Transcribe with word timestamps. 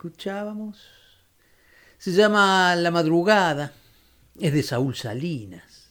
Escuchábamos 0.00 0.78
se 1.98 2.12
llama 2.12 2.74
La 2.74 2.90
Madrugada, 2.90 3.74
es 4.38 4.50
de 4.54 4.62
Saúl 4.62 4.94
Salinas. 4.94 5.90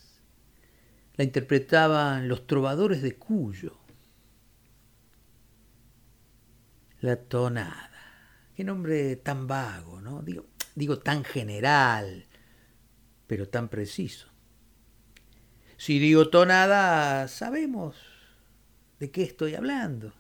La 1.16 1.24
interpretaban 1.24 2.28
los 2.28 2.48
trovadores 2.48 3.04
de 3.04 3.18
Cuyo. 3.18 3.78
La 7.02 7.18
tonada. 7.18 7.92
Qué 8.56 8.64
nombre 8.64 9.16
tan 9.18 9.46
vago, 9.46 10.02
¿no? 10.02 10.24
Digo, 10.24 10.48
digo 10.74 10.98
tan 10.98 11.24
general, 11.24 12.26
pero 13.28 13.48
tan 13.48 13.70
preciso. 13.70 14.28
Si 15.78 16.00
digo 16.00 16.32
tonada, 16.32 17.28
sabemos 17.28 17.96
de 19.00 19.12
qué 19.12 19.22
estoy 19.22 19.54
hablando 19.54 20.19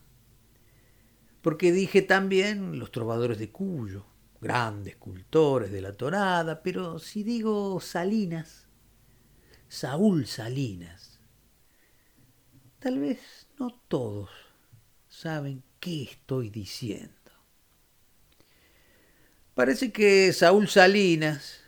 porque 1.50 1.72
dije 1.72 2.04
también 2.04 2.78
los 2.78 2.92
trovadores 2.92 3.40
de 3.40 3.50
Cuyo, 3.50 4.06
grandes 4.40 4.98
cultores 4.98 5.72
de 5.72 5.82
la 5.82 5.94
tonada, 5.94 6.62
pero 6.62 7.00
si 7.00 7.24
digo 7.24 7.82
Salinas, 7.82 8.68
Saúl 9.68 10.28
Salinas, 10.28 11.20
tal 12.78 13.00
vez 13.00 13.48
no 13.58 13.82
todos 13.88 14.30
saben 15.08 15.64
qué 15.80 16.04
estoy 16.04 16.52
diciendo. 16.52 17.32
Parece 19.56 19.92
que 19.92 20.32
Saúl 20.32 20.68
Salinas 20.68 21.62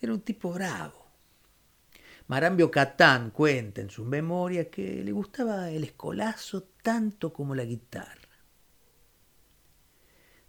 era 0.00 0.14
un 0.14 0.22
tipo 0.22 0.50
bravo. 0.54 1.06
Marambio 2.28 2.70
Catán 2.70 3.28
cuenta 3.30 3.82
en 3.82 3.90
su 3.90 4.06
memoria 4.06 4.70
que 4.70 5.04
le 5.04 5.12
gustaba 5.12 5.70
el 5.70 5.84
escolazo 5.84 6.62
tanto 6.82 7.30
como 7.30 7.54
la 7.54 7.66
guitarra. 7.66 8.23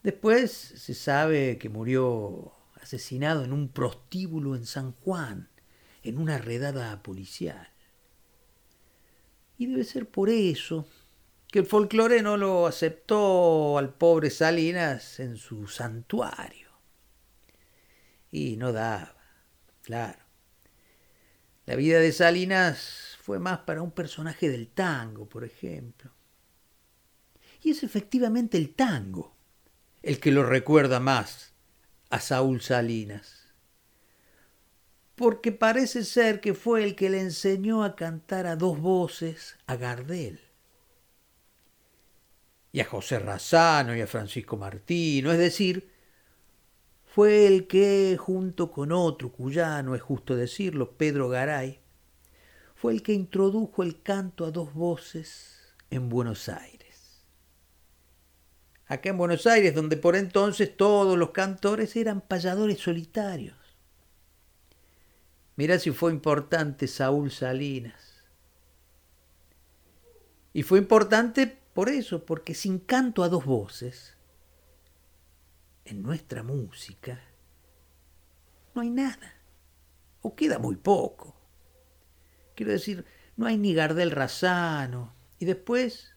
Después 0.06 0.52
se 0.52 0.94
sabe 0.94 1.58
que 1.58 1.68
murió 1.68 2.54
asesinado 2.76 3.44
en 3.44 3.52
un 3.52 3.70
prostíbulo 3.70 4.56
en 4.56 4.68
San 4.68 4.92
Juan, 4.92 5.50
en 6.04 6.20
una 6.20 6.38
redada 6.38 7.02
policial. 7.02 7.68
Y 9.58 9.66
debe 9.66 9.84
ser 9.84 10.08
por 10.08 10.30
eso 10.30 10.88
que 11.48 11.58
el 11.58 11.66
folclore 11.66 12.22
no 12.22 12.38
lo 12.38 12.68
aceptó 12.68 13.80
al 13.80 13.96
pobre 13.96 14.30
Salinas 14.30 15.20
en 15.20 15.38
su 15.38 15.66
santuario. 15.66 16.70
Y 18.32 18.58
no 18.58 18.74
daba, 18.74 19.18
claro. 19.82 20.20
La 21.66 21.76
vida 21.76 21.98
de 21.98 22.12
Salinas 22.12 23.18
fue 23.24 23.40
más 23.40 23.58
para 23.62 23.82
un 23.82 23.90
personaje 23.90 24.52
del 24.52 24.68
tango, 24.68 25.28
por 25.28 25.44
ejemplo. 25.44 26.12
Y 27.64 27.72
es 27.72 27.82
efectivamente 27.82 28.60
el 28.60 28.76
tango 28.76 29.35
el 30.06 30.20
que 30.20 30.32
lo 30.32 30.44
recuerda 30.44 31.00
más 31.00 31.52
a 32.12 32.20
Saúl 32.20 32.62
Salinas. 32.62 33.52
Porque 35.16 35.52
parece 35.52 36.04
ser 36.04 36.42
que 36.42 36.54
fue 36.54 36.84
el 36.84 36.96
que 36.96 37.10
le 37.10 37.20
enseñó 37.20 37.84
a 37.84 37.96
cantar 37.96 38.46
a 38.46 38.56
dos 38.56 38.80
voces 38.80 39.58
a 39.66 39.78
Gardel. 39.78 40.40
Y 42.72 42.82
a 42.82 42.86
José 42.86 43.18
Razano 43.18 43.96
y 43.96 44.02
a 44.02 44.08
Francisco 44.08 44.58
Martino, 44.58 45.32
es 45.32 45.40
decir, 45.40 45.90
fue 47.04 47.48
el 47.48 47.66
que, 47.66 48.16
junto 48.20 48.72
con 48.72 48.92
otro 48.92 49.32
cuyano, 49.32 49.96
es 49.96 50.04
justo 50.04 50.36
decirlo, 50.36 50.92
Pedro 50.92 51.30
Garay, 51.30 51.80
fue 52.76 52.94
el 52.94 53.02
que 53.02 53.14
introdujo 53.14 53.82
el 53.82 54.04
canto 54.04 54.46
a 54.46 54.52
dos 54.52 54.72
voces 54.76 55.74
en 55.90 56.10
Buenos 56.10 56.48
Aires. 56.48 56.75
Acá 58.88 59.10
en 59.10 59.18
Buenos 59.18 59.48
Aires, 59.48 59.74
donde 59.74 59.98
por 59.98 60.16
entonces 60.16 60.76
todos 60.76 61.18
los 61.18 61.32
cantores 61.32 61.96
eran 61.96 62.22
payadores 62.22 62.80
solitarios. 62.80 63.58
Mirá 65.56 65.80
si 65.80 65.92
fue 65.92 66.12
importante 66.12 66.88
Saúl 66.88 67.32
Salinas. 67.32 68.24
Y 70.54 70.64
fue 70.64 70.80
importante 70.80 71.48
por 71.74 71.90
eso, 71.90 72.26
porque 72.26 72.54
sin 72.54 72.80
canto 72.80 73.24
a 73.24 73.30
dos 73.30 73.46
voces, 73.46 74.16
en 75.84 76.02
nuestra 76.02 76.44
música, 76.44 77.22
no 78.74 78.82
hay 78.82 78.90
nada, 78.90 79.34
o 80.22 80.36
queda 80.36 80.60
muy 80.60 80.76
poco. 80.76 81.36
Quiero 82.56 82.72
decir, 82.72 83.06
no 83.36 83.46
hay 83.46 83.58
ni 83.58 83.74
Gardel 83.74 84.12
Razano, 84.12 85.14
y 85.40 85.46
después 85.46 86.14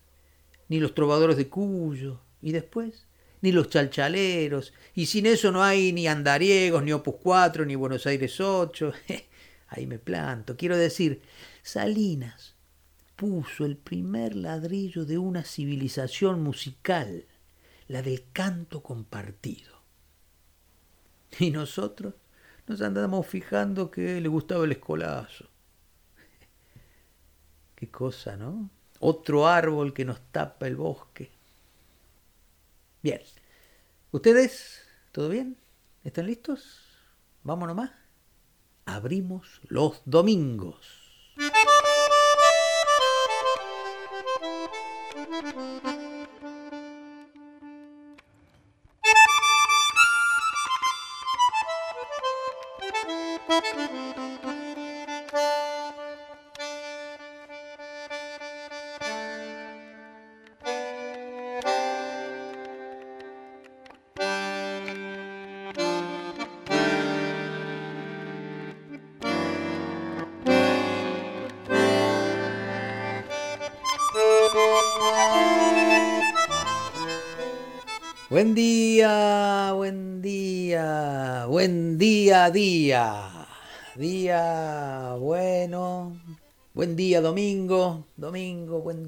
ni 0.69 0.79
los 0.81 0.95
trovadores 0.95 1.37
de 1.37 1.49
Cuyo, 1.49 2.21
y 2.43 2.53
después 2.53 3.07
ni 3.41 3.53
los 3.53 3.69
chalchaleros, 3.69 4.73
y 4.95 5.07
sin 5.07 5.27
eso 5.27 5.53
no 5.53 5.63
hay 5.63 5.93
ni 5.93 6.09
andariegos, 6.09 6.83
ni 6.83 6.93
Opus 6.93 7.17
4, 7.23 7.65
ni 7.65 7.77
Buenos 7.77 8.07
Aires 8.07 8.41
8. 8.41 8.93
Ahí 9.69 9.87
me 9.87 9.99
planto. 9.99 10.57
Quiero 10.57 10.77
decir, 10.77 11.23
Salinas 11.63 12.57
puso 13.17 13.65
el 13.65 13.77
primer 13.77 14.35
ladrillo 14.35 15.05
de 15.05 15.19
una 15.19 15.45
civilización 15.45 16.43
musical, 16.43 17.27
la 17.87 18.03
del 18.03 18.25
canto 18.33 18.83
compartido. 18.83 19.79
Y 21.39 21.51
nosotros 21.51 22.15
nos 22.67 22.81
andamos 22.81 23.27
fijando 23.27 23.91
que 23.91 24.21
le 24.21 24.29
gustaba 24.29 24.65
el 24.65 24.73
escolazo. 24.73 25.47
Qué 27.75 27.89
cosa, 27.91 28.37
¿no? 28.37 28.71
Otro 29.01 29.47
árbol 29.47 29.93
que 29.93 30.05
nos 30.05 30.21
tapa 30.33 30.67
el 30.67 30.77
bosque. 30.77 31.38
¿Ustedes? 34.11 34.83
¿Todo 35.13 35.29
bien? 35.29 35.57
¿Están 36.05 36.27
listos? 36.27 36.81
Vámonos 37.43 37.77
más. 37.77 37.91
Abrimos 38.85 39.61
los 39.69 40.03
domingos. 40.05 41.09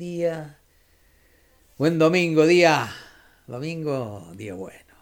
Día. 0.01 0.59
Buen 1.77 1.99
domingo, 1.99 2.47
día. 2.47 2.91
Domingo, 3.47 4.33
día 4.35 4.55
bueno. 4.55 4.95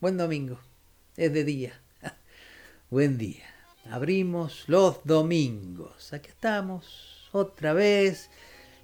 Buen 0.00 0.16
domingo. 0.16 0.60
Es 1.16 1.32
de 1.32 1.42
día. 1.42 1.72
Buen 2.88 3.18
día. 3.18 3.46
Abrimos 3.90 4.68
los 4.68 5.00
domingos. 5.02 6.12
Aquí 6.12 6.28
estamos 6.28 7.28
otra 7.32 7.72
vez 7.72 8.30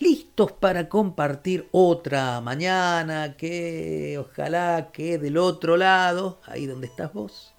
listos 0.00 0.50
para 0.50 0.88
compartir 0.88 1.68
otra 1.70 2.40
mañana 2.40 3.36
que 3.36 4.18
ojalá 4.18 4.90
que 4.92 5.18
del 5.18 5.36
otro 5.36 5.76
lado, 5.76 6.40
ahí 6.46 6.66
donde 6.66 6.88
estás 6.88 7.12
vos, 7.12 7.54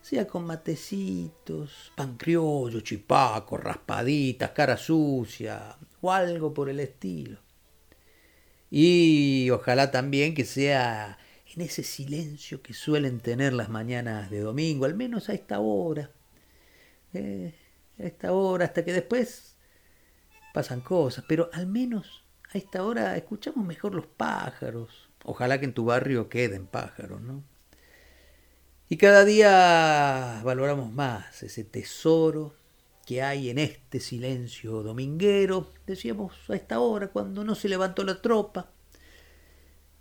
sea 0.00 0.26
con 0.26 0.46
matecitos, 0.46 1.92
pan 1.94 2.16
criollo, 2.16 2.80
chipaco, 2.80 3.58
raspaditas, 3.58 4.52
cara 4.52 4.78
sucia 4.78 5.76
o 6.04 6.12
algo 6.12 6.52
por 6.52 6.68
el 6.68 6.80
estilo. 6.80 7.38
Y 8.70 9.48
ojalá 9.50 9.90
también 9.90 10.34
que 10.34 10.44
sea 10.44 11.18
en 11.54 11.62
ese 11.62 11.82
silencio 11.82 12.62
que 12.62 12.74
suelen 12.74 13.20
tener 13.20 13.52
las 13.52 13.68
mañanas 13.68 14.30
de 14.30 14.40
domingo, 14.40 14.84
al 14.84 14.94
menos 14.94 15.28
a 15.28 15.34
esta 15.34 15.60
hora. 15.60 16.10
Eh, 17.12 17.54
a 17.98 18.02
esta 18.02 18.32
hora, 18.32 18.66
hasta 18.66 18.84
que 18.84 18.92
después 18.92 19.56
pasan 20.52 20.80
cosas, 20.80 21.24
pero 21.28 21.48
al 21.52 21.66
menos 21.66 22.24
a 22.52 22.58
esta 22.58 22.84
hora 22.84 23.16
escuchamos 23.16 23.64
mejor 23.64 23.94
los 23.94 24.06
pájaros. 24.06 25.08
Ojalá 25.24 25.58
que 25.58 25.64
en 25.64 25.74
tu 25.74 25.86
barrio 25.86 26.28
queden 26.28 26.66
pájaros, 26.66 27.22
¿no? 27.22 27.42
Y 28.88 28.98
cada 28.98 29.24
día 29.24 30.42
valoramos 30.44 30.92
más 30.92 31.42
ese 31.42 31.64
tesoro 31.64 32.54
que 33.04 33.22
hay 33.22 33.50
en 33.50 33.58
este 33.58 34.00
silencio 34.00 34.82
dominguero, 34.82 35.72
decíamos 35.86 36.34
a 36.48 36.54
esta 36.54 36.80
hora, 36.80 37.08
cuando 37.08 37.44
no 37.44 37.54
se 37.54 37.68
levantó 37.68 38.04
la 38.04 38.20
tropa. 38.20 38.70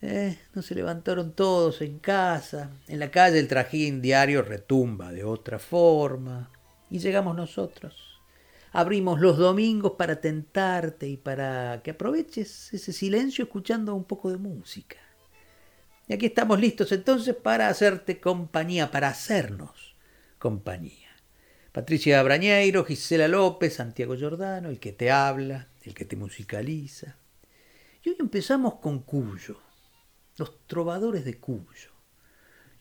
Eh, 0.02 0.38
no 0.54 0.62
se 0.62 0.76
levantaron 0.76 1.34
todos 1.34 1.82
en 1.82 2.00
casa, 2.00 2.72
en 2.88 3.00
la 3.00 3.10
calle 3.10 3.40
el 3.40 3.48
trajín 3.48 4.02
diario 4.02 4.42
retumba 4.42 5.12
de 5.12 5.24
otra 5.24 5.60
forma, 5.60 6.52
y 6.90 7.00
llegamos 7.00 7.36
nosotros 7.36 8.14
abrimos 8.74 9.22
los 9.22 9.38
domingos 9.38 9.94
para 9.94 10.20
tentarte 10.20 11.08
y 11.08 11.16
para 11.16 11.82
que 11.84 11.92
aproveches 11.92 12.74
ese 12.74 12.92
silencio 12.92 13.46
escuchando 13.46 13.96
un 13.96 14.04
poco 14.04 14.32
de 14.32 14.38
música. 14.38 14.98
Y 16.08 16.14
aquí 16.14 16.26
estamos 16.26 16.60
listos 16.60 16.92
entonces 16.92 17.36
para 17.36 17.70
hacerte 17.70 18.20
compañía, 18.20 18.92
para 18.92 19.10
hacernos 19.10 19.96
compañía. 20.40 21.03
Patricia 21.74 22.22
Brañeiro, 22.24 22.86
Gisela 22.86 23.28
López, 23.28 23.74
Santiago 23.74 24.16
Giordano, 24.16 24.70
el 24.70 24.80
que 24.80 24.94
te 24.94 25.12
habla, 25.12 25.70
el 25.82 25.94
que 25.94 26.06
te 26.06 26.16
musicaliza. 26.16 27.18
Y 28.04 28.10
hoy 28.10 28.16
empezamos 28.20 28.76
con 28.76 29.00
Cuyo, 29.00 29.60
los 30.38 30.66
trovadores 30.68 31.26
de 31.26 31.40
Cuyo. 31.40 31.90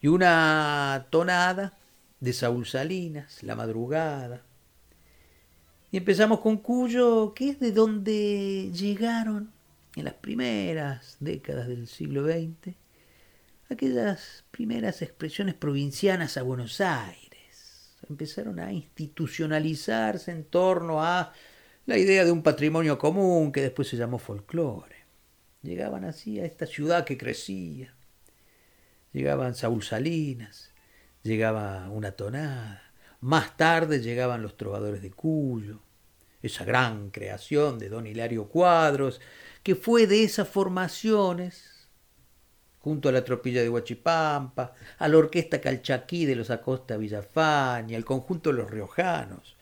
Y 0.00 0.08
una 0.08 1.08
tonada 1.11 1.78
de 2.20 2.32
Saúl 2.34 2.66
Salinas, 2.66 3.42
La 3.42 3.56
Madrugada, 3.56 4.44
y 5.90 5.96
empezamos 5.96 6.40
con 6.40 6.58
Cuyo, 6.58 7.32
que 7.34 7.49
es 7.49 7.61
de 7.61 7.72
donde 7.72 8.70
llegaron 8.72 9.52
en 9.96 10.04
las 10.04 10.14
primeras 10.14 11.16
décadas 11.18 11.66
del 11.66 11.88
siglo 11.88 12.25
XX 12.25 12.76
aquellas 13.70 14.44
primeras 14.50 15.00
expresiones 15.02 15.54
provincianas 15.54 16.37
a 16.37 16.42
Buenos 16.42 16.80
Aires. 16.80 17.31
Empezaron 18.09 18.59
a 18.61 18.73
institucionalizarse 18.73 20.30
en 20.30 20.44
torno 20.44 21.02
a 21.02 21.32
la 21.87 21.99
idea 21.99 22.25
de 22.25 22.32
un 22.32 22.42
patrimonio 22.42 22.99
común 22.99 23.52
que 23.52 23.62
después 23.62 23.88
se 23.88 23.97
llamó 23.97 24.18
folclore. 24.18 24.97
Llegaban 25.62 26.04
así 26.04 26.40
a 26.40 26.44
esta 26.44 26.66
ciudad 26.66 27.04
que 27.04 27.18
crecía. 27.18 27.94
Llegaban 29.12 29.54
Saúl 29.54 29.82
Salinas, 29.82 30.73
llegaba 31.23 31.88
una 31.90 32.12
tonada, 32.12 32.92
más 33.21 33.56
tarde 33.56 34.00
llegaban 34.00 34.42
los 34.42 34.56
trovadores 34.56 35.02
de 35.02 35.11
Cuyo, 35.11 35.80
esa 36.42 36.64
gran 36.64 37.11
creación 37.11 37.78
de 37.78 37.88
don 37.88 38.06
Hilario 38.06 38.49
Cuadros, 38.49 39.21
que 39.62 39.76
fue 39.76 40.06
de 40.06 40.25
esas 40.25 40.49
formaciones, 40.49 41.72
junto 42.82 43.08
a 43.08 43.12
la 43.12 43.24
tropilla 43.24 43.62
de 43.62 43.70
Huachipampa, 43.70 44.74
a 44.98 45.08
la 45.08 45.16
orquesta 45.16 45.60
Calchaquí 45.60 46.26
de 46.26 46.34
los 46.34 46.50
Acosta 46.50 46.96
Villafán 46.96 47.88
y 47.88 47.94
al 47.94 48.04
conjunto 48.04 48.50
de 48.50 48.56
los 48.56 48.70
riojanos, 48.70 49.56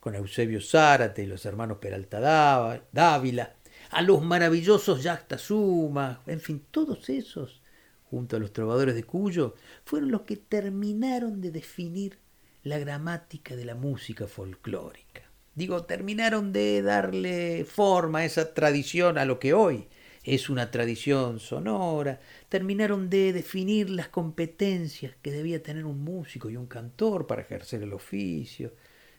con 0.00 0.14
Eusebio 0.14 0.60
Zárate 0.60 1.22
y 1.22 1.26
los 1.26 1.44
hermanos 1.44 1.78
Peralta 1.78 2.80
Dávila, 2.90 3.54
a 3.90 4.02
los 4.02 4.22
maravillosos 4.22 5.02
Yacta 5.02 5.36
Suma, 5.36 6.22
en 6.26 6.40
fin, 6.40 6.64
todos 6.70 7.10
esos, 7.10 7.60
junto 8.04 8.36
a 8.36 8.40
los 8.40 8.54
trovadores 8.54 8.94
de 8.94 9.04
Cuyo, 9.04 9.54
fueron 9.84 10.10
los 10.10 10.22
que 10.22 10.38
terminaron 10.38 11.42
de 11.42 11.50
definir 11.50 12.18
la 12.62 12.78
gramática 12.78 13.54
de 13.54 13.66
la 13.66 13.74
música 13.74 14.26
folclórica. 14.26 15.22
Digo, 15.54 15.84
terminaron 15.84 16.54
de 16.54 16.80
darle 16.80 17.66
forma 17.66 18.20
a 18.20 18.24
esa 18.24 18.54
tradición 18.54 19.18
a 19.18 19.26
lo 19.26 19.38
que 19.38 19.52
hoy 19.52 19.88
es 20.24 20.48
una 20.48 20.70
tradición 20.70 21.40
sonora, 21.40 22.20
terminaron 22.48 23.10
de 23.10 23.32
definir 23.32 23.90
las 23.90 24.08
competencias 24.08 25.14
que 25.20 25.32
debía 25.32 25.62
tener 25.62 25.84
un 25.84 26.04
músico 26.04 26.48
y 26.48 26.56
un 26.56 26.66
cantor 26.66 27.26
para 27.26 27.42
ejercer 27.42 27.82
el 27.82 27.92
oficio. 27.92 28.72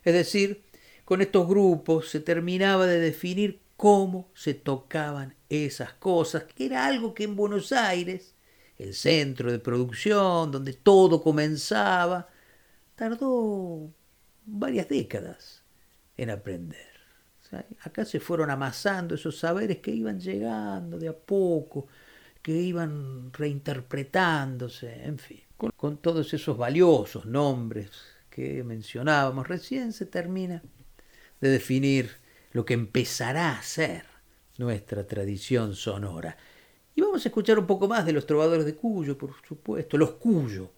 Es 0.04 0.14
decir, 0.14 0.64
con 1.06 1.22
estos 1.22 1.48
grupos 1.48 2.10
se 2.10 2.22
terminaba 2.22 2.86
de 2.86 3.00
definir 3.00 3.60
cómo 3.76 4.30
se 4.34 4.54
tocaban 4.54 5.36
esas 5.50 5.94
cosas, 5.94 6.44
que 6.44 6.66
era 6.66 6.86
algo 6.86 7.14
que 7.14 7.26
en 7.26 7.36
Buenos 7.36 7.72
Aires 7.72 8.36
el 8.78 8.94
centro 8.94 9.52
de 9.52 9.60
producción, 9.60 10.52
donde 10.52 10.74
todo 10.74 11.22
comenzaba, 11.22 12.30
tardó 12.96 13.94
varias 14.46 14.90
décadas 14.90 15.64
en 16.18 16.30
aprender. 16.30 16.93
Acá 17.82 18.06
se 18.06 18.20
fueron 18.20 18.50
amasando 18.50 19.16
esos 19.16 19.38
saberes 19.38 19.78
que 19.78 19.92
iban 19.92 20.20
llegando 20.20 20.98
de 20.98 21.08
a 21.08 21.14
poco, 21.14 21.88
que 22.42 22.52
iban 22.52 23.32
reinterpretándose, 23.34 25.06
en 25.06 25.18
fin, 25.18 25.42
con 25.58 25.98
todos 25.98 26.34
esos 26.34 26.58
valiosos 26.58 27.26
nombres 27.26 27.90
que 28.30 28.64
mencionábamos 28.64 29.48
recién, 29.48 29.94
se 29.94 30.06
termina 30.06 30.64
de 31.40 31.50
definir 31.50 32.10
lo 32.52 32.66
que 32.66 32.74
empezará 32.74 33.58
a 33.58 33.62
ser 33.62 34.06
nuestra 34.58 35.06
tradición 35.06 35.76
sonora. 35.76 36.38
Y 36.96 37.02
vamos 37.02 37.26
a 37.26 37.30
escuchar 37.30 37.60
un 37.60 37.68
poco 37.68 37.88
más 37.88 38.06
de 38.06 38.14
los 38.14 38.26
trovadores 38.26 38.66
de 38.66 38.76
Cuyo, 38.76 39.18
por 39.18 39.34
supuesto, 39.48 39.98
los 39.98 40.12
Cuyo, 40.12 40.72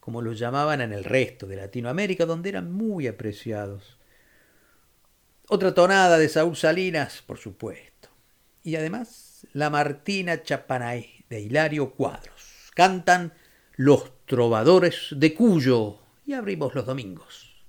como 0.00 0.22
los 0.22 0.38
llamaban 0.38 0.80
en 0.80 0.92
el 0.92 1.04
resto 1.04 1.46
de 1.46 1.56
Latinoamérica, 1.56 2.26
donde 2.26 2.50
eran 2.50 2.72
muy 2.72 3.06
apreciados. 3.06 3.98
Otra 5.54 5.74
tonada 5.74 6.16
de 6.16 6.30
Saúl 6.30 6.56
Salinas, 6.56 7.22
por 7.26 7.36
supuesto. 7.36 8.08
Y 8.62 8.76
además 8.76 9.46
la 9.52 9.68
Martina 9.68 10.42
Chapanay 10.42 11.26
de 11.28 11.42
Hilario 11.42 11.90
Cuadros. 11.90 12.70
Cantan 12.74 13.34
Los 13.76 14.12
Trovadores 14.24 15.08
de 15.10 15.34
Cuyo 15.34 15.98
y 16.24 16.32
abrimos 16.32 16.74
los 16.74 16.86
domingos. 16.86 17.66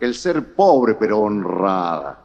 El 0.00 0.14
ser 0.14 0.54
pobre 0.54 0.94
pero 0.94 1.20
honrada. 1.20 2.18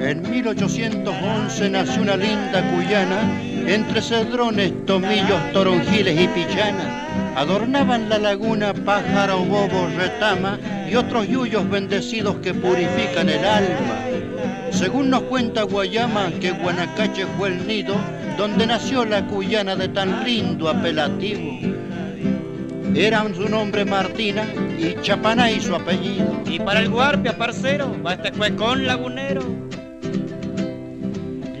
En 0.00 0.22
1811 0.22 1.70
nació 1.70 2.02
una 2.02 2.16
linda 2.16 2.62
cuyana, 2.74 3.20
entre 3.66 4.00
cedrones, 4.00 4.86
tomillos, 4.86 5.52
toronjiles 5.52 6.18
y 6.18 6.28
pichanas. 6.28 6.86
Adornaban 7.36 8.08
la 8.08 8.18
laguna 8.18 8.72
pájaro, 8.72 9.40
bobo, 9.40 9.88
retama 9.98 10.58
y 10.90 10.94
otros 10.94 11.28
yuyos 11.28 11.68
bendecidos 11.68 12.36
que 12.36 12.54
purifican 12.54 13.28
el 13.28 13.44
alma. 13.44 13.98
Según 14.70 15.10
nos 15.10 15.22
cuenta 15.24 15.64
Guayama, 15.64 16.30
que 16.40 16.52
Guanacache 16.52 17.26
fue 17.36 17.48
el 17.48 17.66
nido 17.66 17.94
donde 18.38 18.66
nació 18.66 19.04
la 19.04 19.26
cuyana 19.26 19.76
de 19.76 19.88
tan 19.88 20.24
lindo 20.24 20.70
apelativo. 20.70 21.67
Eran 22.98 23.32
su 23.32 23.48
nombre 23.48 23.84
Martina 23.84 24.44
y 24.76 25.00
Chapanay 25.02 25.60
su 25.60 25.72
apellido. 25.72 26.42
Y 26.44 26.58
para 26.58 26.80
el 26.80 26.90
guarpia, 26.90 27.38
parcero, 27.38 27.96
va 28.04 28.14
este 28.14 28.32
con 28.56 28.84
Lagunero. 28.86 29.40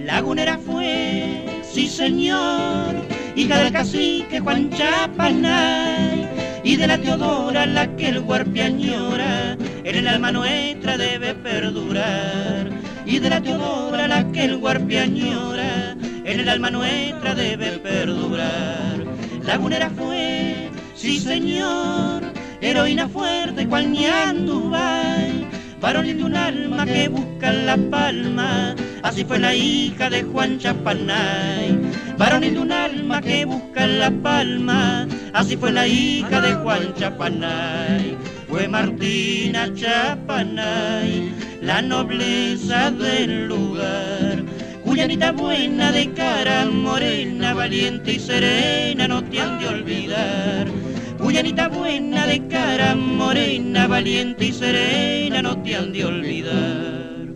Lagunera 0.04 0.58
fue, 0.58 1.44
sí 1.62 1.86
señor, 1.86 2.96
hija 3.36 3.58
del 3.60 3.72
cacique 3.72 4.40
Juan 4.40 4.68
Chapanay 4.70 6.28
y 6.64 6.74
de 6.74 6.88
la 6.88 6.98
Teodora 6.98 7.66
la 7.66 7.86
que 7.94 8.08
el 8.08 8.20
guarpia 8.22 8.66
añora, 8.66 9.56
en 9.84 9.94
el 9.94 10.08
alma 10.08 10.32
nuestra 10.32 10.96
debe 10.96 11.34
perdurar. 11.36 12.68
Y 13.06 13.20
de 13.20 13.30
la 13.30 13.40
Teodora 13.40 14.08
la 14.08 14.26
que 14.32 14.44
el 14.44 14.56
guarpia 14.56 15.04
añora, 15.04 15.96
en 16.24 16.40
el 16.40 16.48
alma 16.48 16.70
nuestra 16.72 17.36
debe 17.36 17.78
perdurar. 17.78 19.06
Lagunera 19.44 19.88
fue 19.90 20.67
Sí, 20.98 21.20
señor, 21.20 22.24
heroína 22.60 23.08
fuerte 23.08 23.68
cual 23.68 23.92
Ñandubay, 23.92 25.46
varonil 25.80 26.18
de 26.18 26.24
un 26.24 26.34
alma 26.34 26.84
que 26.84 27.06
busca 27.06 27.52
la 27.52 27.76
palma, 27.76 28.74
así 29.04 29.22
fue 29.22 29.38
la 29.38 29.54
hija 29.54 30.10
de 30.10 30.24
Juan 30.24 30.58
Chapanay. 30.58 31.78
Varonil 32.18 32.54
de 32.54 32.58
un 32.58 32.72
alma 32.72 33.20
que 33.20 33.44
busca 33.44 33.86
la 33.86 34.10
palma, 34.10 35.06
así 35.34 35.56
fue 35.56 35.70
la 35.70 35.86
hija 35.86 36.40
de 36.40 36.54
Juan 36.54 36.92
Chapanay. 36.96 38.16
Fue 38.48 38.66
Martina 38.66 39.72
Chapanay, 39.72 41.32
la 41.62 41.80
nobleza 41.80 42.90
del 42.90 43.46
lugar. 43.46 44.42
Cuyanita 44.82 45.30
buena 45.30 45.92
de 45.92 46.10
cara 46.12 46.66
morena, 46.66 47.54
valiente 47.54 48.14
y 48.14 48.18
serena, 48.18 49.06
no 49.06 49.22
te 49.22 49.40
han 49.40 49.60
de 49.60 49.68
olvidar 49.68 50.77
Cuyanita 51.18 51.68
buena 51.68 52.26
de 52.26 52.46
cara 52.46 52.94
morena, 52.94 53.86
valiente 53.86 54.46
y 54.46 54.52
serena, 54.52 55.42
no 55.42 55.60
te 55.62 55.74
han 55.74 55.92
de 55.92 56.04
olvidar. 56.04 57.26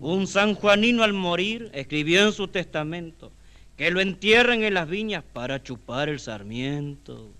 Un 0.00 0.26
sanjuanino 0.26 1.02
al 1.02 1.12
morir 1.12 1.70
escribió 1.74 2.26
en 2.26 2.32
su 2.32 2.48
testamento 2.48 3.30
que 3.76 3.90
lo 3.90 4.00
entierren 4.00 4.62
en 4.64 4.74
las 4.74 4.88
viñas 4.88 5.22
para 5.32 5.62
chupar 5.62 6.08
el 6.08 6.18
sarmiento. 6.18 7.30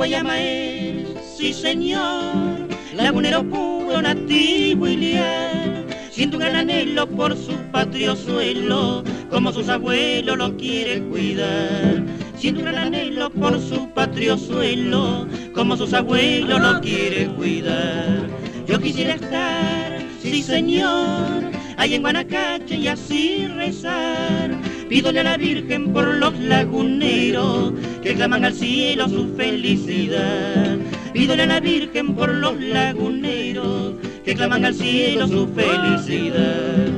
Guayamael, 0.00 1.14
sí 1.36 1.52
señor, 1.52 2.66
lagunero 2.94 3.44
puro, 3.44 4.00
nativo 4.00 4.88
y 4.88 4.96
leal, 4.96 5.84
siento 6.10 6.38
un 6.38 6.40
gran 6.40 6.56
anhelo 6.56 7.06
por 7.06 7.36
su 7.36 7.52
patrio 7.70 8.16
suelo, 8.16 9.04
como 9.28 9.52
sus 9.52 9.68
abuelos 9.68 10.38
lo 10.38 10.56
quiere 10.56 11.02
cuidar. 11.02 12.02
Siento 12.38 12.60
un 12.60 12.66
gran 12.68 12.86
anhelo 12.86 13.28
por 13.28 13.60
su 13.60 13.90
patrio 13.90 14.38
suelo, 14.38 15.28
como 15.54 15.76
sus 15.76 15.92
abuelos 15.92 16.58
lo 16.58 16.80
quiere 16.80 17.26
cuidar. 17.34 18.26
Yo 18.66 18.80
quisiera 18.80 19.16
estar, 19.16 20.00
sí 20.22 20.42
señor, 20.42 21.42
ahí 21.76 21.96
en 21.96 22.00
Guanacache 22.00 22.76
y 22.76 22.88
así 22.88 23.46
rezar 23.48 24.69
Pídole 24.90 25.20
a 25.20 25.22
la 25.22 25.36
Virgen 25.36 25.92
por 25.92 26.16
los 26.16 26.36
laguneros 26.40 27.72
que 28.02 28.12
claman 28.12 28.44
al 28.44 28.52
cielo 28.52 29.08
su 29.08 29.36
felicidad. 29.36 30.78
Pídole 31.12 31.44
a 31.44 31.46
la 31.46 31.60
Virgen 31.60 32.12
por 32.16 32.34
los 32.34 32.60
laguneros 32.60 33.94
que 34.24 34.34
claman 34.34 34.64
al 34.64 34.74
cielo 34.74 35.28
su 35.28 35.46
felicidad. 35.54 36.88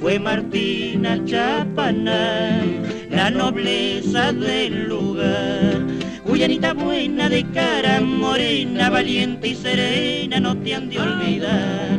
Fue 0.00 0.18
Martina 0.18 1.22
Chapanay, 1.26 2.80
la 3.10 3.30
nobleza 3.30 4.32
del 4.32 4.88
lugar. 4.88 5.78
Cuyanita 6.24 6.72
buena 6.72 7.28
de 7.28 7.44
cara 7.50 8.00
morena, 8.00 8.88
valiente 8.88 9.48
y 9.48 9.54
serena, 9.56 10.40
no 10.40 10.56
te 10.56 10.74
han 10.74 10.88
de 10.88 11.00
olvidar 11.00 11.98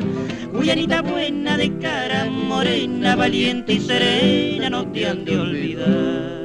Guyanita 0.53 1.01
buena 1.01 1.57
de 1.57 1.79
cara 1.79 2.25
morena, 2.25 3.15
valiente 3.15 3.73
y 3.73 3.79
serena, 3.79 4.69
no 4.69 4.91
te 4.91 5.07
han 5.07 5.25
de 5.25 5.39
olvidar. 5.39 6.43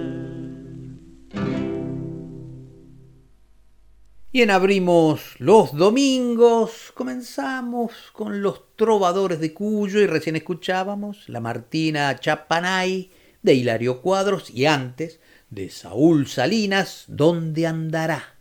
Bien, 4.32 4.50
abrimos 4.50 5.34
los 5.38 5.76
domingos, 5.76 6.92
comenzamos 6.94 7.92
con 8.12 8.40
los 8.40 8.76
trovadores 8.76 9.40
de 9.40 9.52
Cuyo 9.52 10.00
y 10.00 10.06
recién 10.06 10.36
escuchábamos 10.36 11.28
la 11.28 11.40
Martina 11.40 12.18
Chapanay 12.18 13.10
de 13.42 13.54
Hilario 13.54 14.00
Cuadros 14.00 14.48
y 14.50 14.64
antes 14.66 15.20
de 15.50 15.68
Saúl 15.68 16.26
Salinas, 16.28 17.04
¿Dónde 17.08 17.66
andará? 17.66 18.38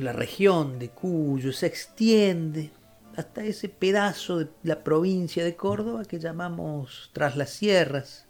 La 0.00 0.12
región 0.12 0.80
de 0.80 0.88
Cuyo, 0.88 1.52
se 1.52 1.66
extiende 1.66 2.72
hasta 3.14 3.44
ese 3.44 3.68
pedazo 3.68 4.40
de 4.40 4.48
la 4.64 4.82
provincia 4.82 5.44
de 5.44 5.54
Córdoba 5.54 6.04
que 6.04 6.18
llamamos 6.18 7.10
Tras 7.12 7.36
las 7.36 7.50
Sierras, 7.50 8.26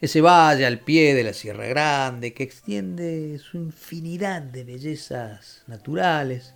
ese 0.00 0.22
valle 0.22 0.64
al 0.64 0.80
pie 0.80 1.14
de 1.14 1.24
la 1.24 1.34
Sierra 1.34 1.66
Grande 1.66 2.32
que 2.32 2.42
extiende 2.42 3.38
su 3.38 3.58
infinidad 3.58 4.40
de 4.40 4.64
bellezas 4.64 5.62
naturales, 5.66 6.54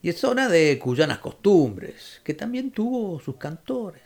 y 0.00 0.10
es 0.10 0.16
zona 0.16 0.48
de 0.48 0.78
cuyanas 0.78 1.18
costumbres, 1.18 2.20
que 2.22 2.34
también 2.34 2.70
tuvo 2.70 3.18
sus 3.18 3.38
cantores. 3.38 4.04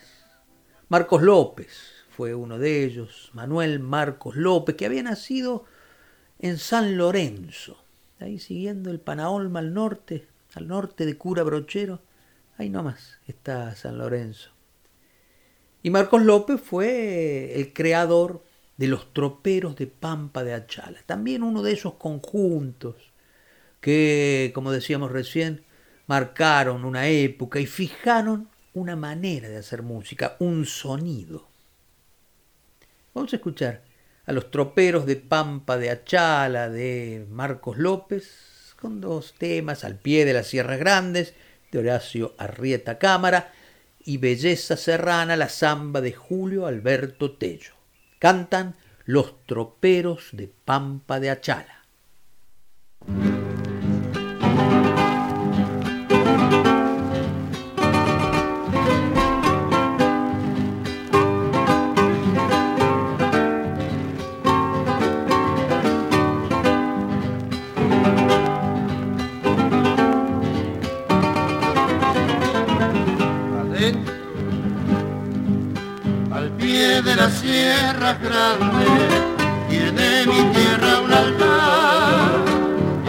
Marcos 0.89 1.21
López 1.21 1.69
fue 2.09 2.35
uno 2.35 2.59
de 2.59 2.85
ellos, 2.85 3.31
Manuel 3.35 3.81
Marcos 3.81 4.35
López, 4.35 4.77
que 4.77 4.87
había 4.87 5.03
nacido 5.03 5.67
en 6.39 6.57
San 6.57 6.97
Lorenzo, 6.97 7.85
ahí 8.21 8.39
siguiendo 8.39 8.91
el 8.91 9.01
Panaolma 9.01 9.61
al 9.61 9.75
norte, 9.75 10.27
al 10.55 10.69
norte 10.69 11.07
de 11.07 11.17
Cura 11.17 11.43
Brochero, 11.43 12.01
ahí 12.57 12.69
nomás 12.69 13.19
está 13.27 13.75
San 13.75 13.99
Lorenzo. 13.99 14.51
Y 15.83 15.91
Marcos 15.91 16.23
López 16.23 16.61
fue 16.61 17.55
el 17.59 17.73
creador 17.73 18.45
de 18.77 18.87
los 18.87 19.13
troperos 19.13 19.77
de 19.77 19.87
Pampa 19.87 20.45
de 20.45 20.55
Achala, 20.55 21.01
también 21.07 21.43
uno 21.43 21.63
de 21.63 21.73
esos 21.73 21.95
conjuntos 21.95 22.97
que, 23.81 24.53
como 24.55 24.73
decíamos 24.73 25.11
recién, 25.11 25.65
marcaron 26.07 26.85
una 26.85 27.09
época 27.09 27.61
y 27.61 27.67
fijaron 27.67 28.49
una 28.75 28.97
manera 28.97 29.49
de 29.49 29.57
hacer 29.57 29.83
música, 29.83 30.37
un 30.39 30.67
sonido. 30.67 31.49
Vamos 33.15 33.33
a 33.33 33.37
escuchar 33.37 33.83
a 34.31 34.33
los 34.33 34.53
troperos 34.53 35.07
de 35.07 35.17
Pampa 35.17 35.77
de 35.77 35.91
Achala 35.91 36.69
de 36.69 37.27
Marcos 37.31 37.79
López 37.79 38.77
con 38.81 39.01
dos 39.01 39.35
temas 39.37 39.83
al 39.83 39.97
pie 39.97 40.25
de 40.25 40.33
las 40.33 40.47
Sierras 40.47 40.79
Grandes 40.79 41.35
de 41.73 41.81
Horacio 41.81 42.37
Arrieta 42.39 43.01
Cámara 43.01 43.53
y 44.05 44.19
Belleza 44.19 44.77
Serrana, 44.77 45.35
la 45.35 45.49
samba 45.49 46.01
de 46.01 46.13
Julio 46.13 46.67
Alberto 46.67 47.33
Tello. 47.33 47.73
Cantan 48.21 48.77
los 49.05 49.45
troperos 49.47 50.29
de 50.31 50.49
Pampa 50.65 51.19
de 51.19 51.31
Achala. 51.31 51.85
Tierra 77.91 78.13
grande, 78.23 78.87
tiene 79.69 80.27
mi 80.27 80.43
tierra 80.55 81.01
un 81.05 81.13
altar. 81.13 82.31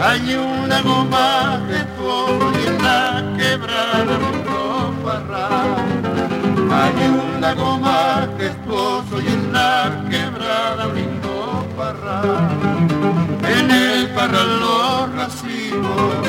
Hay 0.02 0.34
un 0.34 0.68
lago 0.68 1.04
majestuoso 1.04 2.52
y 2.60 2.66
en 2.66 2.82
la 2.82 3.22
quebrada 3.38 4.18
un 4.18 4.96
parral. 5.04 5.76
Hay 6.80 6.96
un 7.08 7.40
lago 7.40 7.78
majestuoso 7.78 9.20
y 9.20 9.26
en 9.28 9.52
la 9.52 10.04
quebrada 10.10 10.88
un 10.88 11.76
parral. 11.76 12.48
En 13.56 13.70
el 13.70 14.08
parral 14.08 14.60
los 14.60 15.14
racimos 15.14 16.26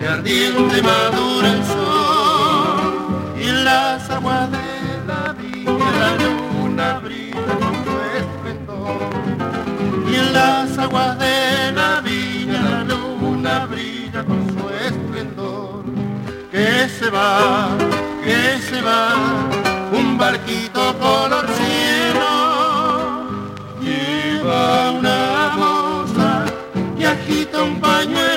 de 0.00 0.08
ardiente 0.08 0.82
madura 0.82 1.48
el 1.52 1.64
sol 1.64 3.34
y 3.38 3.48
en 3.48 3.64
las 3.64 4.08
aguas 4.08 4.50
de 4.50 4.58
la 5.06 5.32
villa 5.32 5.90
la 6.00 6.10
luna 6.16 7.00
brilla 7.00 7.69
las 10.32 10.78
aguas 10.78 11.18
de 11.18 11.72
la 11.72 12.00
viña 12.00 12.62
la 12.62 12.84
luna 12.84 13.66
brilla 13.66 14.24
con 14.24 14.46
su 14.52 14.68
esplendor. 14.86 15.84
Que 16.50 16.88
se 16.88 17.10
va, 17.10 17.68
que 18.24 18.58
se 18.68 18.80
va, 18.80 19.14
un 19.92 20.18
barquito 20.18 20.96
color 20.98 21.46
cielo. 21.58 22.30
Lleva 23.80 24.90
una 24.92 25.52
moza 25.56 26.44
que 26.96 27.06
agita 27.06 27.62
un 27.62 27.80
pañuelo. 27.80 28.29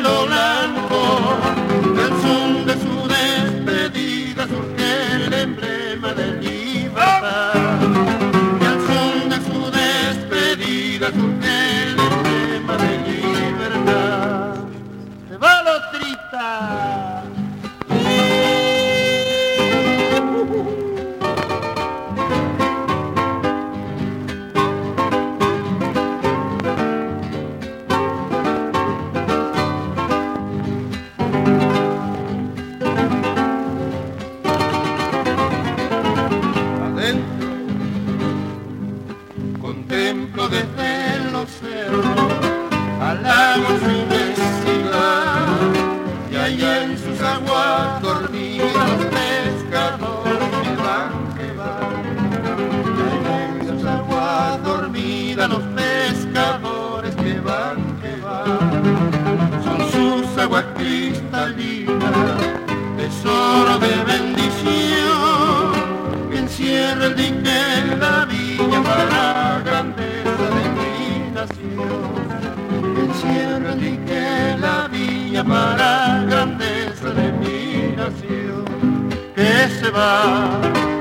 la 69.15 69.61
grandeza 69.65 70.45
de 70.57 70.63
mi 70.77 71.31
nación. 71.31 72.13
Encierra 73.03 73.75
y 73.75 73.97
que 74.07 74.57
la 74.59 74.87
villa 74.87 75.43
para 75.43 75.75
la 75.75 76.25
grandeza 76.29 77.09
de 77.09 77.31
mi 77.31 77.95
nación, 77.95 79.09
que 79.35 79.69
se 79.79 79.89
va. 79.89 80.92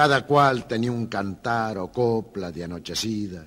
Cada 0.00 0.24
cual 0.24 0.66
tenía 0.66 0.92
un 0.92 1.08
cantar 1.08 1.76
o 1.76 1.92
copla 1.92 2.50
de 2.50 2.64
anochecida, 2.64 3.44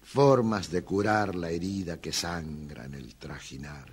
formas 0.00 0.70
de 0.70 0.84
curar 0.84 1.34
la 1.34 1.50
herida 1.50 2.00
que 2.00 2.12
sangra 2.12 2.84
en 2.84 2.94
el 2.94 3.16
trajinar. 3.16 3.90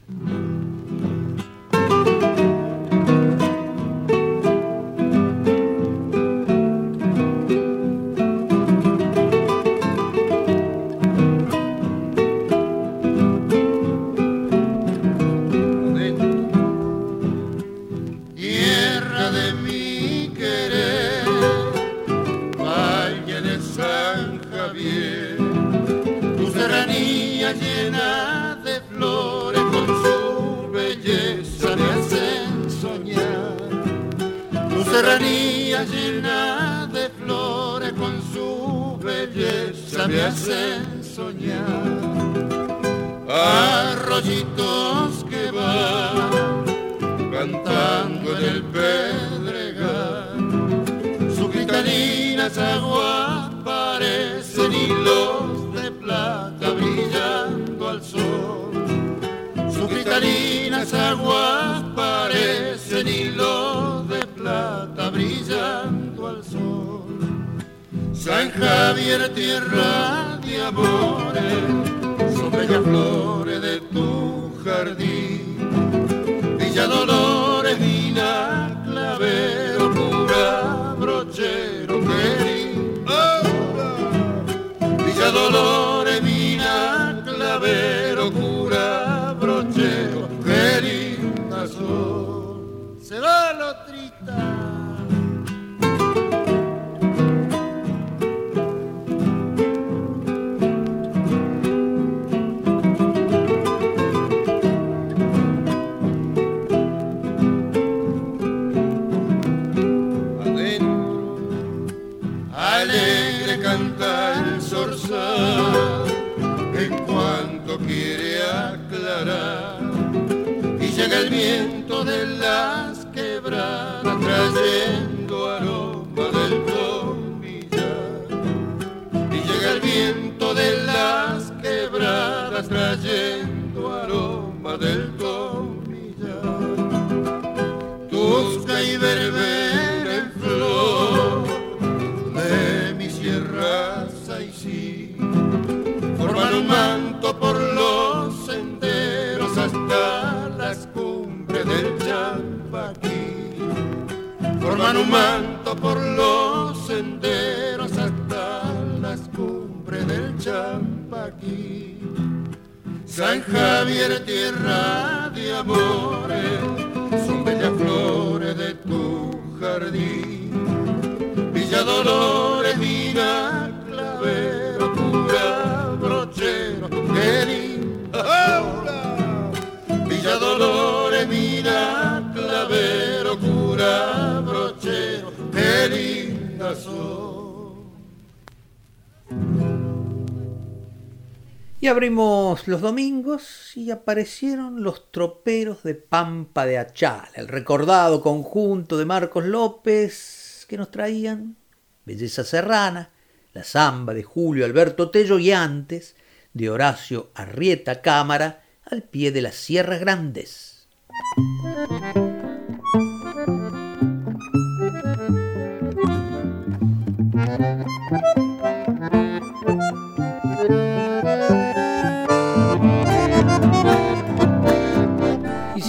Los 192.05 192.81
domingos 192.81 193.77
y 193.77 193.89
aparecieron 193.89 194.83
los 194.83 195.09
troperos 195.09 195.83
de 195.83 195.95
Pampa 195.95 196.65
de 196.65 196.77
Achala, 196.77 197.31
el 197.35 197.47
recordado 197.47 198.19
conjunto 198.19 198.97
de 198.97 199.05
Marcos 199.05 199.45
López 199.45 200.65
que 200.67 200.75
nos 200.75 200.91
traían 200.91 201.55
Belleza 202.03 202.43
Serrana, 202.43 203.09
la 203.53 203.63
samba 203.63 204.13
de 204.13 204.23
Julio 204.23 204.65
Alberto 204.65 205.11
Tello 205.11 205.39
y 205.39 205.53
antes 205.53 206.17
de 206.51 206.69
Horacio 206.69 207.31
Arrieta 207.35 208.01
Cámara 208.01 208.65
al 208.83 209.03
pie 209.03 209.31
de 209.31 209.41
las 209.41 209.55
Sierras 209.55 210.01
Grandes. 210.01 210.89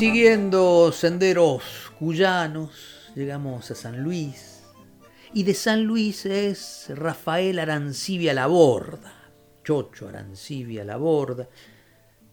Siguiendo 0.04 0.92
senderos 0.92 1.90
cuyanos, 1.98 3.10
llegamos 3.14 3.70
a 3.70 3.74
San 3.74 4.02
Luis. 4.02 4.62
Y 5.32 5.44
de 5.44 5.54
San 5.54 5.84
Luis 5.84 6.26
es 6.26 6.88
Rafael 6.90 7.58
Arancibia 7.58 8.34
Laborda, 8.34 9.32
Chocho 9.64 10.06
Arancibia 10.06 10.84
Laborda, 10.84 11.48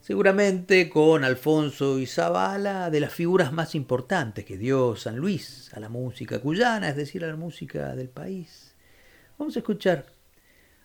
seguramente 0.01 0.89
con 0.89 1.23
Alfonso 1.23 1.97
Izabala, 1.97 2.89
de 2.89 2.99
las 2.99 3.13
figuras 3.13 3.53
más 3.53 3.73
importantes 3.73 4.43
que 4.43 4.57
dio 4.57 4.97
San 4.97 5.15
Luis 5.15 5.71
a 5.73 5.79
la 5.79 5.87
música 5.87 6.39
cuyana, 6.39 6.89
es 6.89 6.97
decir, 6.97 7.23
a 7.23 7.27
la 7.27 7.37
música 7.37 7.95
del 7.95 8.09
país. 8.09 8.75
Vamos 9.37 9.55
a 9.55 9.59
escuchar 9.59 10.07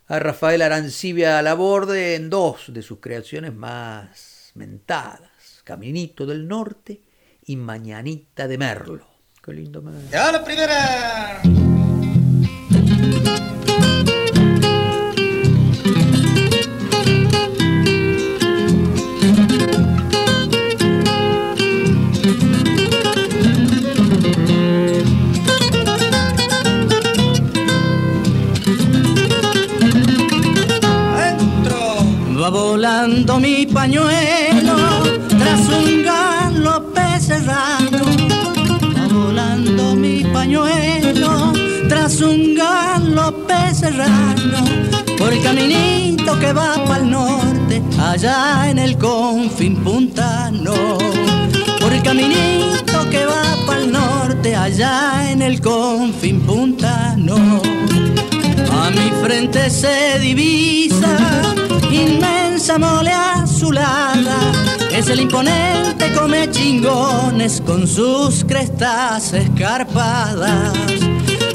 a 0.07 0.21
Rafael 0.21 0.63
Arancibia 0.63 1.43
Laborde 1.43 2.15
en 2.15 2.31
dos 2.31 2.73
de 2.73 2.83
sus 2.83 3.01
creaciones 3.01 3.53
más 3.53 4.53
mentadas, 4.55 5.36
Caminito 5.67 6.25
del 6.27 6.47
Norte 6.47 7.03
y 7.43 7.57
Mañanita 7.57 8.47
de 8.47 8.57
Merlo. 8.57 9.05
Qué 9.43 9.53
lindo 9.53 9.83
Merlo. 9.83 10.09
¡Ya 10.13 10.31
la 10.31 10.45
primera! 10.45 11.43
Va 32.41 32.51
volando 32.51 33.41
mi 33.41 33.67
pañuelo 33.67 34.46
pañuelo 40.47 41.53
tras 41.89 42.21
un 42.21 42.55
galope 42.55 43.75
serrano. 43.75 44.65
Por 45.19 45.33
el 45.33 45.43
caminito 45.43 46.39
que 46.39 46.53
va 46.53 46.75
para 46.87 47.03
el 47.03 47.11
norte, 47.11 47.83
allá 47.99 48.71
en 48.71 48.79
el 48.79 48.97
confín 48.97 49.77
puntano. 49.83 50.99
Por 51.81 51.93
el 51.93 52.03
caminito 52.03 53.11
que 53.11 53.27
va 53.27 53.43
para 53.67 53.81
el 53.81 53.91
norte, 53.91 54.55
allá 54.55 55.33
en 55.33 55.43
el 55.43 55.61
confín 55.61 56.41
puntano. 56.43 57.61
A 58.71 58.91
mi 58.91 59.11
frente 59.23 59.69
se 59.69 60.21
divisa 60.21 61.19
inmensa 61.91 62.79
mole 62.79 63.11
azulada. 63.11 64.39
Es 64.97 65.09
el 65.11 65.21
imponente 65.21 66.11
come 66.15 66.51
chingones 66.51 67.61
con 67.61 67.87
sus 67.87 68.43
crestas 68.47 69.35
escarpadas. 69.35 70.73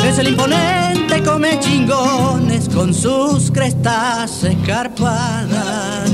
Es 0.05 0.19
el 0.19 0.27
imponente 0.27 1.23
come 1.23 1.59
chingones 1.59 2.69
con 2.69 2.93
sus 2.93 3.49
crestas 3.49 4.43
escarpadas. 4.43 6.11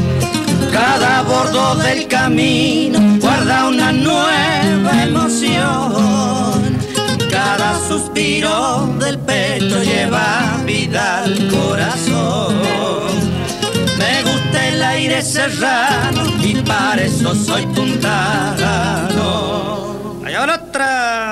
Cada 0.71 1.23
bordo 1.23 1.75
del 1.75 2.07
camino 2.07 2.97
guarda 3.19 3.67
una 3.67 3.91
nueva 3.91 5.03
emoción. 5.03 6.77
Cada 7.29 7.77
suspiro 7.89 8.87
del 9.01 9.19
pecho 9.19 9.83
lleva 9.83 10.61
vida 10.65 11.23
al 11.25 11.49
corazón. 11.49 13.26
Gusta 14.57 14.67
el 14.69 14.81
aire 14.81 15.21
serrano 15.21 16.23
y 16.41 16.55
para 16.63 17.03
eso 17.03 17.35
soy 17.35 17.67
puntano. 17.67 18.55
Allá 20.25 20.45
va 20.47 20.55
otra. 20.55 21.26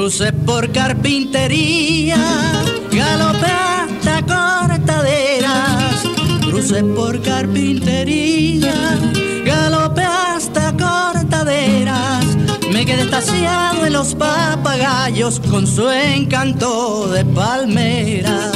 Cruce 0.00 0.32
por 0.32 0.72
carpintería, 0.72 2.16
galope 2.90 3.46
hasta 3.46 4.22
cortaderas. 4.22 6.02
Cruce 6.40 6.82
por 6.82 7.20
carpintería, 7.20 8.72
galope 9.44 10.00
hasta 10.00 10.72
cortaderas. 10.72 12.24
Me 12.72 12.86
quedé 12.86 13.02
estaciado 13.02 13.84
en 13.84 13.92
los 13.92 14.14
papagayos 14.14 15.38
con 15.38 15.66
su 15.66 15.90
encanto 15.90 17.08
de 17.08 17.22
palmeras. 17.26 18.52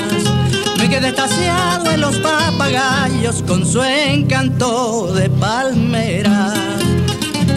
Me 0.79 0.89
quedé 0.89 1.09
estaciado 1.09 1.91
en 1.91 2.01
los 2.01 2.17
papagayos 2.21 3.43
con 3.47 3.67
su 3.67 3.85
encanto 3.85 5.13
de 5.13 5.29
palmeras. 5.29 6.55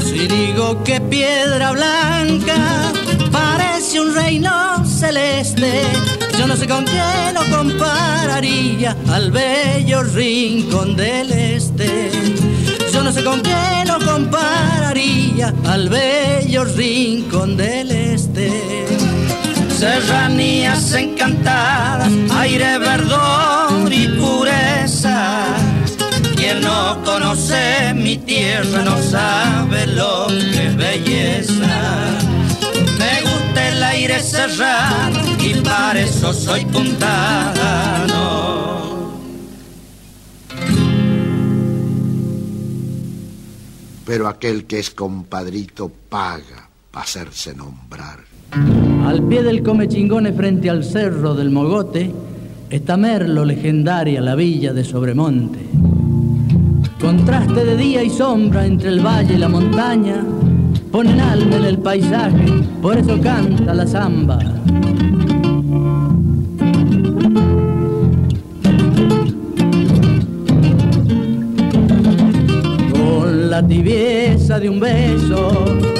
Si 0.04 0.28
digo 0.28 0.84
que 0.84 1.00
piedra 1.00 1.72
blanca 1.72 2.92
un 4.00 4.14
reino 4.14 4.86
celeste, 4.86 5.82
yo 6.38 6.48
no 6.48 6.56
sé 6.56 6.68
con 6.68 6.86
qué 6.86 7.32
lo 7.34 7.44
compararía 7.56 8.96
al 9.10 9.32
bello 9.32 10.04
rincón 10.04 10.96
del 10.96 11.32
este. 11.32 12.12
Yo 12.94 13.04
no 13.04 13.12
sé 13.12 13.24
con 13.24 13.42
qué 13.42 13.84
lo 13.86 14.00
compararía 14.06 15.54
al 15.66 15.90
bello 15.90 16.66
rincón 16.66 17.58
del 17.58 17.92
este. 17.92 18.88
Serranías 19.78 20.94
encantadas, 20.94 22.12
aire, 22.40 22.80
verdor 22.80 23.92
y 23.92 24.08
pureza. 24.10 25.44
Quien 26.36 26.62
no 26.62 27.02
conoce 27.04 27.94
mi 27.96 28.18
tierra 28.18 28.84
no 28.84 28.98
sabe 29.02 29.88
lo 29.88 30.28
que 30.28 30.68
es 30.68 30.76
belleza. 30.76 32.18
Me 32.98 33.27
y 34.10 35.54
para 35.62 36.00
eso 36.00 36.34
soy 36.34 36.64
puntano. 36.66 37.60
Pero 44.06 44.28
aquel 44.30 44.64
que 44.66 44.80
es 44.80 44.92
compadrito 44.92 45.92
paga 46.10 46.70
para 46.90 47.04
hacerse 47.04 47.54
nombrar. 47.54 48.20
Al 49.06 49.24
pie 49.24 49.44
del 49.44 49.62
Comechingones 49.62 50.36
frente 50.38 50.70
al 50.70 50.86
cerro 50.86 51.36
del 51.36 51.50
Mogote 51.50 52.14
está 52.70 52.96
Merlo 52.96 53.44
legendaria 53.44 54.22
la 54.22 54.36
villa 54.36 54.72
de 54.72 54.86
Sobremonte. 54.86 55.60
Contraste 57.02 57.66
de 57.66 57.76
día 57.76 58.04
y 58.04 58.10
sombra 58.10 58.66
entre 58.66 58.90
el 58.90 59.06
valle 59.06 59.34
y 59.34 59.38
la 59.38 59.50
montaña 59.50 60.24
ponen 60.92 61.20
alma 61.20 61.56
en 61.58 61.66
el 61.66 61.78
paisaje, 61.80 62.64
por 62.82 62.98
eso 62.98 63.20
canta 63.22 63.74
la 63.74 63.86
zamba. 63.86 64.40
Con 72.92 73.50
la 73.50 73.66
tibieza 73.68 74.60
de 74.60 74.70
un 74.70 74.80
beso 74.80 75.52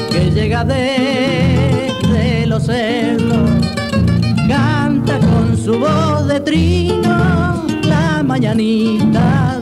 que 0.10 0.32
llega 0.32 0.64
desde 0.64 2.46
los 2.48 2.64
cerros, 2.64 3.50
canta 4.48 5.20
con 5.20 5.58
su 5.58 5.78
voz 5.80 6.28
de 6.28 6.40
trino 6.40 7.66
la 7.84 8.24
mañanita 8.24 9.60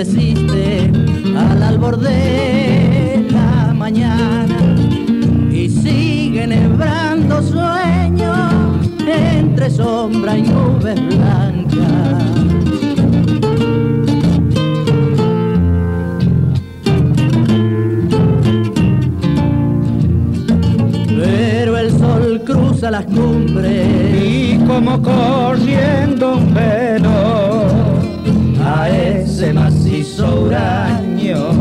resiste 0.00 0.90
al 1.36 1.62
albor 1.62 1.98
de 1.98 3.26
la 3.30 3.74
mañana 3.74 4.58
y 5.52 5.68
sigue 5.68 6.46
nebrando 6.46 7.42
sueños 7.42 8.86
entre 9.06 9.68
sombra 9.68 10.38
y 10.38 10.42
nubes 10.42 10.98
blancas. 11.06 11.60
Cruza 22.46 22.90
las 22.90 23.04
cumbres 23.04 23.86
y 24.24 24.58
como 24.66 25.00
corriendo 25.02 26.36
un 26.36 26.54
velo 26.54 27.19
macizo 30.20 30.40
huraño 30.42 31.52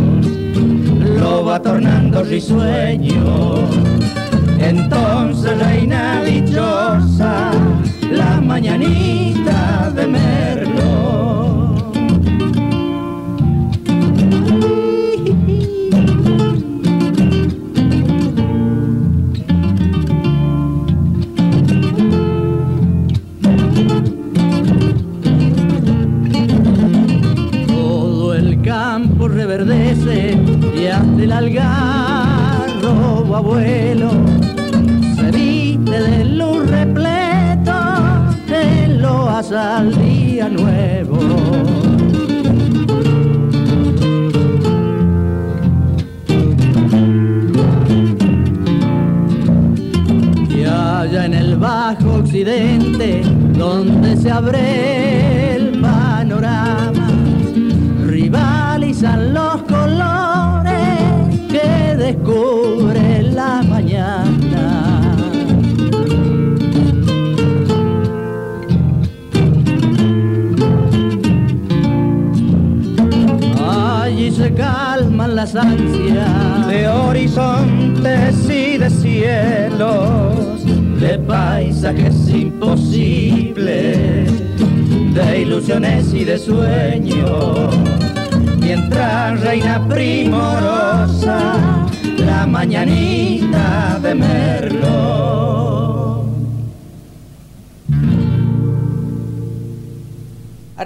lo 1.19 1.45
va 1.45 1.61
tornando 1.61 2.23
risueño. 2.23 3.55
Entonces 4.59 5.57
reina 5.57 6.21
dichosa 6.23 7.51
la 8.11 8.41
mañanita 8.41 9.91
de 9.95 10.07
Merlo. 10.07 10.58
El 31.57 31.57
algarrobo 31.57 33.35
abuelo 33.35 34.12
se 35.15 35.31
viste 35.31 35.99
de 35.99 36.25
luz 36.25 36.69
repleto 36.69 37.73
en 38.47 39.01
lo 39.01 39.29
al 39.29 39.97
día 39.97 40.49
nuevo. 40.49 41.17
Y 50.49 50.63
allá 50.65 51.25
en 51.25 51.33
el 51.33 51.57
bajo 51.57 52.15
occidente, 52.15 53.23
donde 53.57 54.17
se 54.17 54.29
abre 54.31 55.18
ansias 75.39 76.67
de 76.67 76.89
horizontes 76.89 78.49
y 78.49 78.78
de 78.78 78.89
cielos, 78.89 80.65
de 80.99 81.17
paisajes 81.19 82.28
imposibles, 82.28 84.30
de 85.13 85.41
ilusiones 85.41 86.13
y 86.13 86.25
de 86.25 86.38
sueños. 86.38 87.73
Mientras 88.60 89.39
reina 89.39 89.82
primorosa 89.88 91.56
la 92.17 92.45
mañanita 92.45 93.97
de 94.02 94.15
Merlo. 94.15 95.88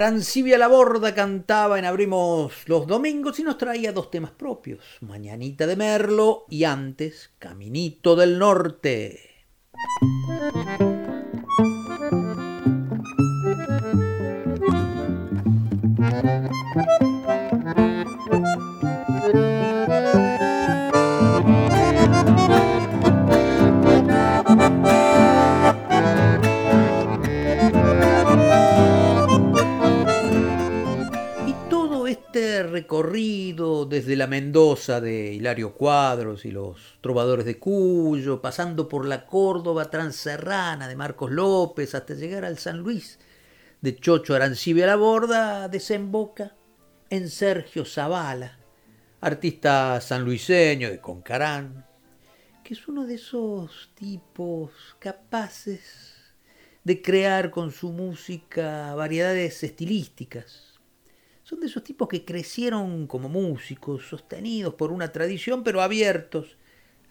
Arancibia 0.04 0.58
la 0.58 0.68
Borda 0.68 1.14
cantaba 1.14 1.78
en 1.78 1.86
Abrimos 1.86 2.52
los 2.66 2.86
Domingos 2.86 3.40
y 3.40 3.42
nos 3.42 3.56
traía 3.56 3.90
dos 3.90 4.10
temas 4.10 4.32
propios, 4.32 4.84
Mañanita 5.00 5.66
de 5.66 5.76
Merlo 5.76 6.44
y 6.50 6.64
antes 6.64 7.30
Caminito 7.38 8.14
del 8.14 8.38
Norte. 8.38 9.46
Recorrido 32.74 33.86
desde 33.86 34.16
la 34.16 34.26
Mendoza 34.26 35.00
de 35.00 35.32
Hilario 35.32 35.74
Cuadros 35.74 36.44
y 36.44 36.50
los 36.50 36.98
trovadores 37.00 37.44
de 37.44 37.56
Cuyo, 37.56 38.42
pasando 38.42 38.88
por 38.88 39.06
la 39.06 39.26
Córdoba 39.26 39.90
transerrana 39.90 40.88
de 40.88 40.96
Marcos 40.96 41.30
López 41.30 41.94
hasta 41.94 42.14
llegar 42.14 42.44
al 42.44 42.58
San 42.58 42.78
Luis 42.78 43.20
de 43.80 43.94
Chocho 43.94 44.34
Arancibia 44.34 44.86
la 44.88 44.96
Borda, 44.96 45.68
desemboca 45.68 46.56
en 47.10 47.28
Sergio 47.28 47.84
Zavala, 47.84 48.58
artista 49.20 50.00
sanluiseño 50.00 50.90
de 50.90 51.00
Concarán, 51.00 51.86
que 52.64 52.74
es 52.74 52.88
uno 52.88 53.06
de 53.06 53.14
esos 53.14 53.92
tipos 53.94 54.72
capaces 54.98 56.16
de 56.82 57.00
crear 57.00 57.52
con 57.52 57.70
su 57.70 57.92
música 57.92 58.96
variedades 58.96 59.62
estilísticas 59.62 60.73
son 61.44 61.60
de 61.60 61.66
esos 61.66 61.84
tipos 61.84 62.08
que 62.08 62.24
crecieron 62.24 63.06
como 63.06 63.28
músicos, 63.28 64.08
sostenidos 64.08 64.74
por 64.74 64.90
una 64.90 65.12
tradición, 65.12 65.62
pero 65.62 65.82
abiertos 65.82 66.56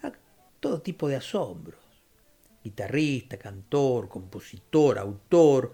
a 0.02 0.12
todo 0.60 0.82
tipo 0.82 1.08
de 1.08 1.15
asombros. 1.15 1.80
Guitarrista, 2.63 3.38
cantor, 3.38 4.10
compositor, 4.10 4.98
autor. 4.98 5.74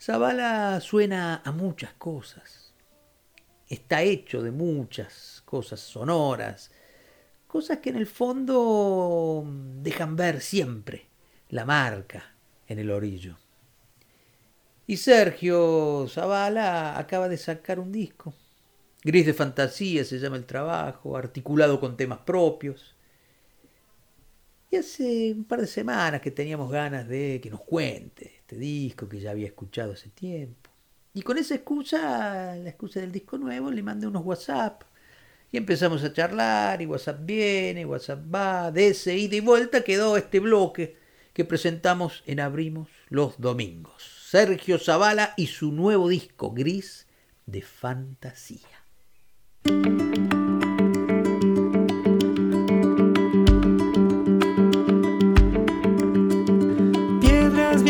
Zavala 0.00 0.80
suena 0.80 1.42
a 1.44 1.50
muchas 1.50 1.92
cosas. 1.94 2.72
Está 3.66 4.02
hecho 4.02 4.42
de 4.42 4.52
muchas 4.52 5.42
cosas 5.44 5.80
sonoras, 5.80 6.70
cosas 7.48 7.78
que 7.78 7.90
en 7.90 7.96
el 7.96 8.06
fondo 8.06 9.44
dejan 9.82 10.14
ver 10.14 10.40
siempre 10.40 11.08
la 11.48 11.64
marca 11.64 12.36
en 12.68 12.78
el 12.78 12.92
orillo. 12.92 13.36
Y 14.88 14.96
Sergio 14.96 16.06
Zavala 16.08 16.98
acaba 16.98 17.28
de 17.28 17.36
sacar 17.36 17.78
un 17.78 17.92
disco. 17.92 18.32
Gris 19.04 19.26
de 19.26 19.34
fantasía 19.34 20.02
se 20.02 20.18
llama 20.18 20.38
el 20.38 20.46
trabajo, 20.46 21.14
articulado 21.14 21.78
con 21.78 21.94
temas 21.94 22.20
propios. 22.20 22.96
Y 24.70 24.76
hace 24.76 25.34
un 25.34 25.44
par 25.44 25.60
de 25.60 25.66
semanas 25.66 26.22
que 26.22 26.30
teníamos 26.30 26.70
ganas 26.72 27.06
de 27.06 27.38
que 27.42 27.50
nos 27.50 27.60
cuente 27.60 28.36
este 28.38 28.56
disco 28.56 29.06
que 29.06 29.20
ya 29.20 29.32
había 29.32 29.48
escuchado 29.48 29.92
hace 29.92 30.08
tiempo. 30.08 30.70
Y 31.12 31.20
con 31.20 31.36
esa 31.36 31.56
excusa, 31.56 32.56
la 32.56 32.70
excusa 32.70 33.00
del 33.00 33.12
disco 33.12 33.36
nuevo, 33.36 33.70
le 33.70 33.82
mandé 33.82 34.06
unos 34.06 34.24
WhatsApp. 34.24 34.84
Y 35.52 35.58
empezamos 35.58 36.02
a 36.02 36.14
charlar, 36.14 36.80
y 36.80 36.86
WhatsApp 36.86 37.26
viene, 37.26 37.84
WhatsApp 37.84 38.20
va, 38.34 38.72
de 38.72 38.88
ese 38.88 39.18
ida 39.18 39.36
y 39.36 39.40
vuelta 39.40 39.84
quedó 39.84 40.16
este 40.16 40.40
bloque 40.40 40.96
que 41.34 41.44
presentamos 41.44 42.22
en 42.24 42.40
Abrimos 42.40 42.88
los 43.10 43.38
Domingos. 43.38 44.17
Sergio 44.30 44.78
Zavala 44.78 45.32
y 45.38 45.46
su 45.46 45.72
nuevo 45.72 46.06
disco 46.06 46.52
Gris 46.52 47.06
de 47.46 47.62
Fantasía. 47.62 48.58
Piedras 57.22 57.82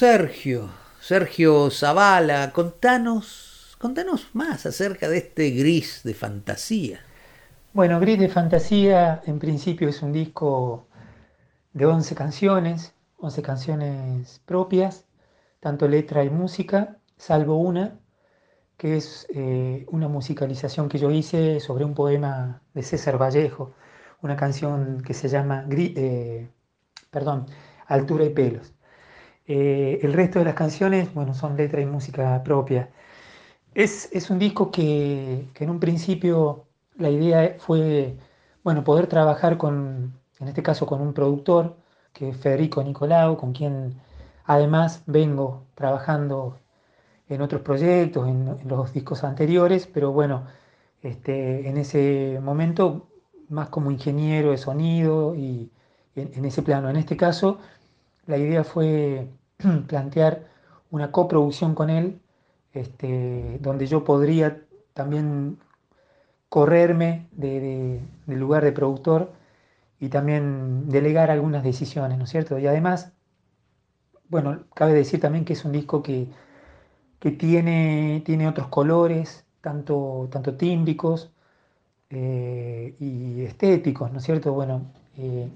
Sergio, 0.00 0.70
Sergio 0.98 1.70
Zavala, 1.70 2.52
contanos, 2.54 3.76
contanos 3.78 4.30
más 4.32 4.64
acerca 4.64 5.10
de 5.10 5.18
este 5.18 5.50
gris 5.50 6.00
de 6.04 6.14
fantasía. 6.14 7.00
Bueno, 7.74 8.00
Gris 8.00 8.18
de 8.18 8.30
Fantasía 8.30 9.20
en 9.26 9.38
principio 9.38 9.90
es 9.90 10.00
un 10.00 10.14
disco 10.14 10.86
de 11.74 11.84
11 11.84 12.14
canciones, 12.14 12.94
11 13.18 13.42
canciones 13.42 14.40
propias, 14.46 15.04
tanto 15.60 15.86
letra 15.86 16.24
y 16.24 16.30
música, 16.30 16.96
salvo 17.18 17.58
una, 17.58 17.98
que 18.78 18.96
es 18.96 19.26
eh, 19.34 19.84
una 19.90 20.08
musicalización 20.08 20.88
que 20.88 20.98
yo 20.98 21.10
hice 21.10 21.60
sobre 21.60 21.84
un 21.84 21.92
poema 21.92 22.62
de 22.72 22.82
César 22.82 23.20
Vallejo, 23.20 23.74
una 24.22 24.36
canción 24.36 25.02
que 25.02 25.12
se 25.12 25.28
llama 25.28 25.66
eh, 25.68 26.48
perdón, 27.10 27.44
Altura 27.86 28.24
y 28.24 28.30
Pelos. 28.30 28.72
Eh, 29.46 30.00
el 30.02 30.12
resto 30.12 30.38
de 30.38 30.44
las 30.46 30.54
canciones, 30.54 31.12
bueno, 31.14 31.34
son 31.34 31.56
letra 31.56 31.80
y 31.80 31.86
música 31.86 32.42
propia. 32.44 32.90
Es, 33.74 34.08
es 34.12 34.30
un 34.30 34.38
disco 34.38 34.70
que, 34.70 35.48
que 35.54 35.64
en 35.64 35.70
un 35.70 35.80
principio 35.80 36.66
la 36.96 37.10
idea 37.10 37.56
fue, 37.58 38.16
bueno, 38.64 38.84
poder 38.84 39.06
trabajar 39.06 39.56
con, 39.58 40.14
en 40.40 40.48
este 40.48 40.62
caso 40.62 40.86
con 40.86 41.00
un 41.00 41.14
productor, 41.14 41.76
que 42.12 42.30
es 42.30 42.36
Federico 42.36 42.82
Nicolau, 42.82 43.36
con 43.36 43.52
quien 43.52 43.94
además 44.44 45.02
vengo 45.06 45.64
trabajando 45.74 46.58
en 47.28 47.42
otros 47.42 47.62
proyectos, 47.62 48.28
en, 48.28 48.58
los 48.68 48.92
discos 48.92 49.24
anteriores, 49.24 49.86
pero 49.86 50.12
bueno, 50.12 50.46
este, 51.02 51.68
en 51.68 51.76
ese 51.78 52.40
momento 52.42 53.08
más 53.48 53.68
como 53.68 53.90
ingeniero 53.90 54.50
de 54.52 54.58
sonido 54.58 55.34
y 55.34 55.70
en, 56.16 56.32
en 56.34 56.44
ese 56.44 56.62
plano. 56.62 56.90
En 56.90 56.96
este 56.96 57.16
caso, 57.16 57.58
la 58.30 58.38
idea 58.38 58.64
fue 58.64 59.28
plantear 59.88 60.48
una 60.90 61.12
coproducción 61.12 61.74
con 61.74 61.90
él, 61.90 62.20
este, 62.72 63.58
donde 63.62 63.86
yo 63.88 64.04
podría 64.04 64.62
también 64.94 65.58
correrme 66.48 67.28
de- 67.32 67.60
de- 67.60 68.00
del 68.26 68.40
lugar 68.40 68.64
de 68.64 68.72
productor 68.72 69.32
y 70.00 70.08
también 70.10 70.88
delegar 70.90 71.30
algunas 71.30 71.64
decisiones, 71.64 72.18
¿no 72.18 72.24
es 72.24 72.30
cierto? 72.30 72.58
Y 72.58 72.66
además, 72.66 73.12
bueno, 74.28 74.64
cabe 74.74 74.94
decir 74.94 75.20
también 75.20 75.44
que 75.44 75.54
es 75.54 75.64
un 75.64 75.72
disco 75.72 76.02
que, 76.02 76.28
que 77.20 77.30
tiene, 77.32 78.22
tiene 78.26 78.48
otros 78.48 78.68
colores, 78.68 79.46
tanto, 79.62 80.28
tanto 80.32 80.56
tímbricos 80.56 81.32
eh, 82.10 82.96
y 83.00 83.42
estéticos, 83.44 84.12
¿no 84.12 84.18
es 84.18 84.24
cierto? 84.24 84.52
Bueno, 84.54 84.92
eh, 85.18 85.48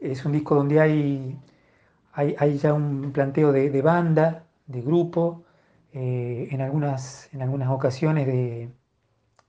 es 0.00 0.24
un 0.26 0.32
disco 0.32 0.54
donde 0.56 0.80
hay, 0.80 1.38
hay, 2.14 2.58
ya 2.58 2.74
un 2.74 3.12
planteo 3.12 3.52
de, 3.52 3.70
de 3.70 3.82
banda, 3.82 4.44
de 4.66 4.82
grupo, 4.82 5.44
eh, 5.92 6.48
en, 6.50 6.60
algunas, 6.60 7.28
en 7.34 7.42
algunas 7.42 7.70
ocasiones 7.70 8.26
de, 8.26 8.70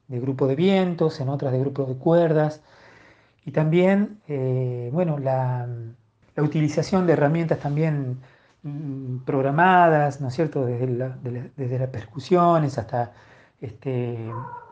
de 0.08 0.20
grupo 0.20 0.48
de 0.48 0.56
vientos, 0.56 1.20
en 1.22 1.30
otras 1.30 1.52
de 1.54 1.60
grupo 1.60 1.86
de 1.86 1.96
cuerdas, 1.98 2.62
y 3.46 3.52
también, 3.52 4.20
eh, 4.28 4.90
bueno, 4.94 5.20
la, 5.20 5.68
la 6.36 6.44
utilización 6.44 7.08
de 7.08 7.14
herramientas 7.14 7.60
también 7.60 8.20
mm, 8.64 9.20
programadas, 9.26 10.22
¿no 10.22 10.28
es 10.30 10.34
cierto?, 10.36 10.66
desde, 10.66 10.88
la- 10.88 11.10
de 11.10 11.32
la- 11.32 11.48
desde 11.56 11.80
las 11.80 11.90
percusiones 11.90 12.78
hasta 12.78 13.14
este, 13.62 14.18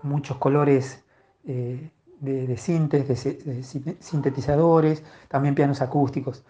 muchos 0.03 0.37
colores 0.37 1.03
eh, 1.47 1.89
de, 2.19 2.57
sintes, 2.57 3.07
de, 3.07 3.15
si- 3.15 3.33
de 3.33 3.63
sin- 3.63 3.97
sintetizadores, 3.99 5.03
también 5.27 5.55
pianos 5.55 5.81
acústicos. 5.81 6.43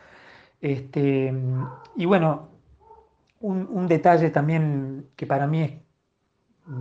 Este, 0.63 1.33
y 1.97 2.05
bueno, 2.05 2.47
un, 3.41 3.67
un 3.69 3.87
detalle 3.87 4.29
también 4.29 5.09
que 5.17 5.27
para 5.27 5.45
mí 5.45 5.61
es 5.61 5.73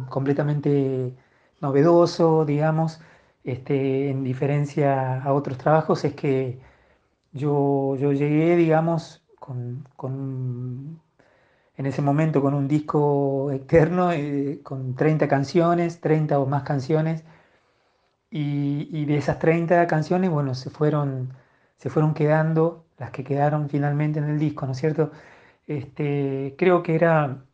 completamente 0.08 1.16
novedoso, 1.60 2.44
digamos, 2.44 3.00
este, 3.44 4.10
en 4.10 4.22
diferencia 4.24 5.20
a 5.22 5.32
otros 5.34 5.58
trabajos, 5.58 6.04
es 6.04 6.14
que 6.14 6.60
yo, 7.32 7.96
yo 7.96 8.12
llegué, 8.12 8.56
digamos, 8.56 9.24
con, 9.40 9.88
con 9.96 11.00
en 11.76 11.86
ese 11.86 12.02
momento 12.02 12.42
con 12.42 12.54
un 12.54 12.68
disco 12.68 13.50
externo, 13.52 14.12
eh, 14.12 14.60
con 14.62 14.94
30 14.96 15.28
canciones, 15.28 16.00
30 16.00 16.38
o 16.40 16.46
más 16.46 16.62
canciones, 16.64 17.24
y, 18.30 18.88
y 18.92 19.04
de 19.06 19.16
esas 19.18 19.38
30 19.38 19.86
canciones, 19.86 20.30
bueno, 20.30 20.54
se 20.54 20.70
fueron, 20.70 21.34
se 21.78 21.90
fueron 21.90 22.14
quedando 22.14 22.84
las 23.02 23.10
que 23.10 23.24
quedaron 23.24 23.68
finalmente 23.68 24.20
en 24.20 24.26
el 24.26 24.38
disco, 24.38 24.64
¿no 24.64 24.72
es 24.72 24.78
cierto? 24.78 25.10
Este, 25.66 26.54
creo 26.56 26.84
que 26.84 26.94
era, 26.94 27.44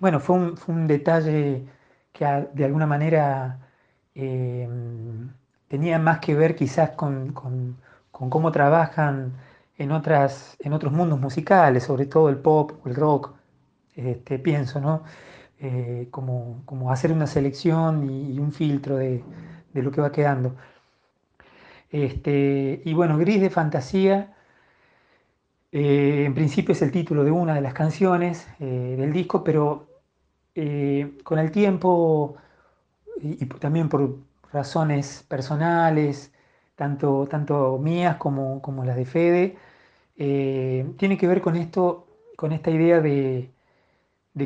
bueno, 0.00 0.18
fue 0.20 0.36
un, 0.66 0.86
detalle 0.88 1.64
que 2.12 2.24
de 2.52 2.64
alguna 2.64 2.86
manera 2.86 3.60
eh, 4.16 4.68
tenía 5.68 5.98
más 6.00 6.18
que 6.18 6.34
ver 6.34 6.56
quizás 6.56 6.90
con, 6.90 7.32
cómo 8.10 8.50
trabajan 8.52 9.34
en 9.76 9.92
otras, 9.92 10.56
en 10.60 10.72
otros 10.72 10.92
mundos 10.92 11.20
musicales, 11.20 11.84
sobre 11.84 12.06
todo 12.06 12.28
el 12.28 12.38
pop 12.38 12.72
el 12.86 12.96
rock, 12.96 13.34
este, 13.94 14.38
pienso, 14.40 14.80
¿no? 14.80 15.04
Eh, 15.60 16.08
como, 16.10 16.90
hacer 16.90 17.12
una 17.12 17.26
selección 17.28 18.10
y, 18.10 18.38
un 18.40 18.52
filtro 18.52 18.96
de 18.96 19.22
lo 19.74 19.90
que 19.92 20.00
va 20.00 20.10
quedando. 20.12 20.56
Este, 21.90 22.82
y 22.84 22.94
bueno, 22.94 23.18
Gris 23.18 23.40
de 23.40 23.50
Fantasía, 23.50 24.34
eh, 25.72 26.24
en 26.26 26.34
principio 26.34 26.72
es 26.72 26.82
el 26.82 26.90
título 26.92 27.24
de 27.24 27.30
una 27.30 27.54
de 27.54 27.60
las 27.60 27.74
canciones 27.74 28.48
eh, 28.60 28.96
del 28.98 29.12
disco, 29.12 29.44
pero 29.44 29.88
eh, 30.54 31.18
con 31.24 31.38
el 31.38 31.50
tiempo 31.52 32.36
y, 33.20 33.46
también 33.46 33.88
por 33.88 34.18
razones 34.52 35.24
personales, 35.28 36.32
tanto, 36.76 37.26
tanto 37.28 37.78
mías 37.78 38.16
como, 38.18 38.62
como 38.62 38.84
las 38.84 38.96
de 38.96 39.06
Fede, 39.06 39.58
tiene 40.96 41.18
que 41.18 41.26
ver 41.28 41.40
con 41.40 41.56
esto, 41.56 42.06
con 42.36 42.52
esta 42.52 42.70
idea 42.70 43.00
de, 43.00 43.50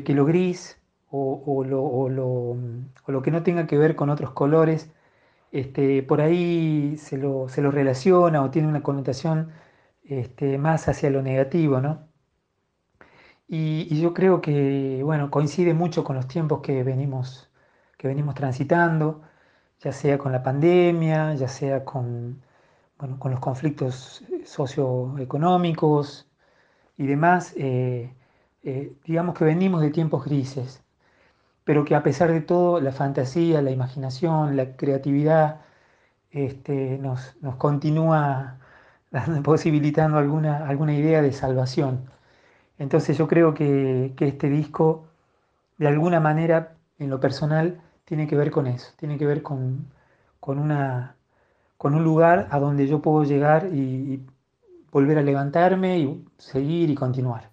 que 0.04 0.14
lo 0.14 0.24
gris 0.24 0.78
o, 1.10 1.64
lo, 1.64 2.08
lo- 2.08 2.56
o 3.06 3.12
lo 3.12 3.22
que 3.22 3.30
no 3.30 3.42
tenga 3.42 3.66
que 3.66 3.76
ver 3.78 3.94
con 3.96 4.10
otros 4.10 4.32
colores, 4.32 4.90
este, 5.52 6.02
por 6.02 6.20
ahí 6.20 6.96
se 6.98 7.18
lo, 7.18 7.48
se 7.48 7.62
lo 7.62 7.70
relaciona 7.70 8.42
o 8.42 8.50
tiene 8.50 8.68
una 8.68 8.82
connotación 8.82 9.52
este, 10.04 10.58
más 10.58 10.88
hacia 10.88 11.10
lo 11.10 11.22
negativo, 11.22 11.80
¿no? 11.80 12.08
Y, 13.48 14.00
yo 14.00 14.14
creo 14.14 14.40
que, 14.40 15.02
bueno, 15.04 15.30
coincide 15.30 15.74
mucho 15.74 16.04
con 16.04 16.16
los 16.16 16.26
tiempos 16.26 16.60
que 16.62 16.82
venimos, 16.82 17.50
que 17.98 18.08
venimos 18.08 18.34
transitando, 18.34 19.22
ya 19.80 19.92
sea 19.92 20.18
con 20.18 20.32
la 20.32 20.42
pandemia, 20.42 21.34
ya 21.34 21.48
sea 21.48 21.84
con, 21.84 22.42
bueno, 22.98 23.18
con 23.18 23.30
los 23.32 23.40
conflictos 23.40 24.24
socioeconómicos 24.44 26.28
y 26.96 27.06
demás. 27.06 27.54
eh, 27.56 28.14
eh, 28.64 28.96
digamos 29.04 29.34
que 29.36 29.44
venimos 29.44 29.80
de 29.82 29.90
tiempos 29.90 30.24
grises, 30.24 30.81
pero 31.64 31.84
que 31.84 31.94
a 31.94 32.02
pesar 32.02 32.32
de 32.32 32.40
todo 32.40 32.80
la 32.80 32.92
fantasía, 32.92 33.62
la 33.62 33.70
imaginación, 33.70 34.56
la 34.56 34.76
creatividad 34.76 35.60
este, 36.30 36.98
nos, 36.98 37.36
nos 37.42 37.56
continúa 37.56 38.58
posibilitando 39.44 40.18
alguna, 40.18 40.66
alguna 40.68 40.94
idea 40.94 41.22
de 41.22 41.32
salvación. 41.32 42.10
Entonces 42.78 43.18
yo 43.18 43.28
creo 43.28 43.54
que, 43.54 44.14
que 44.16 44.28
este 44.28 44.50
disco, 44.50 45.06
de 45.78 45.88
alguna 45.88 46.20
manera, 46.20 46.76
en 46.98 47.10
lo 47.10 47.20
personal, 47.20 47.80
tiene 48.04 48.26
que 48.28 48.36
ver 48.36 48.50
con 48.50 48.66
eso, 48.68 48.92
tiene 48.98 49.18
que 49.18 49.26
ver 49.26 49.42
con, 49.42 49.86
con, 50.40 50.58
una, 50.58 51.16
con 51.78 51.94
un 51.94 52.04
lugar 52.04 52.48
a 52.52 52.60
donde 52.60 52.88
yo 52.88 53.02
puedo 53.02 53.24
llegar 53.24 53.68
y, 53.72 53.78
y 54.14 54.26
volver 54.92 55.18
a 55.18 55.22
levantarme 55.22 55.98
y 56.00 56.26
seguir 56.38 56.90
y 56.90 56.96
continuar. 56.96 57.51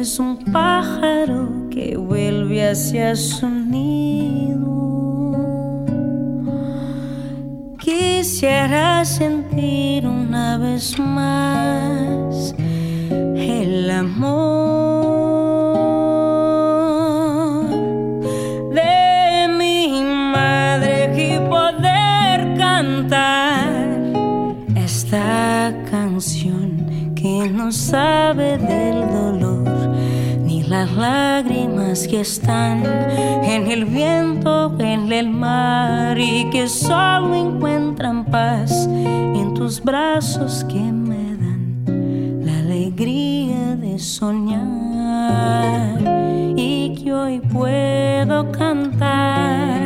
Es 0.00 0.18
un 0.18 0.38
pájaro 0.50 1.68
que 1.70 1.94
vuelve 1.98 2.70
hacia 2.70 3.14
su 3.14 3.46
nido. 3.50 4.60
Quisiera 7.78 9.04
sentir 9.04 10.06
una 10.06 10.56
vez 10.56 10.98
más 10.98 12.54
el 13.10 13.90
amor 13.90 14.30
de 18.72 19.48
mi 19.58 20.02
madre 20.32 21.12
y 21.14 21.38
poder 21.46 22.56
cantar 22.56 23.68
esta 24.76 25.74
canción 25.90 26.80
que 27.14 27.50
no 27.50 27.70
sabe 27.70 28.56
del 28.56 29.09
lágrimas 30.96 32.06
que 32.06 32.20
están 32.20 32.84
en 33.44 33.70
el 33.70 33.84
viento, 33.84 34.74
en 34.78 35.12
el 35.12 35.30
mar 35.30 36.18
y 36.18 36.48
que 36.50 36.68
solo 36.68 37.34
encuentran 37.34 38.24
paz 38.24 38.88
en 38.88 39.54
tus 39.54 39.82
brazos 39.82 40.64
que 40.64 40.80
me 40.80 41.36
dan 41.36 42.42
la 42.44 42.58
alegría 42.58 43.76
de 43.76 43.98
soñar 43.98 45.98
y 46.56 46.94
que 46.94 47.12
hoy 47.12 47.40
puedo 47.40 48.50
cantar 48.52 49.79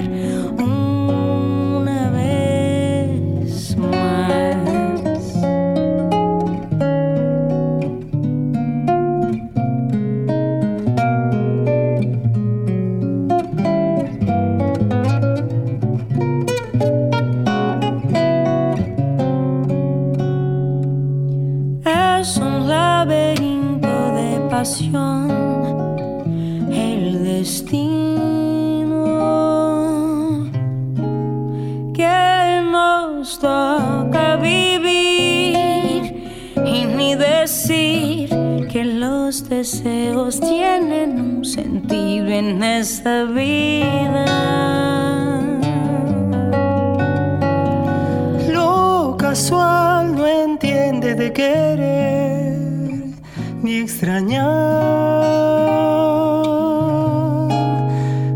el 26.73 27.23
destino 27.23 28.15
que 31.93 32.63
nos 32.73 33.39
toca 33.39 34.37
vivir 34.37 35.61
y 36.65 36.87
ni 36.97 37.15
decir 37.15 38.31
que 38.73 38.85
los 38.87 39.47
deseos 39.51 40.41
tienen 40.41 41.21
un 41.21 41.45
sentido 41.45 42.29
en 42.29 42.63
esta 42.63 43.25
vida. 43.25 44.25
Lo 48.51 49.15
casual 49.19 50.15
no 50.15 50.27
entiende 50.27 51.15
de 51.15 51.33
querer 51.35 52.44
extrañar 53.81 54.45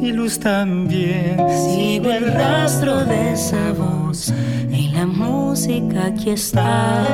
y 0.00 0.12
luz 0.12 0.38
también. 0.38 1.36
Sigo 1.50 2.10
el 2.10 2.32
rastro 2.32 3.04
de 3.04 3.32
esa 3.32 3.72
voz 3.72 4.32
en 4.70 4.92
la 4.94 5.06
música 5.06 6.12
que 6.14 6.32
está 6.32 7.04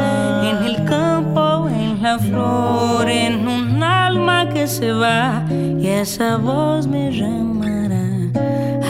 en 0.50 0.64
el 0.64 0.84
campo, 0.84 1.68
en 1.68 2.02
la 2.02 2.18
flor, 2.18 3.08
en 3.08 3.46
un 3.48 3.82
alma 3.82 4.48
que 4.48 4.66
se 4.66 4.92
va 4.92 5.44
y 5.50 5.86
esa 5.86 6.36
voz 6.36 6.86
me 6.86 7.10
llamará 7.10 8.06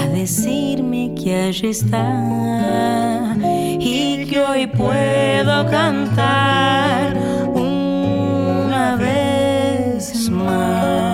a 0.01 0.07
decirme 0.09 1.10
que 1.23 1.35
allí 1.35 1.69
está 1.69 3.37
y 3.79 4.27
que 4.27 4.41
hoy 4.41 4.67
puedo 4.67 5.67
cantar 5.71 7.17
una 7.55 8.97
vez 8.97 10.31
más. 10.31 11.10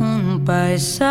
Un 0.00 0.42
paisaje 0.44 1.08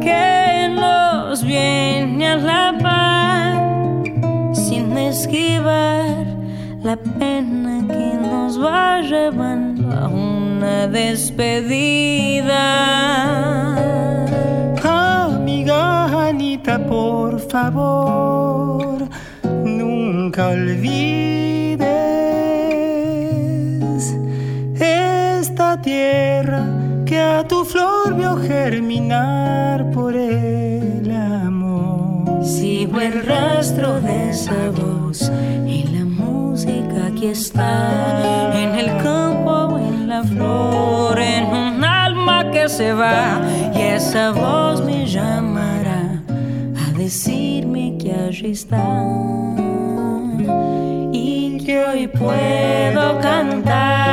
que 0.00 0.68
nos 0.74 1.42
viene 1.44 2.28
a 2.28 2.36
la 2.36 2.78
par 2.82 4.54
sin 4.54 4.96
esquivar 4.96 6.26
la 6.82 6.96
pena 6.96 7.86
que 7.88 8.14
nos 8.20 8.62
va 8.62 9.00
llevando 9.00 9.92
a 9.92 10.08
una 10.08 10.86
despedida. 10.88 12.64
Amiga 14.82 16.28
Anita, 16.28 16.78
por 16.86 17.40
favor, 17.40 19.08
nunca 19.64 20.48
olvides 20.48 20.93
tierra 25.84 26.64
que 27.06 27.20
a 27.20 27.46
tu 27.46 27.64
flor 27.64 28.16
vio 28.16 28.36
germinar 28.36 29.90
por 29.92 30.16
el 30.16 31.10
amor. 31.10 32.44
Sigo 32.44 33.00
el 33.00 33.24
rastro 33.24 34.00
de 34.00 34.30
esa 34.30 34.70
voz 34.70 35.30
está 37.30 38.52
en 38.54 38.74
el 38.74 38.96
campo, 39.02 39.78
en 39.78 40.08
la 40.08 40.22
flor, 40.22 41.18
en 41.18 41.46
un 41.46 41.84
alma 41.84 42.50
que 42.50 42.68
se 42.68 42.92
va 42.92 43.40
y 43.74 43.80
esa 43.80 44.30
voz 44.32 44.84
me 44.84 45.06
llamará 45.06 46.22
a 46.82 46.98
decirme 46.98 47.96
que 47.98 48.12
allí 48.12 48.50
está 48.52 48.84
y 51.12 51.58
que 51.64 51.84
hoy 51.84 52.08
puedo 52.08 53.20
cantar 53.20 54.03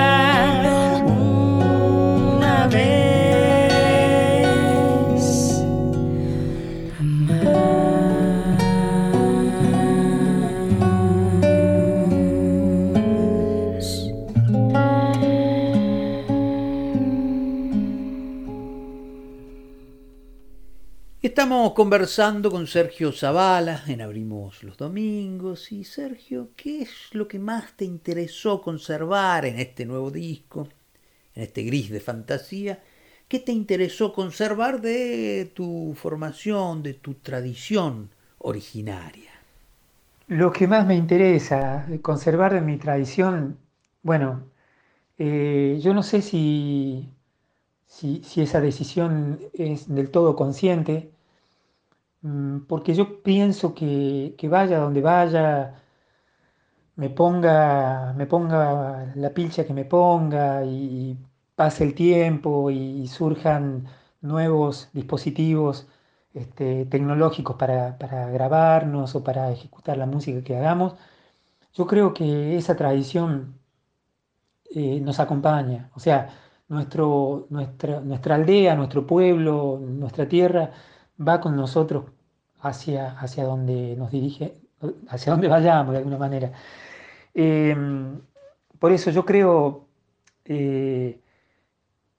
Estamos 21.52 21.74
conversando 21.74 22.50
con 22.50 22.66
Sergio 22.66 23.12
Zavala 23.12 23.84
en 23.88 24.00
Abrimos 24.00 24.64
los 24.64 24.78
Domingos. 24.78 25.74
Y 25.74 25.84
Sergio, 25.84 26.52
¿qué 26.56 26.84
es 26.84 27.10
lo 27.12 27.28
que 27.28 27.40
más 27.40 27.76
te 27.76 27.84
interesó 27.84 28.62
conservar 28.62 29.46
en 29.46 29.60
este 29.60 29.86
nuevo 29.86 30.12
disco, 30.12 30.70
en 31.36 31.44
este 31.44 31.64
gris 31.64 31.90
de 31.90 32.00
fantasía? 32.00 32.80
¿Qué 33.28 33.40
te 33.40 33.52
interesó 33.52 34.14
conservar 34.14 34.80
de 34.80 35.52
tu 35.54 35.94
formación, 35.98 36.84
de 36.84 36.94
tu 36.94 37.16
tradición 37.16 38.12
originaria? 38.38 39.32
Lo 40.28 40.54
que 40.54 40.70
más 40.70 40.88
me 40.88 40.96
interesa 40.96 41.86
conservar 42.02 42.54
de 42.54 42.62
mi 42.62 42.78
tradición, 42.78 43.58
bueno, 44.04 44.46
eh, 45.18 45.82
yo 45.84 45.94
no 45.94 46.02
sé 46.02 46.22
si, 46.22 47.10
si, 47.88 48.22
esa 48.38 48.62
decisión 48.62 49.42
es 49.54 49.94
del 49.94 50.12
todo 50.12 50.38
consciente, 50.38 51.12
porque 52.68 52.94
yo 52.94 53.24
pienso 53.24 53.74
que, 53.74 54.36
vaya 54.50 54.80
donde 54.80 55.02
vaya, 55.02 55.76
me 56.96 57.10
ponga, 57.10 58.14
me 58.16 58.26
ponga 58.28 59.12
la 59.16 59.34
pilcha 59.34 59.66
que 59.66 59.74
me 59.74 59.86
ponga 59.86 60.64
y, 60.66 61.18
pase 61.56 61.84
el 61.84 61.94
tiempo 61.96 62.70
y, 62.72 63.08
surjan 63.08 63.88
nuevos 64.22 64.90
dispositivos 64.94 65.88
este, 66.34 66.86
tecnológicos 66.86 67.56
para, 67.58 67.98
grabarnos 68.32 69.16
o 69.16 69.24
para 69.24 69.52
ejecutar 69.52 69.98
la 69.98 70.06
música 70.06 70.44
que 70.44 70.58
hagamos, 70.58 70.96
yo 71.74 71.88
creo 71.88 72.14
que 72.14 72.58
esa 72.58 72.76
tradición 72.76 73.56
eh, 74.72 75.00
nos 75.02 75.20
acompaña. 75.20 75.90
O 75.96 76.00
sea, 76.00 76.30
nuestro, 76.70 77.48
nuestra, 77.50 78.00
nuestra 78.02 78.36
aldea, 78.36 78.76
nuestro 78.76 79.06
pueblo, 79.08 79.80
nuestra 79.82 80.28
tierra 80.28 80.72
va 81.28 81.42
con 81.42 81.56
nosotros 81.56 82.06
hacia, 82.62 83.12
hacia 83.20 83.44
donde 83.46 83.96
nos 83.98 84.12
dirige, 84.12 84.62
hacia 85.10 85.32
donde 85.34 85.48
vayamos 85.48 85.94
de 85.94 86.00
alguna 86.00 86.18
manera. 86.18 86.52
Em, 87.34 88.22
por 88.80 88.92
eso 88.92 89.12
yo 89.12 89.26
creo 89.26 89.88
eh, 90.46 91.20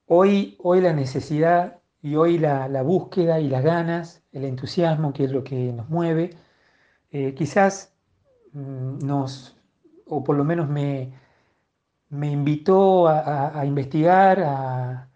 hoy, 0.06 0.56
hoy 0.60 0.80
la 0.80 0.92
necesidad 0.92 1.80
y 2.02 2.16
hoy 2.16 2.38
la, 2.38 2.82
búsqueda 2.82 3.40
y 3.40 3.48
las 3.48 3.64
ganas, 3.64 4.22
el 4.32 4.44
entusiasmo, 4.44 5.12
que 5.12 5.24
es 5.24 5.32
lo 5.32 5.44
que 5.44 5.72
nos 5.72 5.88
mueve, 5.88 6.30
eh, 7.10 7.34
quizás 7.34 7.94
mm, 8.52 8.98
nos, 9.06 9.56
o 10.06 10.24
por 10.24 10.36
lo 10.36 10.44
menos 10.44 10.68
me, 10.68 11.12
me 12.10 12.30
invitó 12.30 13.08
a, 13.08 13.64
investigar, 13.64 14.40
a, 14.40 15.08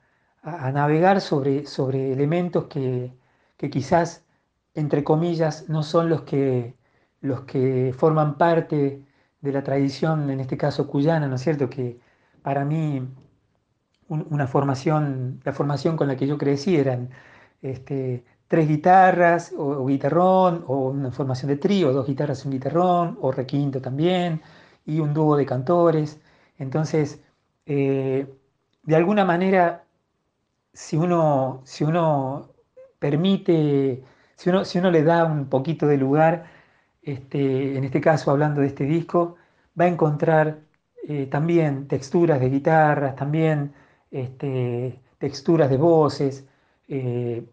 navegar 0.73 1.21
sobre, 1.21 1.67
sobre 1.67 2.13
elementos 2.13 2.67
que, 2.67 3.13
que 3.57 3.71
quizás, 3.71 4.25
entre 4.75 5.05
comillas, 5.05 5.69
no 5.69 5.83
son 5.83 6.09
los 6.09 6.23
que, 6.23 6.77
los 7.21 7.43
que 7.43 7.95
forman 7.97 8.39
parte 8.39 9.05
de 9.41 9.53
la 9.53 9.63
tradición, 9.63 10.31
en 10.31 10.41
este 10.41 10.57
caso 10.57 10.87
cuyana, 10.89 11.29
¿no 11.29 11.37
es 11.37 11.43
cierto? 11.43 11.71
Que 11.71 12.01
para 12.43 12.65
mí 12.65 13.03
una 14.09 14.47
formación, 14.47 15.41
la 15.45 15.53
formación 15.53 15.97
con 15.97 16.09
la 16.09 16.17
que 16.17 16.27
yo 16.27 16.39
crecí 16.39 16.77
eran 16.77 17.11
este, 17.63 18.25
tres 18.49 18.69
guitarras 18.69 19.53
o, 19.57 19.87
guitarrón, 19.87 20.65
o 20.69 20.89
una 20.91 21.11
formación 21.11 21.49
de 21.49 21.57
trío, 21.57 21.93
dos 21.93 22.07
guitarras 22.07 22.45
y 22.45 22.49
un 22.49 22.53
guitarrón, 22.53 23.19
o 23.21 23.33
requinto 23.33 23.81
también, 23.81 24.43
y 24.85 25.01
un 25.01 25.15
dúo 25.15 25.37
de 25.37 25.47
cantores. 25.47 26.21
Entonces, 26.59 27.23
eh, 27.67 28.27
de 28.85 28.97
alguna 28.97 29.25
manera, 29.25 29.85
si 30.73 30.97
uno, 30.97 31.63
si 31.65 31.85
uno 31.85 32.56
permite, 32.99 34.03
si 34.37 34.51
uno, 34.51 34.65
si 34.65 34.79
uno 34.79 34.91
le 34.91 35.03
da 35.03 35.25
un 35.25 35.49
poquito 35.49 35.87
de 35.87 35.97
lugar, 35.99 36.47
este, 37.03 37.77
en 37.77 37.85
este 37.85 38.01
caso 38.01 38.31
hablando 38.31 38.61
de 38.61 38.69
este 38.69 38.85
disco, 38.85 39.37
va 39.79 39.85
a 39.85 39.89
encontrar 39.89 40.59
eh, 41.09 41.27
también 41.27 41.87
texturas 41.89 42.41
de 42.41 42.51
guitarras, 42.51 43.15
también 43.17 43.73
este, 44.11 45.01
texturas 45.19 45.71
de 45.71 45.77
voces, 45.77 46.49
eh, 46.89 47.47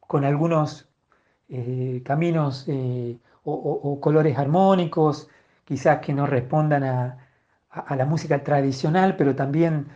con 0.00 0.24
algunos 0.24 0.88
eh, 1.48 2.02
caminos 2.04 2.66
o, 3.44 3.98
colores 4.00 4.36
armónicos, 4.38 5.28
quizás 5.64 6.00
que 6.00 6.12
no 6.12 6.26
respondan 6.26 6.84
a, 6.84 7.28
a 7.70 7.96
la 7.96 8.04
música 8.04 8.42
tradicional, 8.44 9.16
pero 9.16 9.34
también 9.34 9.88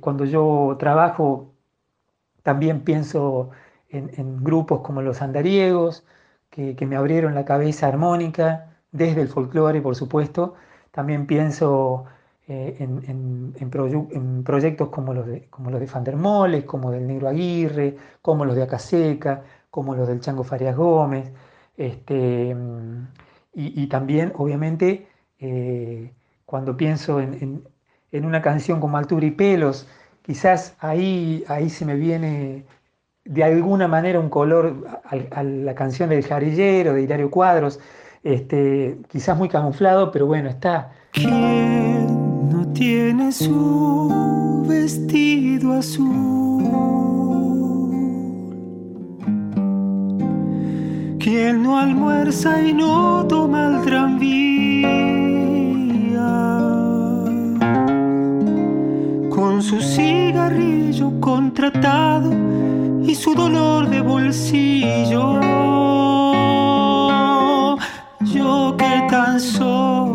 cuando 0.00 0.24
yo 0.24 0.76
trabajo, 0.80 1.54
también 2.42 2.82
pienso 2.82 3.50
en, 3.90 4.44
grupos 4.44 4.80
como 4.80 5.02
los 5.02 5.22
andariegos, 5.22 6.04
que, 6.50 6.74
me 6.86 6.96
abrieron 6.96 7.34
la 7.34 7.44
cabeza 7.44 7.86
armónica, 7.88 8.76
desde 8.92 9.22
el 9.22 9.28
folclore, 9.28 9.80
por 9.80 9.96
supuesto. 9.96 10.54
También 10.90 11.26
pienso 11.26 12.06
eh, 12.48 12.76
en, 12.80 14.42
proyectos 14.44 14.88
como 14.88 15.14
los 15.14 15.26
de, 15.26 15.46
como 15.50 15.70
los 15.70 15.80
de 15.80 15.86
Fandermoles, 15.86 16.64
como 16.64 16.90
del 16.90 17.06
Negro 17.06 17.28
Aguirre, 17.28 17.96
como 18.22 18.44
los 18.44 18.56
de 18.56 18.62
Acaseca, 18.62 19.42
como 19.70 19.94
los 19.94 20.08
del 20.08 20.20
Chango 20.20 20.44
Farias 20.44 20.76
Gómez. 20.76 21.30
Este, 21.76 22.56
y, 23.54 23.86
también, 23.88 24.32
obviamente, 24.36 25.08
eh, 25.40 26.12
cuando 26.44 26.76
pienso 26.76 27.20
en, 27.20 27.64
una 28.12 28.42
canción 28.42 28.80
como 28.80 28.98
Altura 28.98 29.26
y 29.26 29.30
Pelos, 29.32 29.88
quizás 30.22 30.76
ahí, 30.80 31.44
ahí 31.48 31.68
se 31.70 31.84
me 31.84 31.94
viene 31.96 32.64
de 33.28 33.44
alguna 33.44 33.86
manera 33.86 34.18
un 34.18 34.30
color 34.30 34.86
a, 35.04 35.42
la 35.42 35.74
canción 35.74 36.08
del 36.08 36.24
jarillero, 36.24 36.94
de 36.94 37.02
Hilario 37.02 37.30
Cuadros, 37.30 37.78
este, 38.24 38.98
quizás 39.08 39.36
muy 39.36 39.50
camuflado, 39.50 40.10
pero 40.10 40.26
bueno, 40.26 40.48
está. 40.48 40.92
¿Quién 41.12 42.48
no 42.48 42.72
tiene 42.72 43.30
su 43.30 44.64
vestido 44.66 45.74
azul? 45.74 46.64
¿Quién 51.18 51.62
no 51.62 51.78
almuerza 51.78 52.62
y 52.62 52.72
no 52.72 53.26
toma 53.28 53.76
el 53.76 53.82
tranvía? 53.84 54.88
Con 59.28 59.62
su 59.62 59.82
cigarrillo 59.82 61.12
contratado 61.20 62.57
y 63.08 63.14
su 63.14 63.34
dolor 63.34 63.88
de 63.88 64.02
bolsillo. 64.02 65.40
Yo 68.20 68.76
que 68.76 69.06
tan 69.10 69.40
solo 69.40 70.07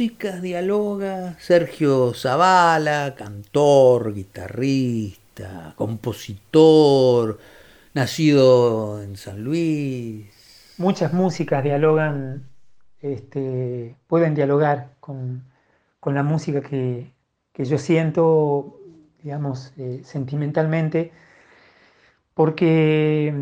qué 0.00 0.06
música 0.06 0.40
dialoga 0.40 1.36
Sergio 1.38 2.14
Zavala, 2.14 3.14
cantor, 3.18 4.14
guitarrista, 4.14 5.74
compositor, 5.76 7.38
nacido 7.92 9.02
en 9.02 9.18
San 9.18 9.44
Luis? 9.44 10.74
Muchas 10.78 11.12
músicas 11.12 11.62
dialogan, 11.62 12.48
este, 13.02 13.94
pueden 14.06 14.34
dialogar 14.34 14.92
con, 15.00 15.44
la 16.06 16.22
música 16.22 16.62
que, 16.62 17.12
yo 17.58 17.76
siento, 17.76 18.80
digamos, 19.22 19.74
eh, 19.76 20.00
sentimentalmente, 20.02 21.12
porque 22.32 23.34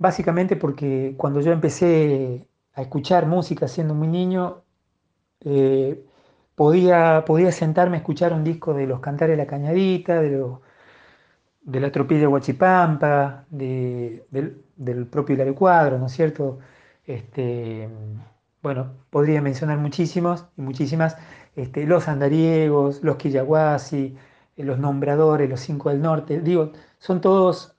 básicamente 0.00 0.56
porque 0.56 1.14
cuando 1.16 1.40
yo 1.40 1.52
empecé 1.52 2.48
a 2.74 2.82
escuchar 2.82 3.26
música 3.26 3.68
siendo 3.68 3.94
muy 3.94 4.08
niño, 4.08 4.64
eh, 5.44 6.04
podía, 6.54 7.24
podía 7.26 7.52
sentarme 7.52 7.96
a 7.96 8.00
escuchar 8.00 8.32
un 8.32 8.44
disco 8.44 8.74
de 8.74 8.86
los 8.86 9.00
Cantares 9.00 9.36
de 9.36 9.42
la 9.44 9.48
Cañadita, 9.48 10.20
de, 10.20 10.46
de 11.62 11.80
la 11.80 11.90
Tropilla 11.92 12.28
Huachipampa, 12.28 13.44
de, 13.50 14.26
del, 14.76 15.06
propio 15.06 15.34
Hilario 15.34 15.54
Cuadro, 15.54 15.98
¿no 15.98 16.06
es 16.06 16.12
cierto? 16.12 16.58
Este, 17.06 17.88
bueno, 18.62 18.92
podría 19.10 19.40
mencionar 19.42 19.78
muchísimos 19.78 20.46
y 20.56 20.62
muchísimas, 20.62 21.16
este, 21.56 21.86
los 21.86 22.08
andariegos, 22.08 23.02
los 23.02 23.16
quillaguasi, 23.16 24.16
eh, 24.56 24.64
los 24.64 24.78
nombradores, 24.78 25.48
los 25.48 25.60
cinco 25.60 25.90
del 25.90 26.02
norte, 26.02 26.40
digo, 26.40 26.72
son 26.98 27.20
todos, 27.20 27.76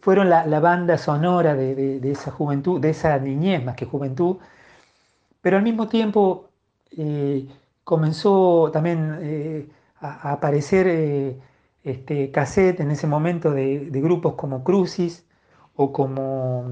fueron 0.00 0.28
la, 0.28 0.60
banda 0.60 0.98
sonora 0.98 1.54
de, 1.54 1.74
de, 2.00 2.10
esa 2.10 2.30
juventud, 2.30 2.80
de 2.80 2.90
esa 2.90 3.18
niñez 3.18 3.64
más 3.64 3.76
que 3.76 3.86
juventud, 3.86 4.36
pero 5.44 5.58
al 5.58 5.62
mismo 5.62 5.88
tiempo 5.88 6.48
eh, 6.96 7.46
comenzó 7.84 8.70
también 8.72 9.18
eh, 9.20 9.68
a, 10.00 10.32
aparecer 10.32 10.86
eh, 10.88 11.38
este, 11.82 12.30
cassette 12.30 12.80
en 12.80 12.90
ese 12.90 13.06
momento 13.06 13.50
de, 13.50 13.90
grupos 13.92 14.36
como 14.36 14.64
Crucis 14.64 15.26
o 15.76 15.92
como, 15.92 16.64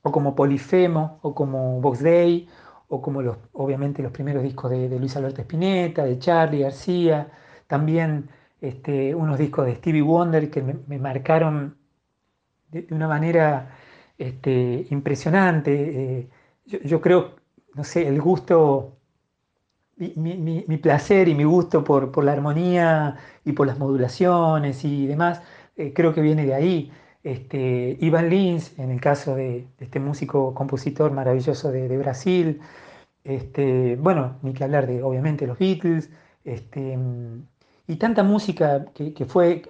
o 0.00 0.12
como 0.12 0.34
Polifemo 0.34 1.18
o 1.20 1.34
como 1.34 1.78
Vox 1.82 2.02
Day 2.02 2.48
o 2.88 3.02
como 3.02 3.20
los, 3.20 3.36
obviamente 3.52 4.02
los 4.02 4.12
primeros 4.12 4.42
discos 4.42 4.70
de, 4.70 4.88
Luis 4.98 5.14
Alberto 5.18 5.42
Spinetta, 5.42 6.04
de 6.04 6.18
Charlie 6.18 6.60
García, 6.60 7.30
también 7.66 8.30
este, 8.62 9.14
unos 9.14 9.38
discos 9.38 9.66
de 9.66 9.74
Stevie 9.74 10.00
Wonder 10.00 10.50
que 10.50 10.62
me, 10.62 10.98
marcaron 10.98 11.76
de, 12.70 12.86
una 12.92 13.08
manera 13.08 13.76
este, 14.16 14.86
impresionante 14.88 16.30
yo, 16.66 17.00
creo, 17.00 17.36
no 17.74 17.84
sé, 17.84 18.06
el 18.08 18.20
gusto, 18.20 18.98
mi, 19.96 20.76
placer 20.78 21.28
y 21.28 21.34
mi 21.34 21.44
gusto 21.44 21.84
por, 21.84 22.24
la 22.24 22.32
armonía 22.32 23.16
y 23.44 23.52
por 23.52 23.66
las 23.66 23.78
modulaciones 23.78 24.84
y 24.84 25.06
demás, 25.06 25.42
eh, 25.76 25.92
creo 25.94 26.14
que 26.14 26.20
viene 26.20 26.44
de 26.46 26.54
ahí. 26.54 26.92
Este, 27.22 27.96
Ivan 28.00 28.28
Lins, 28.30 28.78
en 28.78 28.90
el 28.90 29.00
caso 29.00 29.34
de, 29.34 29.66
este 29.80 29.98
músico 30.00 30.54
compositor 30.54 31.10
maravilloso 31.12 31.72
de, 31.72 31.96
Brasil, 31.98 32.60
este, 33.24 33.96
bueno, 33.96 34.38
ni 34.42 34.52
que 34.52 34.64
hablar 34.64 34.86
de, 34.86 35.02
obviamente, 35.02 35.46
los 35.46 35.58
Beatles, 35.58 36.10
este, 36.44 36.98
y 37.88 37.96
tanta 37.96 38.22
música 38.22 38.86
que, 38.94 39.12
que, 39.14 39.24
fue, 39.24 39.62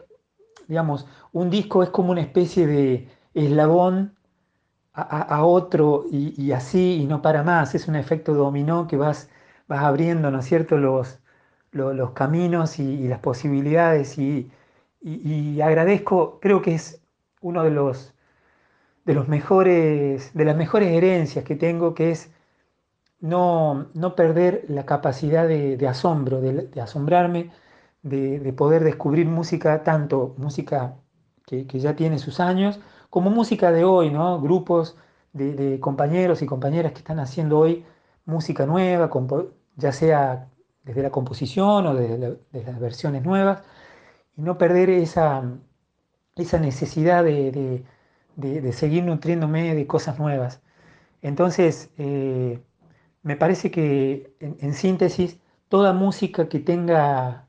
digamos, 0.69 1.07
un 1.33 1.51
disco 1.51 1.83
es 1.83 1.91
como 1.91 2.13
una 2.13 2.21
especie 2.21 2.67
de 2.67 3.09
eslabón 3.35 4.16
a, 4.97 5.45
otro 5.45 6.07
y, 6.11 6.53
así 6.53 7.03
y 7.03 7.07
no 7.07 7.23
para 7.23 7.43
más. 7.43 7.75
Es 7.75 7.89
un 7.89 7.97
efecto 7.97 8.35
dominó 8.35 8.87
que 8.87 8.97
vas, 8.97 9.29
vas 9.69 9.85
abriendo, 9.85 10.31
¿no 10.31 10.41
es 10.41 10.47
cierto?, 10.47 10.79
los, 10.79 11.19
los, 11.73 12.11
caminos 12.13 12.79
y, 12.79 13.07
las 13.09 13.21
posibilidades 13.21 14.19
y, 14.19 14.51
agradezco, 15.61 16.41
creo 16.41 16.63
que 16.63 16.75
es 16.75 17.01
uno 17.43 17.63
de 17.63 17.71
los, 17.71 18.15
de 19.05 19.15
los 19.15 19.29
mejores, 19.29 20.33
de 20.35 20.45
las 20.45 20.57
mejores 20.57 20.91
herencias 20.93 21.45
que 21.45 21.57
tengo, 21.57 21.95
que 21.95 22.11
es 22.13 22.31
no, 23.21 23.89
no 23.95 24.15
perder 24.17 24.65
la 24.69 24.87
capacidad 24.87 25.47
de, 25.49 25.89
asombro, 25.89 26.41
de, 26.41 26.81
asombrarme, 26.81 27.51
de, 28.03 28.53
poder 28.55 28.85
descubrir 28.85 29.27
música, 29.27 29.85
tanto 29.85 30.35
música 30.39 30.97
que, 31.47 31.67
que 31.67 31.79
ya 31.81 31.97
tiene 31.97 32.19
sus 32.19 32.41
años, 32.41 32.81
como 33.17 33.31
música 33.31 33.73
de 33.73 33.83
hoy, 33.83 34.11
¿no? 34.11 34.39
Grupos 34.43 34.95
de, 35.33 35.81
compañeros 35.81 36.43
y 36.43 36.47
compañeras 36.47 36.93
que 36.93 36.99
están 36.99 37.19
haciendo 37.19 37.59
hoy 37.59 37.83
música 38.27 38.67
nueva, 38.67 39.11
ya 39.77 39.91
sea 39.93 40.51
desde 40.85 41.03
la 41.03 41.11
composición 41.11 41.87
o 41.87 41.95
desde, 41.95 42.39
las 42.53 42.79
versiones 42.79 43.25
nuevas. 43.25 43.63
no 44.37 44.59
perder 44.59 44.91
esa, 44.91 45.45
esa 46.37 46.59
necesidad 46.59 47.25
de, 47.25 47.85
seguir 48.73 49.05
nutriéndome 49.05 49.75
de 49.75 49.87
cosas 49.87 50.19
nuevas. 50.19 50.61
Entonces, 51.23 51.89
eh, 51.97 52.61
me 53.23 53.37
parece 53.37 53.71
que 53.71 54.37
en, 54.41 54.75
síntesis, 54.75 55.41
toda 55.71 55.95
música 55.95 56.51
que 56.51 56.61
tenga, 56.61 57.49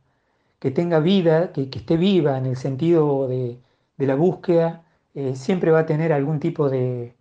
que 0.59 0.72
tenga 0.72 0.99
vida, 1.01 1.51
que, 1.51 1.63
esté 1.74 1.97
viva 1.97 2.38
en 2.38 2.45
el 2.45 2.55
sentido 2.55 3.28
de, 3.28 3.59
la 3.97 4.15
búsqueda, 4.15 4.86
eh, 5.18 5.36
siempre 5.36 5.72
va 5.72 5.80
a 5.80 5.86
tener 5.88 6.13
algún 6.13 6.39
tipo 6.39 6.70
de, 6.70 7.15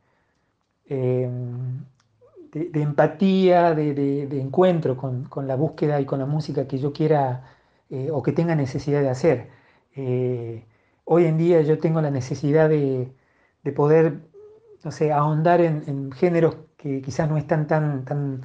em, 0.87 1.85
de, 2.53 2.83
empatía, 2.83 3.75
de, 3.75 4.41
encuentro 4.41 4.97
con, 4.97 5.47
la 5.47 5.57
búsqueda 5.57 6.01
y 6.01 6.05
con 6.07 6.19
la 6.19 6.27
música 6.27 6.69
que 6.69 6.79
yo 6.79 6.93
quiera 6.93 7.45
eh, 7.91 8.11
o 8.13 8.23
que 8.23 8.33
tenga 8.33 8.55
necesidad 8.55 9.01
de 9.01 9.09
hacer. 9.11 9.49
Eh, 9.97 10.65
hoy 11.05 11.25
en 11.27 11.39
día 11.39 11.63
yo 11.63 11.79
tengo 11.79 12.01
la 12.03 12.11
necesidad 12.11 12.69
de, 12.69 13.13
poder, 13.75 14.21
no 14.85 14.91
sé, 14.91 15.13
ahondar 15.13 15.61
en, 15.63 16.13
géneros 16.13 16.57
que 16.77 17.03
quizás 17.03 17.29
no 17.31 17.39
están 17.39 17.67
tan, 17.67 18.05
tan, 18.05 18.43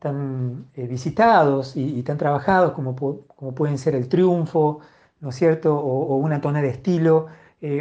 tan 0.00 0.66
eh, 0.74 0.86
visitados 0.86 1.76
y, 1.76 2.02
tan 2.02 2.18
trabajados 2.18 2.72
como, 2.72 2.94
como, 2.96 3.54
pueden 3.54 3.78
ser 3.78 3.94
el 3.94 4.08
triunfo, 4.08 4.80
¿no 5.20 5.30
es 5.30 5.36
cierto? 5.36 5.76
O, 5.78 6.16
una 6.16 6.40
tona 6.40 6.62
de 6.62 6.68
estilo, 6.70 7.28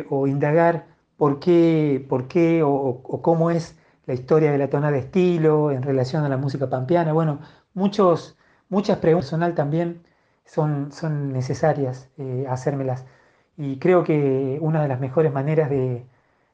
o 0.09 0.27
indagar 0.27 0.87
por 1.17 1.39
qué, 1.39 2.05
por 2.09 2.27
qué 2.27 2.63
o 2.63 3.21
cómo 3.21 3.51
es 3.51 3.77
la 4.05 4.13
historia 4.13 4.51
de 4.51 4.57
la 4.57 4.69
tona 4.69 4.91
de 4.91 4.99
estilo 4.99 5.71
en 5.71 5.83
relación 5.83 6.23
a 6.23 6.29
la 6.29 6.37
música 6.37 6.69
pampeana. 6.69 7.13
Bueno, 7.13 7.39
muchos, 7.73 8.37
muchas 8.69 8.97
preguntas 8.99 9.25
personal 9.29 9.55
también 9.55 10.03
son, 10.45 10.91
son 10.91 11.33
necesarias 11.33 12.09
eh, 12.17 12.45
hacérmelas. 12.49 13.05
Y 13.57 13.79
creo 13.79 14.03
que 14.03 14.57
una 14.61 14.81
de 14.81 14.87
las 14.87 14.99
mejores 14.99 15.33
maneras 15.33 15.69
de, 15.69 16.05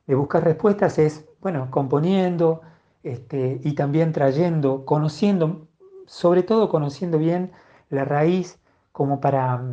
buscar 0.07 0.43
respuestas 0.43 0.99
es, 0.99 1.25
bueno, 1.41 1.69
componiendo 1.71 2.61
este, 3.03 3.59
y 3.63 3.73
también 3.75 4.11
trayendo, 4.11 4.85
conociendo, 4.85 5.67
sobre 6.05 6.43
todo 6.43 6.69
conociendo 6.69 7.17
bien 7.17 7.51
la 7.89 8.05
raíz 8.05 8.59
como 8.91 9.21
para, 9.21 9.63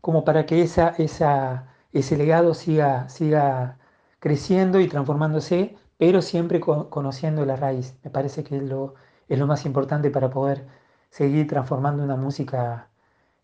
como 0.00 0.24
para 0.24 0.46
que 0.46 0.62
esa, 0.62 0.88
esa, 0.98 1.74
ese 1.98 2.16
legado 2.16 2.54
siga, 2.54 3.08
siga 3.08 3.78
creciendo 4.20 4.80
y 4.80 4.88
transformándose 4.88 5.76
pero 5.98 6.22
siempre 6.22 6.60
conociendo 6.60 7.44
la 7.46 7.56
raíz. 7.56 7.98
Me 8.04 8.10
parece 8.10 8.44
que 8.44 8.56
es 8.58 8.62
lo, 8.62 8.94
es 9.28 9.38
lo 9.38 9.46
más 9.46 9.64
importante 9.66 10.10
para 10.10 10.30
poder 10.30 10.66
seguir 11.10 11.46
transformando 11.46 12.02
una 12.04 12.16
música 12.16 12.90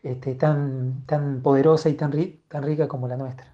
este, 0.03 0.35
tan, 0.35 1.05
tan 1.07 1.43
poderosa 1.43 1.89
y 1.89 1.95
tan, 1.95 2.13
tan 2.49 2.63
rica 2.65 2.89
como 2.89 3.09
la 3.09 3.17
nuestra. 3.17 3.52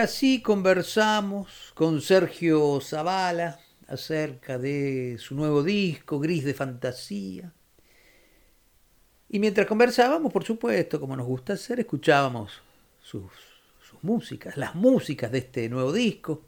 Así 0.00 0.40
conversamos 0.40 1.72
con 1.74 2.00
Sergio 2.00 2.80
Zavala 2.80 3.58
acerca 3.86 4.56
de 4.56 5.16
su 5.18 5.34
nuevo 5.34 5.62
disco, 5.62 6.18
Gris 6.18 6.44
de 6.44 6.54
Fantasía. 6.54 7.52
Y 9.28 9.38
mientras 9.38 9.66
conversábamos, 9.66 10.32
por 10.32 10.44
supuesto, 10.44 10.98
como 10.98 11.16
nos 11.16 11.26
gusta 11.26 11.52
hacer, 11.52 11.80
escuchábamos 11.80 12.62
sus, 13.02 13.30
músicas, 14.02 14.56
las 14.56 14.74
músicas 14.74 15.30
de 15.30 15.38
este 15.38 15.68
nuevo 15.68 15.92
disco. 15.92 16.46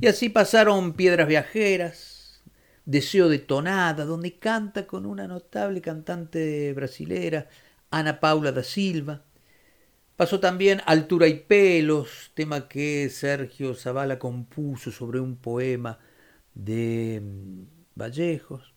Y 0.00 0.08
así 0.08 0.28
pasaron 0.28 0.94
Piedras 0.94 1.28
Viajeras, 1.28 2.42
Deseo 2.84 3.28
de 3.28 3.38
Tonada, 3.38 4.04
donde 4.04 4.38
canta 4.38 4.86
con 4.88 5.06
una 5.06 5.28
notable 5.28 5.80
cantante 5.80 6.72
brasilera, 6.72 7.48
Ana 7.90 8.18
Paula 8.18 8.50
da 8.50 8.64
Silva, 8.64 9.22
Pasó 10.20 10.38
también 10.38 10.82
Altura 10.84 11.28
y 11.28 11.38
Pelos, 11.38 12.30
tema 12.34 12.68
que 12.68 13.08
Sergio 13.08 13.74
Zavala 13.74 14.18
compuso 14.18 14.92
sobre 14.92 15.18
un 15.18 15.36
poema 15.36 15.98
de 16.52 17.22
mm, 17.22 17.62
Vallejos. 17.94 18.74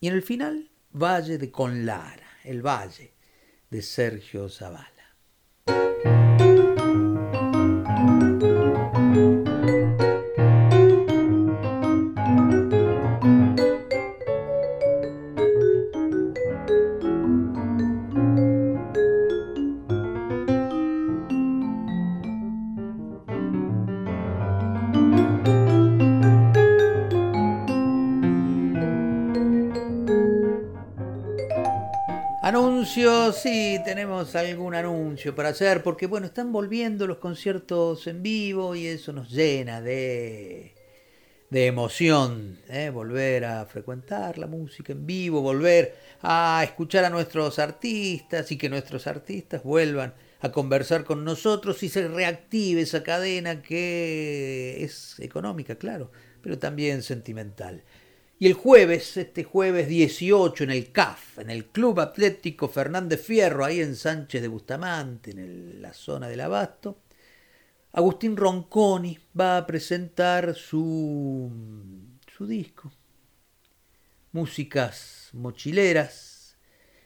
Y 0.00 0.08
en 0.08 0.12
el 0.12 0.20
final, 0.20 0.70
Valle 0.92 1.38
de 1.38 1.50
Conlara, 1.50 2.28
el 2.44 2.60
Valle 2.60 3.14
de 3.70 3.80
Sergio 3.80 4.50
Zavala. 4.50 4.93
Sí, 33.44 33.78
tenemos 33.84 34.34
algún 34.36 34.74
anuncio 34.74 35.34
para 35.34 35.50
hacer, 35.50 35.82
porque 35.82 36.06
bueno, 36.06 36.26
están 36.26 36.50
volviendo 36.50 37.06
los 37.06 37.18
conciertos 37.18 38.06
en 38.06 38.22
vivo 38.22 38.74
y 38.74 38.86
eso 38.86 39.12
nos 39.12 39.30
llena 39.30 39.82
de, 39.82 40.72
de 41.50 41.66
emoción, 41.66 42.58
¿eh? 42.70 42.88
volver 42.88 43.44
a 43.44 43.66
frecuentar 43.66 44.38
la 44.38 44.46
música 44.46 44.94
en 44.94 45.04
vivo, 45.04 45.42
volver 45.42 45.94
a 46.22 46.62
escuchar 46.64 47.04
a 47.04 47.10
nuestros 47.10 47.58
artistas 47.58 48.50
y 48.50 48.56
que 48.56 48.70
nuestros 48.70 49.06
artistas 49.06 49.62
vuelvan 49.62 50.14
a 50.40 50.50
conversar 50.50 51.04
con 51.04 51.22
nosotros 51.22 51.82
y 51.82 51.90
se 51.90 52.08
reactive 52.08 52.80
esa 52.80 53.02
cadena 53.02 53.60
que 53.60 54.82
es 54.82 55.20
económica, 55.20 55.74
claro, 55.74 56.10
pero 56.40 56.58
también 56.58 57.02
sentimental. 57.02 57.82
Y 58.36 58.46
el 58.48 58.54
jueves, 58.54 59.16
este 59.16 59.44
jueves 59.44 59.86
18, 59.86 60.64
en 60.64 60.70
el 60.70 60.90
CAF, 60.90 61.38
en 61.38 61.50
el 61.50 61.66
Club 61.66 62.00
Atlético 62.00 62.68
Fernández 62.68 63.22
Fierro, 63.22 63.64
ahí 63.64 63.80
en 63.80 63.94
Sánchez 63.94 64.42
de 64.42 64.48
Bustamante, 64.48 65.30
en 65.30 65.80
la 65.80 65.94
zona 65.94 66.28
del 66.28 66.40
Abasto, 66.40 66.98
Agustín 67.92 68.36
Ronconi 68.36 69.16
va 69.38 69.56
a 69.56 69.66
presentar 69.66 70.56
su, 70.56 71.48
su 72.36 72.46
disco. 72.46 72.90
Músicas 74.32 75.30
mochileras. 75.32 76.56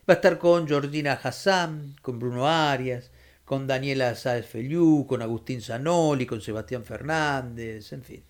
Va 0.08 0.14
a 0.14 0.16
estar 0.16 0.38
con 0.38 0.66
Georgina 0.66 1.12
Hassan, 1.12 1.96
con 2.00 2.18
Bruno 2.18 2.48
Arias, 2.48 3.10
con 3.44 3.66
Daniela 3.66 4.14
Sáez 4.14 4.46
Feliú, 4.46 5.04
con 5.06 5.20
Agustín 5.20 5.60
Zanoli, 5.60 6.24
con 6.24 6.40
Sebastián 6.40 6.86
Fernández, 6.86 7.92
en 7.92 8.02
fin. 8.02 8.24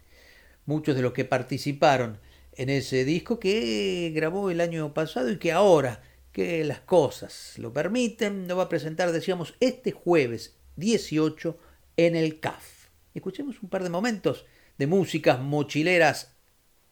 Muchos 0.66 0.96
de 0.96 1.02
los 1.02 1.12
que 1.12 1.24
participaron 1.24 2.18
en 2.58 2.70
ese 2.70 3.04
disco 3.04 3.38
que 3.38 4.10
grabó 4.14 4.50
el 4.50 4.60
año 4.60 4.92
pasado 4.92 5.30
y 5.30 5.38
que 5.38 5.52
ahora 5.52 6.02
que 6.32 6.64
las 6.64 6.80
cosas 6.80 7.54
lo 7.56 7.72
permiten, 7.72 8.48
lo 8.48 8.56
va 8.56 8.64
a 8.64 8.68
presentar, 8.68 9.12
decíamos, 9.12 9.54
este 9.60 9.92
jueves 9.92 10.58
18 10.74 11.56
en 11.96 12.16
el 12.16 12.40
CAF. 12.40 12.88
Escuchemos 13.14 13.62
un 13.62 13.68
par 13.68 13.84
de 13.84 13.90
momentos 13.90 14.44
de 14.76 14.88
músicas 14.88 15.40
mochileras 15.40 16.34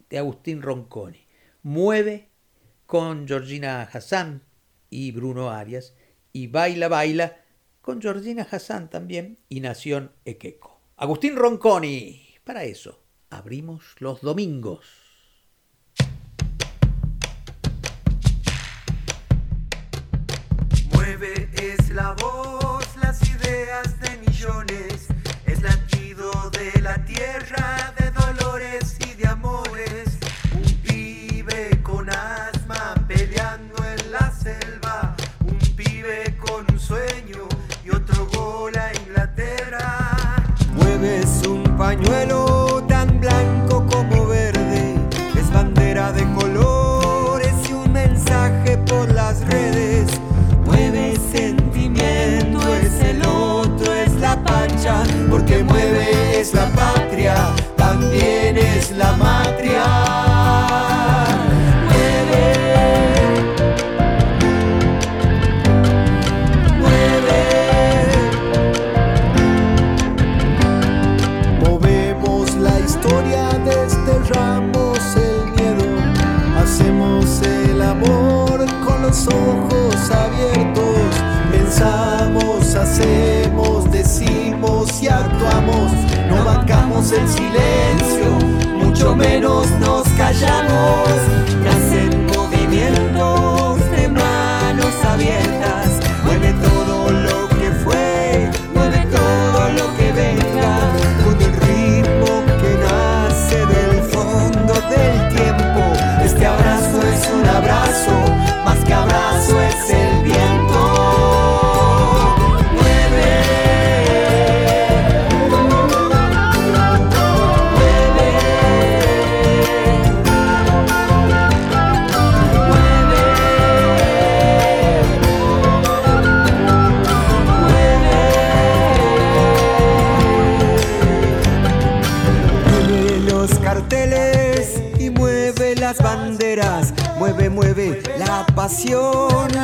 de 0.09 0.19
Agustín 0.19 0.62
Ronconi. 0.62 1.27
Mueve 1.62 2.29
con 2.87 3.27
Georgina 3.27 3.83
Hassan 3.83 4.45
y 4.89 5.11
Bruno 5.11 5.51
Arias 5.51 5.95
y 6.33 6.47
Baila 6.47 6.87
Baila 6.87 7.41
con 7.81 8.01
Georgina 8.01 8.47
Hassan 8.49 8.89
también 8.89 9.39
y 9.49 9.59
Nación 9.59 10.12
Equeco. 10.25 10.81
Agustín 10.97 11.35
Ronconi, 11.35 12.37
para 12.45 12.62
eso 12.62 13.03
abrimos 13.31 13.97
los 13.99 14.21
domingos. 14.21 15.06
Es 21.09 21.91
la 21.91 22.15
voz, 22.15 22.85
las 23.01 23.23
ideas 23.31 24.01
de 24.01 24.17
millones, 24.27 25.07
es 25.47 25.63
latido 25.63 26.33
de 26.51 26.81
la 26.81 26.97
tierra, 27.05 27.95
de 27.97 28.11
dolores 28.11 28.97
y 29.07 29.15
de 29.15 29.29
amores. 29.29 30.19
Un 30.53 30.65
pibe 30.83 31.81
con 31.85 32.11
asma 32.11 32.95
peleando 33.07 33.77
en 33.85 34.11
la 34.11 34.33
selva, 34.33 35.15
un 35.45 35.59
pibe 35.77 36.37
con 36.45 36.67
un 36.73 36.81
sueño 36.81 37.47
y 37.85 37.91
otro 37.91 38.27
gol 38.27 38.77
a 38.77 38.93
Inglaterra. 38.93 40.35
Mueves 40.73 41.47
un 41.47 41.63
pañuelo 41.79 42.85
tan 42.89 43.21
blanco 43.21 43.87
como 43.87 44.27
verde, 44.27 44.97
es 45.39 45.53
bandera 45.53 46.11
de 46.11 46.25
colores 46.35 47.55
y 47.71 47.75
un 47.75 47.93
mensaje 47.93 48.77
por 48.79 49.09
las 49.13 49.47
redes 49.47 49.96
porque 55.30 55.64
mueve 55.64 55.86
el 87.17 87.29
silencio, 87.29 87.66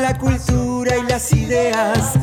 la 0.01 0.19
cultura 0.19 0.97
y 0.97 1.03
las 1.09 1.33
ideas. 1.33 2.19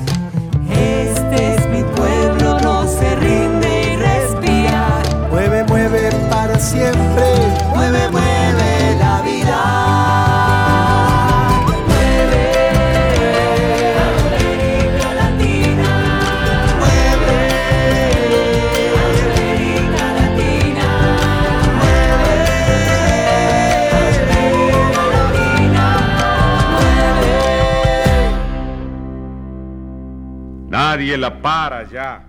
Ya. 31.91 32.23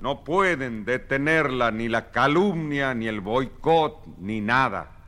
No 0.00 0.24
pueden 0.24 0.84
detenerla 0.84 1.70
ni 1.70 1.88
la 1.88 2.10
calumnia, 2.10 2.94
ni 2.94 3.06
el 3.06 3.20
boicot, 3.20 4.06
ni 4.18 4.40
nada. 4.40 4.99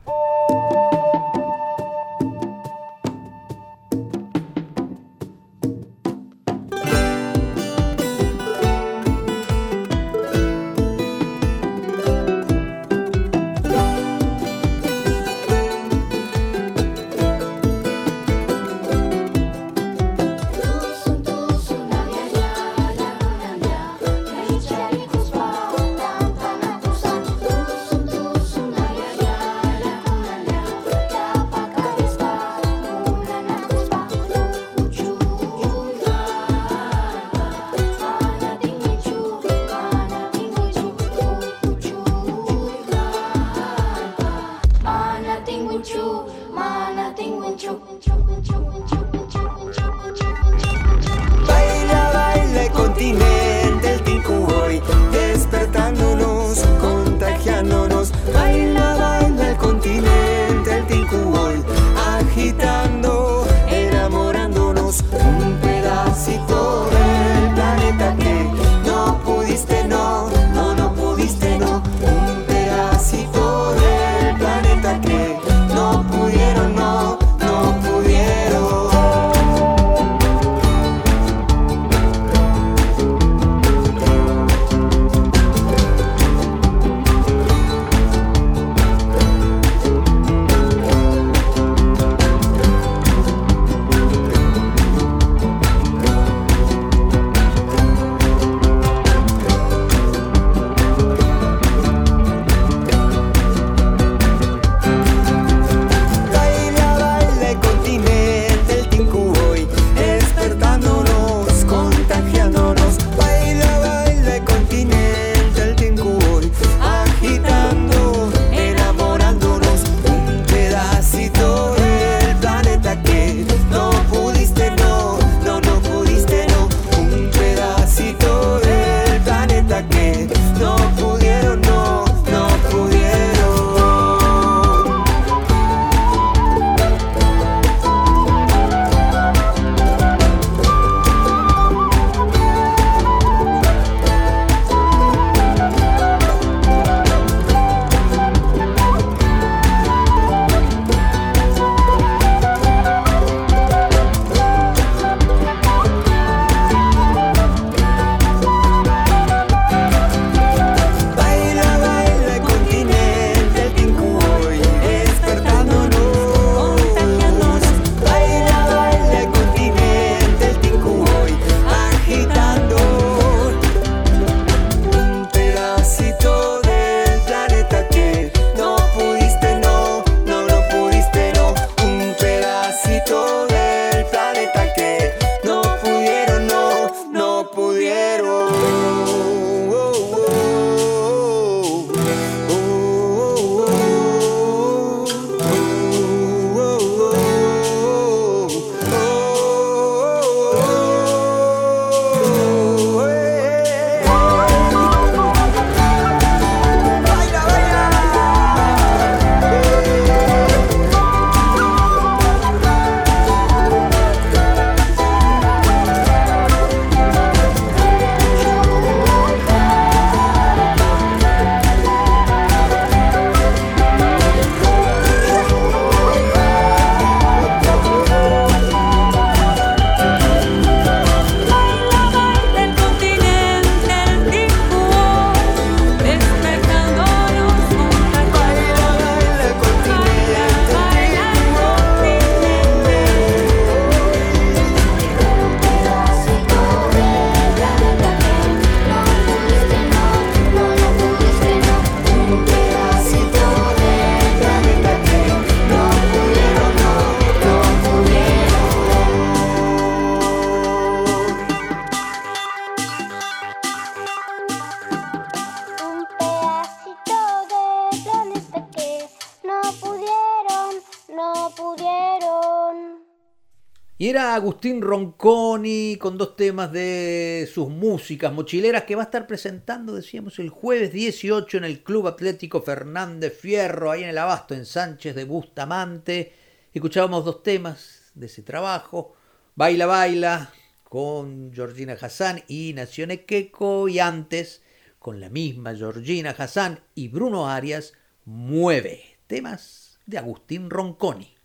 Agustín 274.63 274.81
Ronconi 274.81 275.97
con 275.99 276.17
dos 276.17 276.37
temas 276.37 276.71
de 276.71 277.49
sus 277.53 277.67
músicas 277.67 278.31
mochileras 278.31 278.83
que 278.83 278.95
va 278.95 279.01
a 279.01 279.05
estar 279.05 279.27
presentando, 279.27 279.93
decíamos, 279.93 280.39
el 280.39 280.47
jueves 280.47 280.93
18 280.93 281.57
en 281.57 281.65
el 281.65 281.83
Club 281.83 282.07
Atlético 282.07 282.61
Fernández 282.61 283.37
Fierro, 283.37 283.91
ahí 283.91 284.03
en 284.03 284.09
el 284.09 284.17
Abasto, 284.17 284.53
en 284.53 284.65
Sánchez 284.65 285.15
de 285.15 285.25
Bustamante. 285.25 286.31
Escuchábamos 286.73 287.25
dos 287.25 287.43
temas 287.43 288.13
de 288.15 288.27
ese 288.27 288.41
trabajo, 288.41 289.17
Baila 289.55 289.85
Baila, 289.85 290.53
con 290.85 291.51
Georgina 291.53 291.97
Hassan 291.99 292.41
y 292.47 292.71
Nacione 292.71 293.25
Queco 293.25 293.89
y 293.89 293.99
antes 293.99 294.63
con 294.97 295.19
la 295.19 295.27
misma 295.27 295.75
Georgina 295.75 296.33
Hassan 296.37 296.79
y 296.95 297.09
Bruno 297.09 297.49
Arias, 297.49 297.95
Mueve, 298.23 299.17
temas 299.27 299.99
de 300.05 300.19
Agustín 300.19 300.69
Ronconi. 300.69 301.35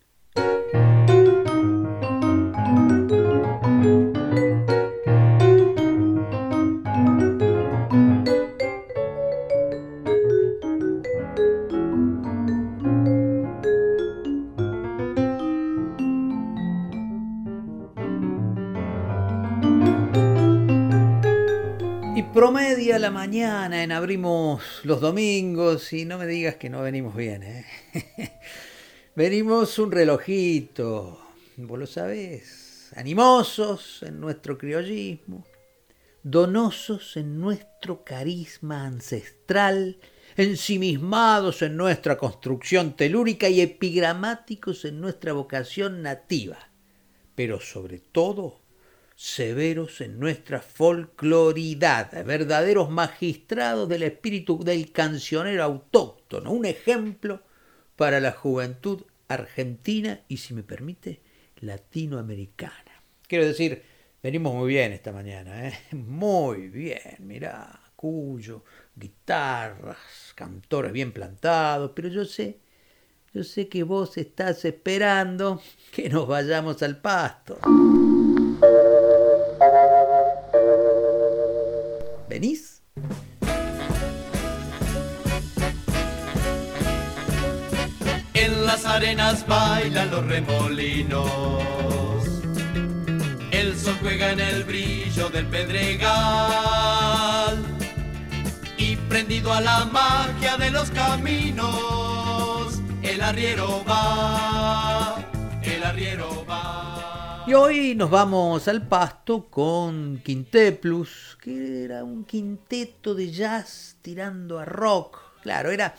Promedia 22.39 22.97
la 22.99 23.11
mañana 23.11 23.83
en 23.83 23.91
Abrimos 23.91 24.63
los 24.83 25.01
domingos 25.01 25.91
y 25.91 26.05
no 26.05 26.17
me 26.17 26.25
digas 26.25 26.55
que 26.55 26.69
no 26.69 26.81
venimos 26.81 27.13
bien, 27.13 27.43
¿eh? 27.43 27.65
venimos 29.13 29.77
un 29.77 29.91
relojito, 29.91 31.19
vos 31.57 31.77
lo 31.77 31.85
sabés, 31.85 32.93
animosos 32.95 34.03
en 34.03 34.21
nuestro 34.21 34.57
criollismo, 34.57 35.45
donosos 36.23 37.17
en 37.17 37.41
nuestro 37.41 38.05
carisma 38.05 38.85
ancestral, 38.85 39.99
ensimismados 40.37 41.61
en 41.61 41.75
nuestra 41.75 42.17
construcción 42.17 42.95
telúrica 42.95 43.49
y 43.49 43.59
epigramáticos 43.59 44.85
en 44.85 45.01
nuestra 45.01 45.33
vocación 45.33 46.01
nativa, 46.01 46.71
pero 47.35 47.59
sobre 47.59 47.99
todo 47.99 48.61
severos 49.19 49.99
en 49.99 50.17
nuestra 50.17 50.61
folcloridad, 50.61 52.25
verdaderos 52.25 52.89
magistrados 52.89 53.89
del 53.89 54.03
espíritu 54.03 54.63
del 54.63 54.93
cancionero 54.93 55.61
autóctono, 55.61 56.53
un 56.53 56.63
ejemplo 56.63 57.41
para 57.97 58.21
la 58.21 58.31
juventud 58.31 59.03
argentina 59.27 60.21
y, 60.29 60.37
si 60.37 60.53
me 60.53 60.63
permite, 60.63 61.19
latinoamericana. 61.57 63.03
Quiero 63.27 63.45
decir, 63.45 63.83
venimos 64.23 64.55
muy 64.55 64.69
bien 64.69 64.93
esta 64.93 65.11
mañana, 65.11 65.67
¿eh? 65.67 65.73
muy 65.91 66.69
bien, 66.69 67.17
mirá, 67.19 67.77
Cuyo, 67.97 68.63
guitarras, 68.95 70.31
cantores 70.33 70.93
bien 70.93 71.11
plantados, 71.11 71.91
pero 71.93 72.07
yo 72.07 72.23
sé, 72.23 72.59
yo 73.33 73.43
sé 73.43 73.67
que 73.67 73.83
vos 73.83 74.17
estás 74.17 74.63
esperando 74.63 75.61
que 75.91 76.07
nos 76.07 76.25
vayamos 76.25 76.81
al 76.83 77.01
pasto. 77.01 77.59
En 88.33 88.65
las 88.65 88.85
arenas 88.85 89.45
bailan 89.45 90.09
los 90.09 90.25
remolinos. 90.25 91.61
El 93.51 93.77
sol 93.77 93.97
juega 94.01 94.31
en 94.31 94.39
el 94.39 94.63
brillo 94.63 95.29
del 95.29 95.47
pedregal. 95.47 96.01
Y 98.77 98.95
prendido 98.95 99.51
a 99.51 99.59
la 99.59 99.83
magia 99.85 100.55
de 100.55 100.71
los 100.71 100.89
caminos, 100.91 102.79
el 103.01 103.21
arriero 103.21 103.83
va, 103.85 105.17
el 105.61 105.83
arriero 105.83 106.45
va. 106.48 106.48
Y 107.49 107.55
hoy 107.55 107.95
nos 107.95 108.11
vamos 108.11 108.67
al 108.67 108.87
pasto 108.87 109.47
con 109.49 110.21
Quinteplus, 110.23 111.35
que 111.41 111.83
era 111.83 112.03
un 112.03 112.23
quinteto 112.23 113.15
de 113.15 113.31
jazz 113.31 113.97
tirando 114.03 114.59
a 114.59 114.65
rock. 114.65 115.17
Claro, 115.41 115.71
era, 115.71 115.95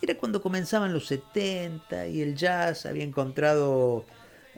era 0.00 0.14
cuando 0.16 0.40
comenzaban 0.40 0.94
los 0.94 1.06
70 1.08 2.06
y 2.06 2.22
el 2.22 2.34
jazz 2.34 2.86
había 2.86 3.04
encontrado 3.04 4.06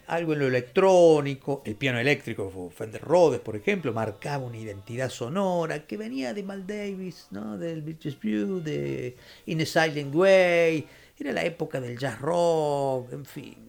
algo 0.07 0.33
en 0.35 0.39
lo 0.39 0.47
electrónico. 0.47 1.63
El 1.65 1.75
piano 1.75 1.99
eléctrico, 1.99 2.71
Fender 2.71 3.03
Rhodes, 3.03 3.41
por 3.41 3.57
ejemplo, 3.57 3.93
marcaba 3.93 4.45
una 4.45 4.59
identidad 4.59 5.11
sonora 5.11 5.89
que 5.89 5.97
venía 5.97 6.35
de 6.35 6.45
Mal 6.45 6.69
Davis, 6.69 7.27
¿no? 7.33 7.59
del 7.59 7.83
Beaches 7.83 8.17
View, 8.21 8.61
de 8.61 9.17
In 9.47 9.61
a 9.61 9.67
Silent 9.67 10.15
Way. 10.15 10.87
Era 11.19 11.33
la 11.33 11.43
época 11.43 11.81
del 11.81 11.99
jazz 11.99 12.21
rock, 12.21 13.13
en 13.13 13.25
fin 13.25 13.68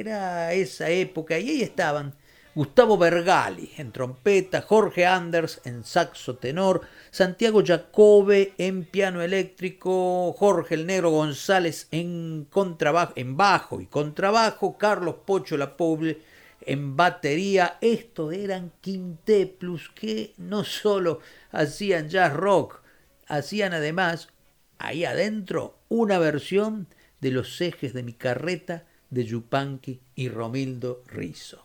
era 0.00 0.52
esa 0.52 0.88
época 0.90 1.38
y 1.38 1.48
ahí 1.50 1.62
estaban 1.62 2.14
Gustavo 2.54 2.98
Bergali 2.98 3.72
en 3.78 3.92
trompeta, 3.92 4.60
Jorge 4.60 5.06
Anders 5.06 5.62
en 5.64 5.84
saxo 5.84 6.36
tenor, 6.36 6.82
Santiago 7.10 7.62
Jacobe 7.64 8.52
en 8.58 8.84
piano 8.84 9.22
eléctrico, 9.22 10.34
Jorge 10.34 10.74
el 10.74 10.86
Negro 10.86 11.10
González 11.10 11.88
en 11.90 12.46
contrabajo, 12.50 13.14
en 13.16 13.38
bajo 13.38 13.80
y 13.80 13.86
contrabajo, 13.86 14.76
Carlos 14.76 15.16
Pocho 15.24 15.56
La 15.56 15.78
Poble 15.78 16.20
en 16.60 16.94
batería. 16.94 17.78
Estos 17.80 18.34
eran 18.34 18.70
quinteplus 18.82 19.88
que 19.88 20.34
no 20.36 20.62
solo 20.64 21.20
hacían 21.52 22.10
jazz 22.10 22.34
rock, 22.34 22.82
hacían 23.28 23.72
además 23.72 24.28
ahí 24.76 25.06
adentro 25.06 25.78
una 25.88 26.18
versión 26.18 26.86
de 27.22 27.30
los 27.30 27.58
ejes 27.62 27.94
de 27.94 28.02
mi 28.02 28.12
carreta 28.12 28.84
de 29.12 29.26
Yupanqui 29.26 30.00
y 30.16 30.28
Romildo 30.28 31.04
Rizo. 31.06 31.64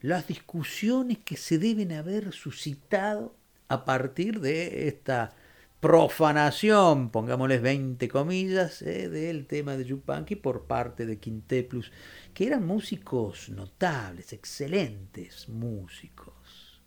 Las 0.00 0.26
discusiones 0.26 1.18
que 1.18 1.36
se 1.36 1.58
deben 1.58 1.92
haber 1.92 2.32
suscitado 2.32 3.36
a 3.68 3.84
partir 3.84 4.40
de 4.40 4.88
esta 4.88 5.34
profanación, 5.80 7.10
pongámosles 7.10 7.60
20 7.60 8.08
comillas, 8.08 8.82
eh, 8.82 9.08
del 9.08 9.46
tema 9.46 9.76
de 9.76 9.84
Yupanqui 9.84 10.36
por 10.36 10.64
parte 10.64 11.06
de 11.06 11.18
Quinteplus, 11.18 11.92
que 12.32 12.46
eran 12.46 12.66
músicos 12.66 13.50
notables, 13.50 14.32
excelentes 14.32 15.48
músicos. 15.48 16.80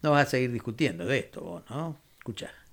No 0.00 0.12
vas 0.12 0.28
a 0.28 0.30
seguir 0.30 0.52
discutiendo 0.52 1.04
de 1.06 1.18
esto 1.18 1.40
vos, 1.40 1.64
¿no? 1.68 1.98
Escucha. 2.18 2.65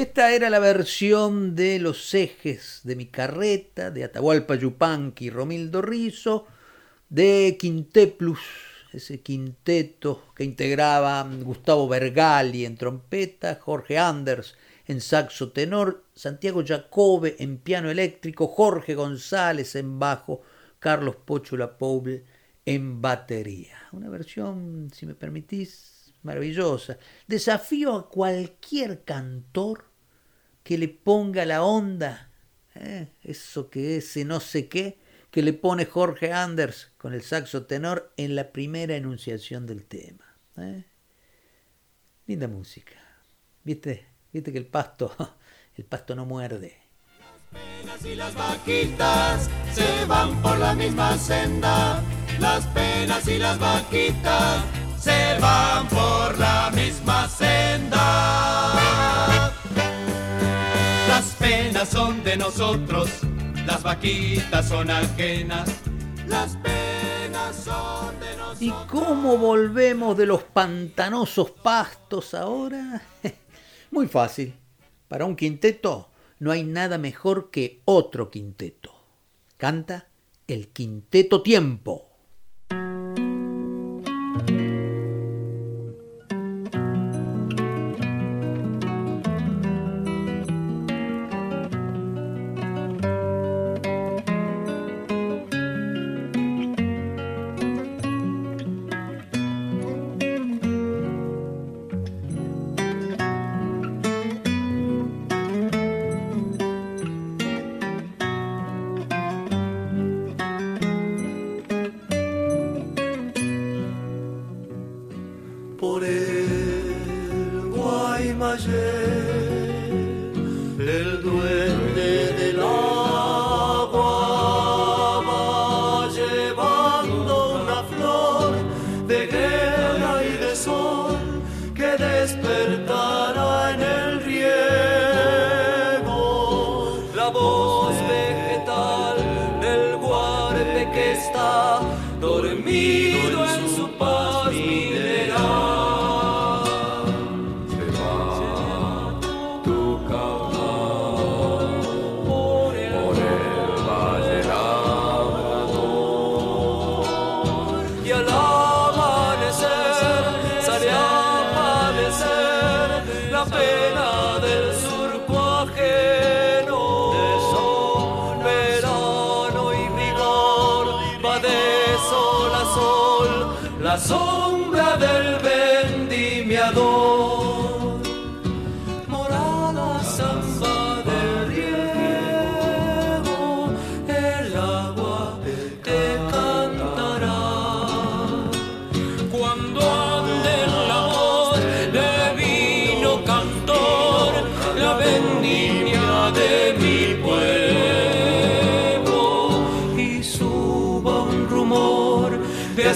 Esta 0.00 0.32
era 0.32 0.48
la 0.48 0.60
versión 0.60 1.56
de 1.56 1.80
Los 1.80 2.14
ejes 2.14 2.82
de 2.84 2.94
mi 2.94 3.06
carreta, 3.06 3.90
de 3.90 4.04
Atahualpa 4.04 4.54
Yupanqui 4.54 5.24
y 5.24 5.30
Romildo 5.30 5.82
Rizo, 5.82 6.46
de 7.08 7.56
Quinteplus, 7.58 8.38
ese 8.92 9.22
quinteto 9.22 10.26
que 10.36 10.44
integraba 10.44 11.28
Gustavo 11.42 11.88
Bergali 11.88 12.64
en 12.64 12.76
trompeta, 12.76 13.58
Jorge 13.60 13.98
Anders 13.98 14.56
en 14.86 15.00
saxo 15.00 15.50
tenor, 15.50 16.04
Santiago 16.14 16.62
Jacobe 16.64 17.34
en 17.40 17.58
piano 17.58 17.90
eléctrico, 17.90 18.46
Jorge 18.46 18.94
González 18.94 19.74
en 19.74 19.98
bajo, 19.98 20.42
Carlos 20.78 21.16
Pochula 21.16 21.76
Poble 21.76 22.24
en 22.64 23.02
batería. 23.02 23.76
Una 23.90 24.08
versión, 24.08 24.92
si 24.94 25.06
me 25.06 25.16
permitís, 25.16 25.97
maravillosa. 26.22 26.98
Desafío 27.26 27.94
a 27.94 28.08
cualquier 28.08 29.04
cantor 29.04 29.84
que 30.62 30.78
le 30.78 30.88
ponga 30.88 31.44
la 31.46 31.62
onda, 31.62 32.30
¿eh? 32.74 33.08
eso 33.22 33.70
que 33.70 33.96
es 33.96 34.16
no 34.26 34.40
sé 34.40 34.68
qué, 34.68 34.98
que 35.30 35.42
le 35.42 35.52
pone 35.52 35.86
Jorge 35.86 36.32
Anders 36.32 36.92
con 36.96 37.14
el 37.14 37.22
saxo 37.22 37.66
tenor 37.66 38.12
en 38.16 38.34
la 38.34 38.52
primera 38.52 38.96
enunciación 38.96 39.66
del 39.66 39.86
tema. 39.86 40.36
¿eh? 40.56 40.84
Linda 42.26 42.48
música. 42.48 42.96
¿Viste? 43.64 44.06
¿Viste 44.32 44.52
que 44.52 44.58
el 44.58 44.66
pasto, 44.66 45.14
el 45.76 45.84
pasto 45.84 46.14
no 46.14 46.26
muerde? 46.26 46.76
Las 47.18 47.62
penas 47.62 48.04
y 48.04 48.14
las 48.14 48.34
vaquitas 48.34 49.50
se 49.72 50.04
van 50.06 50.40
por 50.42 50.58
la 50.58 50.74
misma 50.74 51.16
senda. 51.16 52.02
Las 52.38 52.66
penas 52.68 53.26
y 53.26 53.38
las 53.38 53.58
vaquitas 53.58 54.87
se 55.00 55.38
van 55.40 55.88
por 55.88 56.38
la 56.38 56.70
misma 56.74 57.28
senda. 57.28 58.02
Las 61.08 61.34
penas 61.38 61.88
son 61.88 62.22
de 62.24 62.36
nosotros, 62.36 63.08
las 63.66 63.82
vaquitas 63.82 64.68
son 64.68 64.90
ajenas. 64.90 65.68
Las 66.26 66.56
penas 66.56 67.56
son 67.56 68.20
de 68.20 68.36
nosotros. 68.36 68.62
¿Y 68.62 68.70
cómo 68.88 69.38
volvemos 69.38 70.16
de 70.16 70.26
los 70.26 70.42
pantanosos 70.42 71.50
pastos 71.50 72.34
ahora? 72.34 73.02
Muy 73.90 74.06
fácil. 74.08 74.54
Para 75.08 75.24
un 75.24 75.36
quinteto 75.36 76.10
no 76.38 76.52
hay 76.52 76.64
nada 76.64 76.98
mejor 76.98 77.50
que 77.50 77.80
otro 77.86 78.30
quinteto. 78.30 78.94
Canta 79.56 80.08
el 80.46 80.68
quinteto 80.68 81.42
tiempo. 81.42 82.07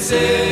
see 0.03 0.52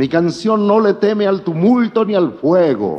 Mi 0.00 0.08
canción 0.08 0.66
no 0.66 0.80
le 0.80 0.94
teme 0.94 1.26
al 1.26 1.42
tumulto 1.42 2.06
ni 2.06 2.14
al 2.14 2.32
fuego. 2.32 2.96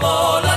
Como 0.00 0.47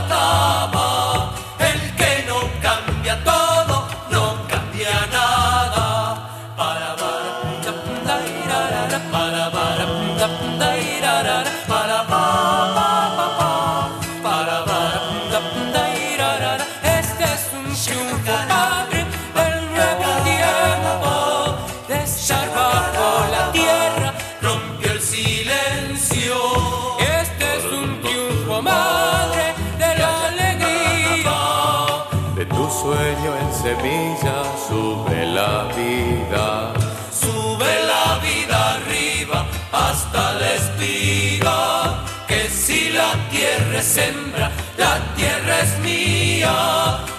la 44.78 45.16
tierra 45.16 45.60
es 45.62 45.80
mía. 45.80 46.52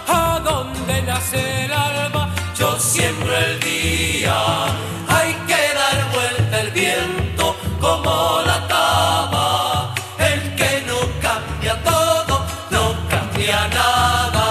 A 0.06 0.40
donde 0.44 1.02
nace 1.02 1.64
el 1.64 1.72
alba, 1.72 2.32
yo 2.56 2.78
siembro 2.78 3.36
el 3.36 3.58
día. 3.58 4.66
Hay 5.08 5.34
que 5.48 5.74
dar 5.74 6.12
vuelta 6.12 6.60
el 6.60 6.70
viento 6.70 7.56
como 7.80 8.42
la 8.46 8.68
tama. 8.68 9.92
El 10.20 10.54
que 10.54 10.84
no 10.86 11.00
cambia 11.20 11.82
todo, 11.82 12.46
no 12.70 12.94
cambia 13.10 13.66
nada. 13.66 14.48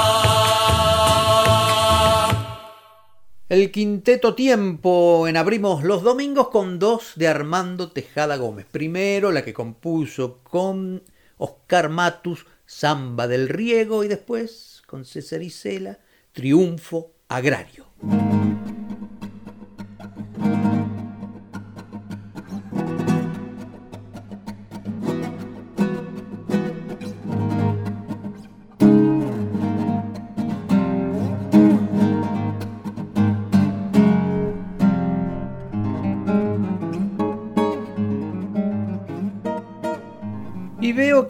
El 3.47 3.71
quinteto 3.71 4.35
tiempo 4.35 5.29
en 5.29 5.37
Abrimos 5.37 5.85
los 5.85 6.03
Domingos 6.03 6.49
con 6.49 6.77
dos 6.77 7.13
de 7.15 7.29
Armando 7.29 7.89
Tejada 7.89 8.35
Gómez. 8.35 8.65
Primero 8.69 9.31
la 9.31 9.45
que 9.45 9.53
compuso 9.53 10.39
con 10.43 11.03
Oscar 11.41 11.89
Matus, 11.89 12.45
Samba 12.67 13.27
del 13.27 13.49
Riego 13.49 14.03
y 14.03 14.07
después 14.07 14.83
con 14.85 15.05
César 15.05 15.41
Isela, 15.41 15.97
Triunfo 16.33 17.13
Agrario. 17.29 17.87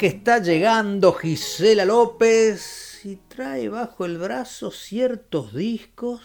Que 0.02 0.07
está 0.07 0.40
llegando 0.40 1.14
Gisela 1.14 1.86
López 1.86 3.02
y 3.03 3.18
trae 3.18 3.69
bajo 3.69 4.03
el 4.03 4.18
brazo 4.18 4.72
ciertos 4.72 5.53
discos. 5.53 6.22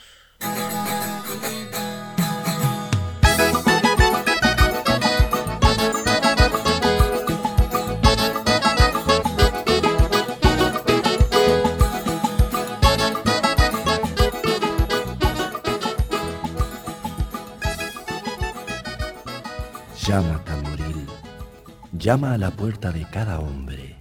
Llama 22.06 22.34
a 22.34 22.38
la 22.38 22.52
puerta 22.52 22.92
de 22.92 23.04
cada 23.04 23.40
hombre. 23.40 23.96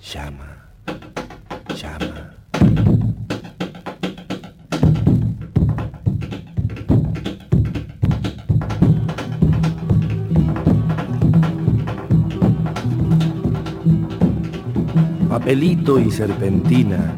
Llama. 0.00 0.68
Llama. 1.74 2.30
Papelito 15.28 15.98
y 15.98 16.12
serpentina. 16.12 17.16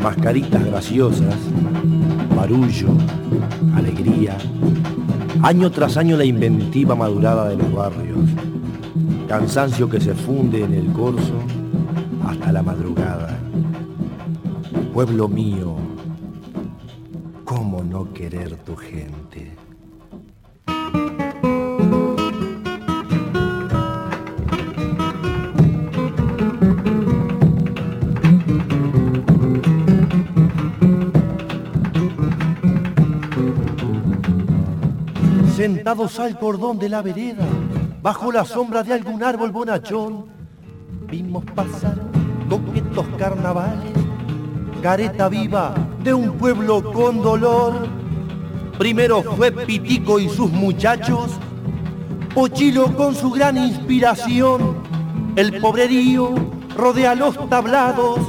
Mascaritas 0.00 0.64
graciosas. 0.64 1.38
Barullo. 2.36 2.96
Alegría. 3.74 4.38
Año 5.42 5.72
tras 5.72 5.96
año 5.96 6.16
la 6.16 6.24
inventiva 6.24 6.94
madurada 6.94 7.48
de 7.48 7.56
los 7.56 7.72
barrios. 7.72 8.30
Cansancio 9.26 9.90
que 9.90 10.00
se 10.00 10.14
funde 10.14 10.62
en 10.62 10.72
el 10.72 10.92
corso 10.92 11.34
hasta 12.24 12.52
la 12.52 12.62
madrugada. 12.62 13.40
Pueblo 14.94 15.26
mío, 15.26 15.74
¿cómo 17.44 17.82
no 17.82 18.12
querer 18.12 18.54
tu 18.58 18.76
gente? 18.76 19.50
Sentados 35.82 36.20
al 36.20 36.38
cordón 36.38 36.78
de 36.78 36.88
la 36.88 37.02
vereda, 37.02 37.44
bajo 38.00 38.30
la 38.30 38.44
sombra 38.44 38.84
de 38.84 38.92
algún 38.92 39.20
árbol 39.24 39.50
bonachón, 39.50 40.26
vimos 41.10 41.44
pasar 41.56 41.96
coquetos 42.48 43.04
carnavales, 43.18 43.90
careta 44.80 45.28
viva 45.28 45.74
de 46.04 46.14
un 46.14 46.38
pueblo 46.38 46.92
con 46.92 47.20
dolor. 47.20 47.88
Primero 48.78 49.24
fue 49.24 49.50
Pitico 49.50 50.20
y 50.20 50.28
sus 50.28 50.52
muchachos, 50.52 51.32
Pochilo 52.32 52.96
con 52.96 53.16
su 53.16 53.32
gran 53.32 53.56
inspiración, 53.56 54.76
el 55.34 55.60
pobrerío 55.60 56.32
rodea 56.76 57.16
los 57.16 57.48
tablados, 57.48 58.20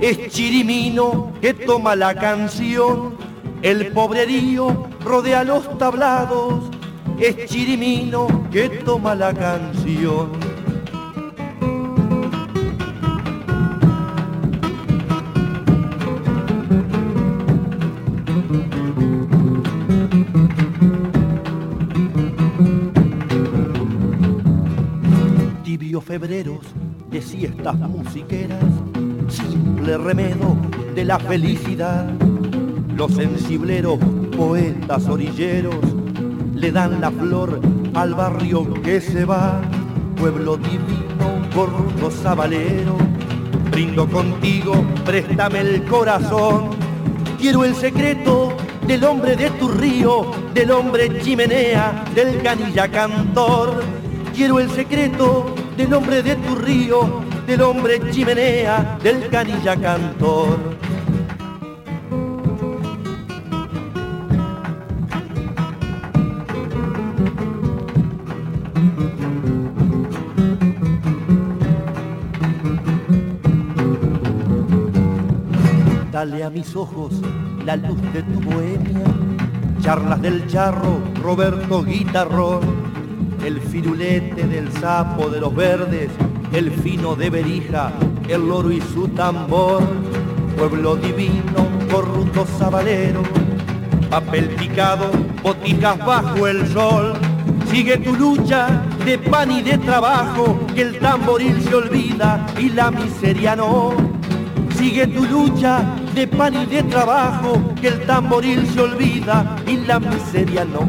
es 0.00 0.30
Chirimino 0.32 1.30
que 1.40 1.54
toma 1.54 1.94
la 1.94 2.16
canción, 2.16 3.14
el 3.62 3.92
pobrerío 3.92 4.88
rodea 5.04 5.44
los 5.44 5.78
tablados, 5.78 6.67
es 7.20 7.46
Chirimino 7.46 8.48
que 8.50 8.68
toma 8.68 9.14
la 9.14 9.34
canción. 9.34 10.30
Tibios 25.64 26.04
febreros 26.04 26.60
de 27.10 27.22
siestas 27.22 27.76
musiqueras, 27.78 28.64
simple 29.28 29.98
remedo 29.98 30.56
de 30.94 31.04
la 31.04 31.18
felicidad 31.18 32.08
Los 32.96 33.12
sensibleros, 33.14 33.98
poetas 34.36 35.06
orilleros, 35.08 35.97
le 36.60 36.72
dan 36.72 37.00
la 37.00 37.10
flor 37.10 37.60
al 37.94 38.14
barrio 38.14 38.72
que 38.82 39.00
se 39.00 39.24
va. 39.24 39.60
Pueblo 40.16 40.56
divino, 40.56 41.48
corrupto 41.54 42.10
sabalero, 42.10 42.96
brindo 43.70 44.08
contigo, 44.08 44.72
préstame 45.04 45.60
el 45.60 45.84
corazón. 45.84 46.70
Quiero 47.38 47.64
el 47.64 47.76
secreto 47.76 48.52
del 48.88 49.04
hombre 49.04 49.36
de 49.36 49.50
tu 49.50 49.68
río, 49.68 50.32
del 50.52 50.72
hombre 50.72 51.20
chimenea, 51.20 52.04
del 52.14 52.42
canilla 52.42 52.88
cantor. 52.88 53.84
Quiero 54.34 54.58
el 54.58 54.68
secreto 54.70 55.54
del 55.76 55.94
hombre 55.94 56.24
de 56.24 56.34
tu 56.34 56.56
río, 56.56 57.22
del 57.46 57.62
hombre 57.62 58.00
chimenea, 58.10 58.98
del 59.00 59.28
canilla 59.28 59.76
cantor. 59.76 60.58
Dale 76.18 76.42
a 76.42 76.50
mis 76.50 76.74
ojos 76.74 77.12
la 77.64 77.76
luz 77.76 77.96
de 78.12 78.24
tu 78.24 78.40
bohemia, 78.40 79.04
charlas 79.80 80.20
del 80.20 80.48
charro, 80.48 80.98
Roberto 81.22 81.84
Guitarrón, 81.84 82.60
el 83.44 83.60
firulete 83.60 84.48
del 84.48 84.72
sapo 84.72 85.30
de 85.30 85.40
los 85.40 85.54
verdes, 85.54 86.10
el 86.52 86.72
fino 86.72 87.14
de 87.14 87.30
Berija, 87.30 87.92
el 88.26 88.48
loro 88.48 88.72
y 88.72 88.80
su 88.80 89.06
tambor, 89.06 89.80
pueblo 90.56 90.96
divino, 90.96 91.68
corrupto 91.88 92.44
sabalero, 92.58 93.22
papel 94.10 94.48
picado, 94.56 95.12
botijas 95.40 96.04
bajo 96.04 96.48
el 96.48 96.66
sol, 96.66 97.12
sigue 97.70 97.96
tu 97.96 98.12
lucha 98.12 98.82
de 99.04 99.18
pan 99.18 99.52
y 99.52 99.62
de 99.62 99.78
trabajo, 99.78 100.58
que 100.74 100.82
el 100.82 100.98
tamboril 100.98 101.62
se 101.62 101.76
olvida 101.76 102.44
y 102.58 102.70
la 102.70 102.90
miseria 102.90 103.54
no. 103.54 103.92
Sigue 104.76 105.08
tu 105.08 105.24
lucha 105.24 105.97
de 106.18 106.26
pan 106.26 106.52
y 106.52 106.66
de 106.66 106.82
trabajo, 106.82 107.62
que 107.80 107.86
el 107.86 108.00
tamboril 108.00 108.66
se 108.66 108.80
olvida 108.80 109.56
y 109.68 109.76
la 109.76 110.00
miseria 110.00 110.64
no. 110.64 110.80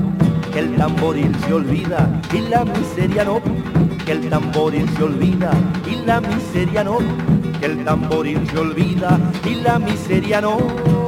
Que 0.52 0.58
el 0.58 0.76
tamboril 0.76 1.32
se 1.46 1.54
olvida 1.54 2.10
y 2.34 2.40
la 2.50 2.66
miseria 2.66 3.26
no. 3.26 3.40
Que 4.06 4.14
el 4.14 4.28
tamboril 4.28 4.90
se 4.98 5.04
olvida 5.04 5.52
y 5.86 6.04
la 6.04 6.20
miseria 6.20 6.84
no. 6.84 6.98
Que 7.60 7.68
el 7.68 7.86
tamboril 7.86 8.40
se 8.50 8.58
olvida 8.58 9.20
y 9.46 9.56
la 9.56 9.78
miseria 9.78 10.42
no. 10.42 10.99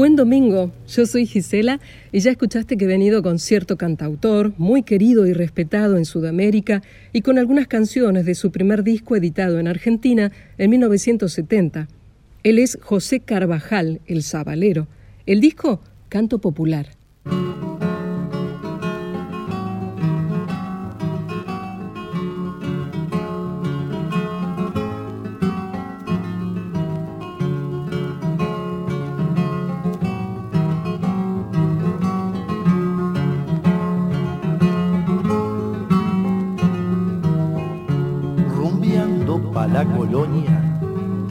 Buen 0.00 0.16
domingo, 0.16 0.72
yo 0.88 1.04
soy 1.04 1.26
Gisela 1.26 1.78
y 2.10 2.20
ya 2.20 2.30
escuchaste 2.30 2.78
que 2.78 2.86
he 2.86 2.88
venido 2.88 3.22
con 3.22 3.38
cierto 3.38 3.76
cantautor, 3.76 4.54
muy 4.56 4.82
querido 4.82 5.26
y 5.26 5.34
respetado 5.34 5.98
en 5.98 6.06
Sudamérica 6.06 6.82
y 7.12 7.20
con 7.20 7.36
algunas 7.36 7.66
canciones 7.66 8.24
de 8.24 8.34
su 8.34 8.50
primer 8.50 8.82
disco 8.82 9.14
editado 9.14 9.58
en 9.58 9.68
Argentina 9.68 10.32
en 10.56 10.70
1970. 10.70 11.86
Él 12.44 12.58
es 12.58 12.78
José 12.80 13.20
Carvajal, 13.20 14.00
el 14.06 14.22
Zabalero. 14.22 14.88
El 15.26 15.42
disco, 15.42 15.82
Canto 16.08 16.38
Popular. 16.38 16.86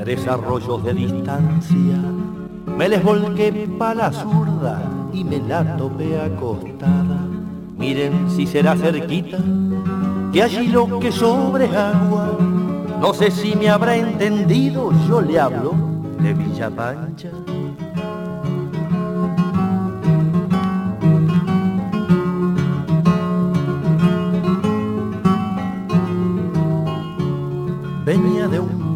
Tres 0.09 0.27
arroyos 0.27 0.83
de 0.83 0.91
distancia, 0.91 1.99
me 2.65 2.89
les 2.89 3.03
volqué 3.03 3.69
pa' 3.77 3.93
la 3.93 4.11
zurda 4.11 4.81
y 5.13 5.23
me 5.23 5.37
la 5.37 5.77
topé 5.77 6.19
acostada. 6.19 7.19
Miren 7.77 8.27
si 8.27 8.47
será 8.47 8.75
cerquita, 8.75 9.37
que 10.33 10.41
allí 10.41 10.69
lo 10.69 10.99
que 10.99 11.11
sobre 11.11 11.65
es 11.65 11.75
agua. 11.75 12.39
No 12.99 13.13
sé 13.13 13.29
si 13.29 13.55
me 13.55 13.69
habrá 13.69 13.97
entendido, 13.97 14.91
yo 15.07 15.21
le 15.21 15.39
hablo 15.39 15.75
de 16.19 16.33
Villa 16.33 16.71
Pancha. 16.71 17.29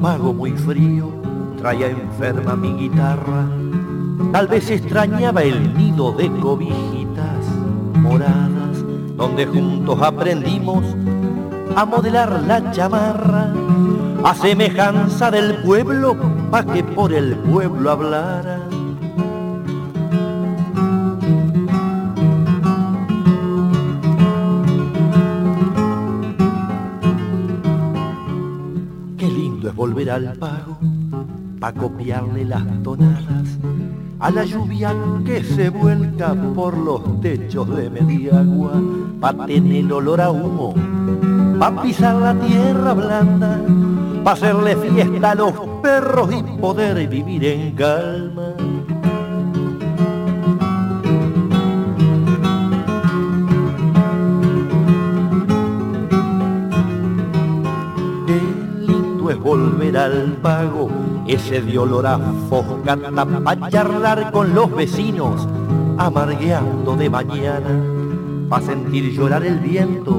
Mago 0.04 0.34
muy 0.34 0.52
frío, 0.52 1.14
traía 1.58 1.88
enferma 1.88 2.58
mi 2.58 2.74
guitarra. 2.74 3.48
Tal 4.34 4.50
vez 4.50 4.70
extrañaba 4.70 5.44
el 5.44 5.78
nido 5.78 6.12
de 6.12 6.30
cobijitas 6.42 7.46
moradas, 7.96 8.84
donde 9.16 9.46
juntos 9.46 10.02
aprendimos 10.02 10.84
a 11.78 11.86
modelar 11.86 12.44
la 12.46 12.70
chamarra, 12.74 13.54
a 14.26 14.36
semejanza 14.36 15.32
del 15.32 15.64
pueblo, 15.64 16.18
pa' 16.52 16.66
que 16.66 16.84
por 16.84 17.14
el 17.14 17.38
pueblo 17.38 17.90
hablara. 17.90 18.60
Volver 29.84 30.12
al 30.12 30.32
pago 30.40 30.78
pa' 31.60 31.74
copiarle 31.74 32.46
las 32.46 32.64
tonadas 32.84 33.60
a 34.18 34.32
la 34.32 34.46
lluvia 34.46 34.96
que 35.26 35.44
se 35.44 35.68
vuelca 35.68 36.34
por 36.56 36.78
los 36.78 37.20
techos 37.20 37.68
de 37.76 37.90
Mediagua, 37.90 38.82
pa' 39.20 39.46
tener 39.46 39.92
olor 39.92 40.22
a 40.22 40.32
humo, 40.32 40.74
pa' 41.60 41.82
pisar 41.82 42.16
la 42.16 42.34
tierra 42.34 42.94
blanda, 42.94 43.60
pa' 44.24 44.32
hacerle 44.32 44.78
fiesta 44.78 45.32
a 45.32 45.36
los 45.36 45.54
perros 45.82 46.30
y 46.32 46.42
poder 46.62 47.06
vivir 47.10 47.44
en 47.44 47.76
calma. 47.76 48.56
Volver 59.44 59.98
al 59.98 60.38
pago, 60.42 60.90
ese 61.28 61.62
de 61.62 61.78
olor 61.78 62.08
a 62.08 62.18
foscata 62.50 63.26
pa' 63.26 63.70
charlar 63.70 64.32
con 64.32 64.56
los 64.56 64.74
vecinos, 64.74 65.48
amargueando 65.98 66.96
de 66.96 67.10
mañana, 67.10 67.84
pa' 68.50 68.62
sentir 68.62 69.12
llorar 69.12 69.44
el 69.44 69.60
viento 69.60 70.18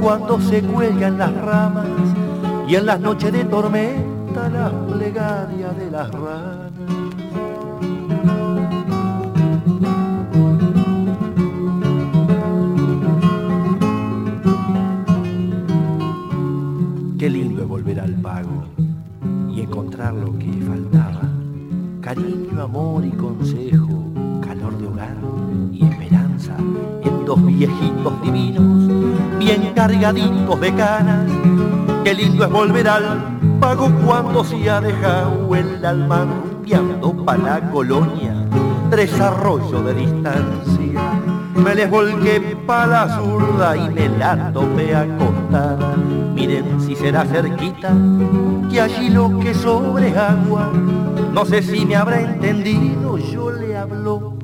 cuando 0.00 0.40
se 0.40 0.62
cuelgan 0.62 1.18
las 1.18 1.34
ramas 1.34 1.86
y 2.68 2.76
en 2.76 2.86
las 2.86 3.00
noches 3.00 3.32
de 3.32 3.44
tormenta 3.44 4.48
la 4.48 4.70
plegaria 4.86 5.70
de 5.70 5.90
las 5.90 6.10
ranas. 6.10 6.65
Lo 20.12 20.38
que 20.38 20.52
faltaba. 20.66 21.22
Cariño, 22.00 22.62
amor 22.62 23.04
y 23.04 23.10
consejo, 23.10 24.04
calor 24.40 24.78
de 24.78 24.86
hogar 24.86 25.16
y 25.72 25.84
esperanza 25.84 26.56
en 27.02 27.24
dos 27.24 27.44
viejitos 27.44 28.22
divinos, 28.22 29.38
bien 29.38 29.72
cargaditos 29.74 30.60
de 30.60 30.74
canas. 30.74 31.30
Qué 32.04 32.14
lindo 32.14 32.44
es 32.44 32.50
volver 32.50 32.88
al 32.88 33.38
pago 33.60 33.90
cuando 34.04 34.44
se 34.44 34.70
ha 34.70 34.80
dejado 34.80 35.54
el 35.54 35.84
alma 35.84 36.24
rumbeando 36.24 37.24
pa' 37.24 37.36
la 37.36 37.60
colonia, 37.70 38.34
tres 38.90 39.20
arroyos 39.20 39.84
de 39.84 39.94
distancia. 39.94 41.00
Me 41.54 41.74
les 41.74 41.90
volqué 41.90 42.56
pa' 42.66 42.86
la 42.86 43.16
zurda 43.16 43.76
y 43.76 43.88
me 43.90 44.08
la 44.08 44.52
topé 44.52 44.94
acostada. 44.94 45.85
Miren 46.46 46.80
si 46.80 46.94
será 46.94 47.24
cerquita, 47.24 47.92
que 48.70 48.80
allí 48.80 49.10
lo 49.10 49.36
que 49.40 49.52
sobre 49.52 50.16
agua. 50.16 50.70
No 51.32 51.44
sé 51.44 51.60
si 51.60 51.84
me 51.84 51.96
habrá 51.96 52.20
entendido, 52.20 53.18
yo 53.18 53.50
le 53.50 53.76
hablo 53.76 54.36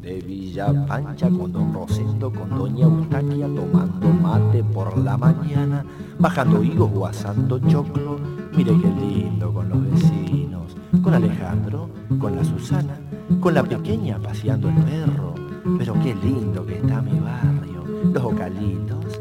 de 0.00 0.20
Villa 0.20 0.72
Pancha 0.86 1.28
con 1.28 1.50
don 1.50 1.74
Rosendo, 1.74 2.32
con 2.32 2.50
doña 2.50 2.84
Eustaquia 2.84 3.48
tomando 3.48 4.08
mate 4.08 4.62
por 4.62 4.96
la 4.98 5.16
mañana, 5.16 5.84
bajando 6.20 6.62
higos, 6.62 6.92
guasando 6.92 7.58
choclo 7.58 8.20
Mire 8.56 8.72
qué 8.80 8.88
lindo 8.88 9.52
con 9.52 9.68
los 9.68 9.90
vecinos, 9.90 10.76
con 11.02 11.12
Alejandro, 11.12 11.90
con 12.20 12.36
la 12.36 12.44
Susana, 12.44 13.00
con 13.40 13.54
la 13.54 13.64
pequeña 13.64 14.16
paseando 14.20 14.68
el 14.68 14.76
perro. 14.76 15.34
Pero 15.76 15.94
qué 16.02 16.14
lindo 16.14 16.64
que 16.64 16.76
está 16.76 17.02
mi 17.02 17.18
barrio, 17.18 17.84
los 18.12 18.24
ocalitos, 18.24 19.18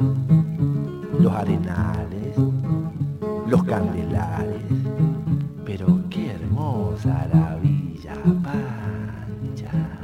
los 1.20 1.34
arenales, 1.34 2.36
los 3.48 3.64
candelares. 3.64 4.62
Pero 5.66 6.02
qué 6.10 6.32
hermosa 6.32 7.28
la 7.34 7.60
Villa 7.62 8.16
Pancha. 8.44 10.00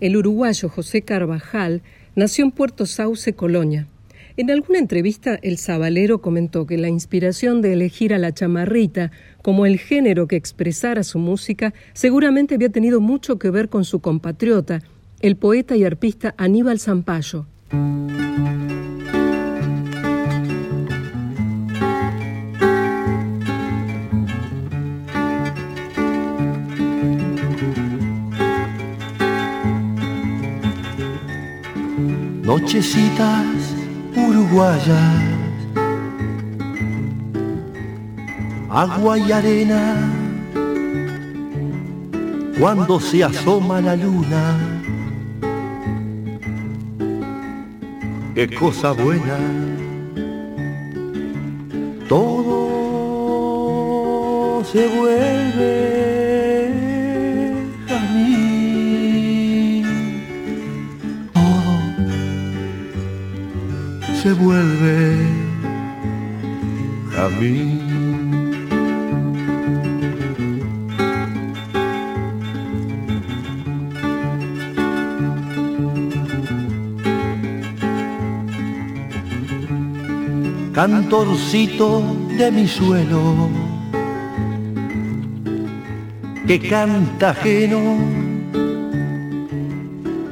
El 0.00 0.16
uruguayo 0.16 0.68
José 0.68 1.02
Carvajal 1.02 1.82
nació 2.16 2.44
en 2.44 2.50
Puerto 2.50 2.86
Sauce, 2.86 3.34
Colonia. 3.34 3.86
En 4.38 4.50
alguna 4.50 4.78
entrevista, 4.78 5.38
el 5.42 5.58
sabalero 5.58 6.22
comentó 6.22 6.66
que 6.66 6.78
la 6.78 6.88
inspiración 6.88 7.60
de 7.60 7.74
elegir 7.74 8.14
a 8.14 8.18
la 8.18 8.32
chamarrita 8.32 9.10
como 9.42 9.66
el 9.66 9.78
género 9.78 10.26
que 10.26 10.36
expresara 10.36 11.02
su 11.02 11.18
música 11.18 11.74
seguramente 11.92 12.54
había 12.54 12.70
tenido 12.70 13.00
mucho 13.00 13.38
que 13.38 13.50
ver 13.50 13.68
con 13.68 13.84
su 13.84 14.00
compatriota, 14.00 14.82
el 15.22 15.36
poeta 15.36 15.76
y 15.76 15.84
arpista 15.84 16.34
Aníbal 16.36 16.80
Zampayo. 16.80 17.46
Nochecitas 32.42 33.46
uruguayas, 34.16 34.98
agua 38.68 39.18
y 39.18 39.30
arena, 39.30 39.96
cuando 42.58 42.98
se 42.98 43.22
asoma 43.22 43.80
la 43.80 43.94
luna, 43.94 44.81
qué 48.34 48.48
cosa 48.48 48.92
buena, 48.92 49.38
todo 52.08 52.72
se 54.64 54.88
vuelve 54.88 55.74
jazmín, 57.88 59.84
todo 61.34 61.80
se 64.22 64.32
vuelve 64.32 65.16
jazmín. 67.14 67.91
Cantorcito 80.72 82.02
de 82.38 82.50
mi 82.50 82.66
suelo, 82.66 83.48
que 86.46 86.58
canta 86.60 87.30
ajeno, 87.30 87.98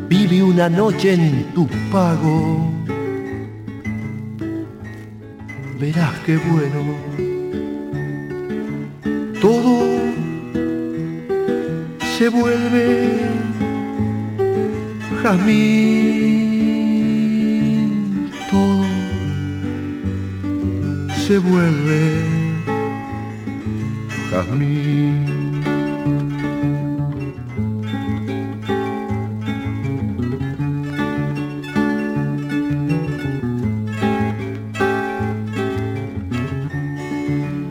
vive 0.09 0.43
una 0.43 0.69
noche 0.69 1.15
en 1.15 1.45
tu 1.55 1.69
pago, 1.93 2.73
verás 5.79 6.19
qué 6.25 6.37
bueno, 6.39 6.81
todo 9.41 9.85
se 12.17 12.29
vuelve 12.29 13.21
jazmín, 15.23 16.40
se 21.31 21.39
vuelve 21.39 22.25
jazmín. 24.33 25.63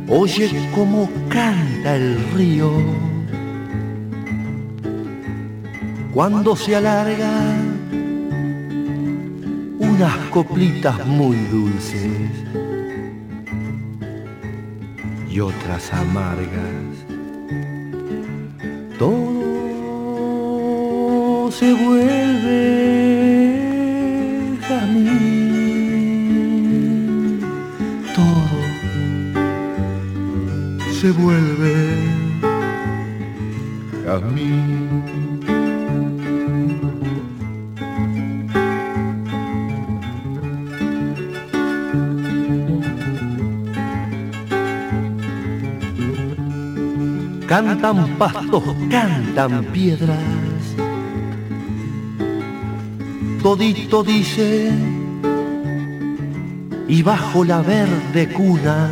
Oye 0.08 0.70
cómo 0.74 1.10
canta 1.28 1.98
el 1.98 2.18
río 2.34 2.72
cuando 6.14 6.56
se 6.56 6.78
alarga 6.78 7.30
unas 9.80 10.16
coplitas 10.32 11.06
muy 11.06 11.36
dulces 11.52 12.69
y 15.40 15.42
otras 15.42 15.94
amargas. 15.94 17.06
Todo 18.98 19.40
se 21.50 21.74
vuelve 21.74 22.19
pastos, 48.20 48.64
cantan 48.92 49.64
piedras. 49.74 50.20
Todito 53.42 54.04
dice, 54.04 54.72
y 56.90 57.02
bajo 57.02 57.46
la 57.46 57.62
verde 57.62 58.28
cuna 58.34 58.90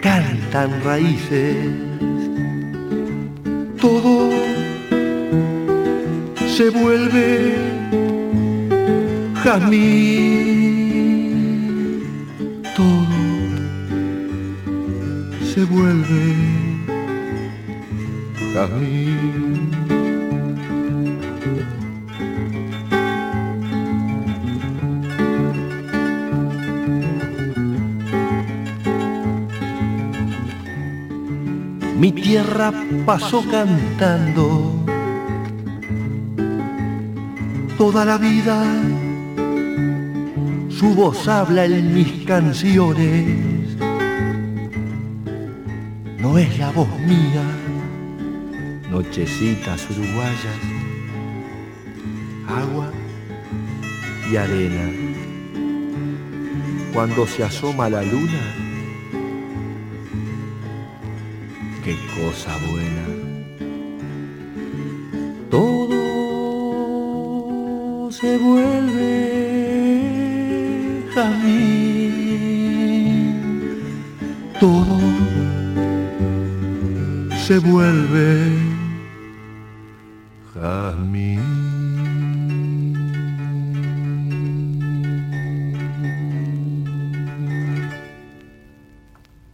cantan 0.00 0.70
raíces. 0.82 1.56
Todo 3.78 4.30
se 6.56 6.70
vuelve 6.70 7.54
jazmín. 9.42 10.49
Pasó 33.06 33.44
cantando 33.50 34.74
toda 37.78 38.04
la 38.04 38.18
vida. 38.18 38.62
Su 40.68 40.94
voz 40.94 41.28
habla 41.28 41.64
en 41.66 41.92
mis 41.92 42.24
canciones 42.24 43.60
no 46.20 46.38
es 46.38 46.58
la 46.58 46.70
voz 46.70 46.88
mía. 47.00 47.42
Nochecitas 48.90 49.88
uruguayas, 49.90 50.60
agua 52.46 52.90
y 54.30 54.36
arena. 54.36 54.92
Cuando 56.92 57.26
se 57.26 57.42
asoma 57.42 57.88
la 57.88 58.02
luna, 58.02 58.42
cosa 62.30 62.56
buena. 62.58 63.19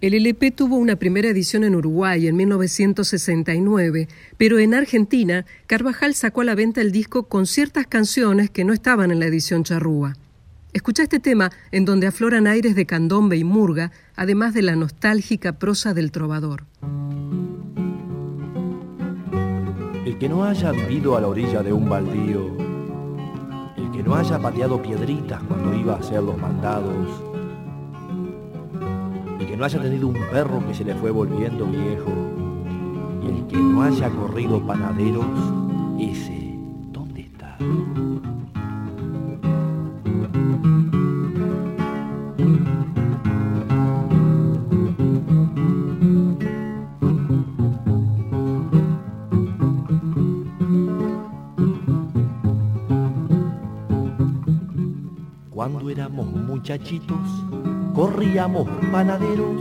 El 0.06 0.14
LP 0.14 0.52
tuvo 0.52 0.76
una 0.76 0.94
primera 0.94 1.28
edición 1.28 1.64
en 1.64 1.74
Uruguay 1.74 2.28
en 2.28 2.36
1969, 2.36 4.06
pero 4.36 4.60
en 4.60 4.72
Argentina 4.72 5.44
Carvajal 5.66 6.14
sacó 6.14 6.42
a 6.42 6.44
la 6.44 6.54
venta 6.54 6.80
el 6.80 6.92
disco 6.92 7.24
con 7.24 7.44
ciertas 7.44 7.88
canciones 7.88 8.48
que 8.48 8.62
no 8.64 8.72
estaban 8.72 9.10
en 9.10 9.18
la 9.18 9.26
edición 9.26 9.64
charrúa. 9.64 10.14
Escucha 10.72 11.02
este 11.02 11.18
tema 11.18 11.50
en 11.72 11.84
donde 11.84 12.06
afloran 12.06 12.46
aires 12.46 12.76
de 12.76 12.86
candombe 12.86 13.36
y 13.36 13.42
murga, 13.42 13.90
además 14.14 14.54
de 14.54 14.62
la 14.62 14.76
nostálgica 14.76 15.58
prosa 15.58 15.92
del 15.92 16.12
trovador. 16.12 16.66
El 20.04 20.18
que 20.18 20.28
no 20.28 20.44
haya 20.44 20.70
vivido 20.70 21.16
a 21.16 21.20
la 21.20 21.26
orilla 21.26 21.64
de 21.64 21.72
un 21.72 21.88
baldío, 21.88 22.56
el 23.76 23.90
que 23.90 24.04
no 24.04 24.14
haya 24.14 24.38
pateado 24.38 24.80
piedritas 24.80 25.42
cuando 25.42 25.74
iba 25.74 25.94
a 25.94 25.98
hacer 25.98 26.22
los 26.22 26.38
mandados, 26.38 27.25
no 29.56 29.64
haya 29.64 29.80
tenido 29.80 30.08
un 30.08 30.18
perro 30.30 30.62
que 30.66 30.74
se 30.74 30.84
le 30.84 30.94
fue 30.94 31.10
volviendo 31.10 31.66
viejo, 31.66 32.12
y 33.22 33.28
el 33.28 33.46
que 33.46 33.56
no 33.56 33.82
haya 33.82 34.10
corrido 34.10 34.60
panaderos, 34.66 35.24
ese, 35.98 36.58
¿dónde 36.92 37.22
está? 37.22 37.56
Cuando 55.50 55.88
éramos 55.88 56.26
muchachitos, 56.26 57.18
corríamos 57.96 58.68
panaderos, 58.92 59.56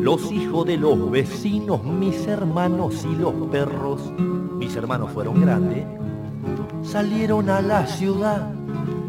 los 0.00 0.32
hijos 0.32 0.64
de 0.66 0.78
los 0.78 1.10
vecinos, 1.10 1.84
mis 1.84 2.26
hermanos 2.26 3.04
y 3.04 3.14
los 3.14 3.34
perros. 3.52 4.00
Mis 4.58 4.74
hermanos 4.74 5.10
fueron 5.12 5.38
grandes, 5.42 5.84
salieron 6.82 7.50
a 7.50 7.60
la 7.60 7.86
ciudad, 7.86 8.50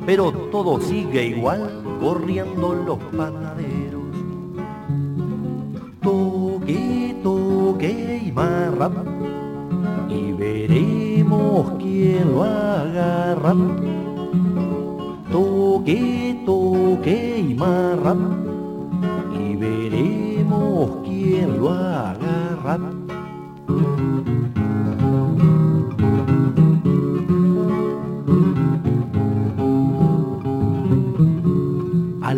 pero 0.05 0.29
todo 0.51 0.81
sigue 0.81 1.25
igual, 1.25 1.83
corriendo 2.01 2.75
los 2.85 2.99
panaderos. 3.17 4.03
Toque, 6.01 7.15
toque 7.23 8.23
y 8.25 8.31
marra, 8.33 8.91
y 10.09 10.33
veremos 10.33 11.71
quién 11.79 12.29
lo 12.33 12.43
agarra 12.43 13.55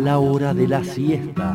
la 0.08 0.20
hora 0.20 0.54
de 0.54 0.66
la 0.66 0.82
siesta, 0.82 1.54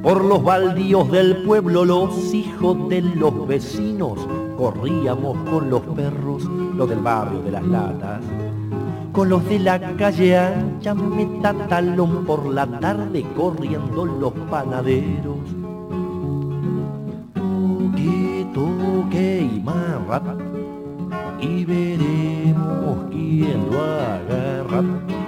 por 0.00 0.24
los 0.24 0.44
baldíos 0.44 1.10
del 1.10 1.38
pueblo, 1.38 1.84
los 1.84 2.32
hijos 2.32 2.88
de 2.88 3.02
los 3.02 3.48
vecinos, 3.48 4.16
corríamos 4.56 5.36
con 5.50 5.68
los 5.68 5.80
perros, 5.80 6.44
los 6.44 6.88
del 6.88 7.00
barrio 7.00 7.42
de 7.42 7.50
las 7.50 7.66
latas 7.66 8.20
con 9.10 9.28
los 9.28 9.44
de 9.48 9.58
la 9.58 9.80
calle 9.96 10.38
ancha 10.38 10.94
talón 11.68 12.24
por 12.24 12.46
la 12.46 12.64
tarde 12.64 13.26
corriendo 13.36 14.06
los 14.06 14.34
panaderos. 14.48 15.38
Toque, 17.34 18.46
toque 18.54 19.50
y 19.52 19.60
marra 19.60 20.36
y 21.40 21.64
veremos 21.64 23.10
quién 23.10 23.68
lo 23.68 23.82
agarra. 23.82 25.19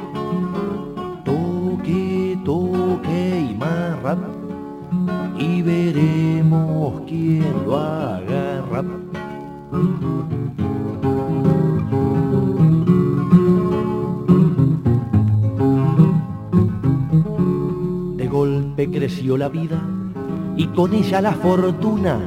Y 5.39 5.63
veremos 5.63 7.03
quién 7.07 7.45
lo 7.67 7.79
agarra. 7.79 8.85
golpe 18.33 18.91
creció 18.91 19.37
la 19.37 19.51
vida 19.51 19.79
y 20.57 20.67
con 20.69 20.95
ella 20.95 21.21
la 21.21 21.33
fortuna, 21.33 22.19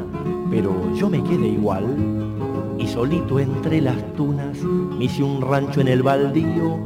pero 0.52 0.72
yo 0.94 1.10
me 1.10 1.24
quedé 1.24 1.48
igual 1.48 1.84
y 2.78 2.88
solito 2.88 3.40
entre 3.40 3.82
las 3.82 4.14
tunas 4.14 4.64
me 4.64 5.06
hice 5.06 5.24
un 5.24 5.42
rancho 5.42 5.82
en 5.82 5.88
el 5.88 6.04
baldío 6.04 6.78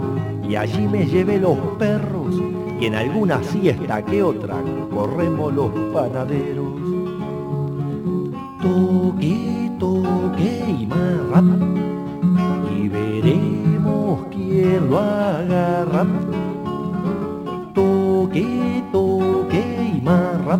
y 0.47 0.55
allí 0.55 0.87
me 0.87 1.05
llevé 1.05 1.37
los 1.37 1.57
perros 1.77 2.33
y 2.79 2.85
en 2.85 2.95
alguna 2.95 3.43
siesta 3.43 4.03
que 4.03 4.23
otra 4.23 4.55
corremos 4.93 5.53
los 5.53 5.71
panaderos. 5.93 6.65
Toque, 8.61 9.71
toque 9.79 10.75
y 10.79 10.85
marra 10.85 11.43
y 12.77 12.87
veremos 12.87 14.27
quién 14.31 14.89
lo 14.89 14.99
agarra. 14.99 16.05
Toque, 17.73 18.83
toque 18.91 19.91
y 19.95 20.01
marra 20.01 20.59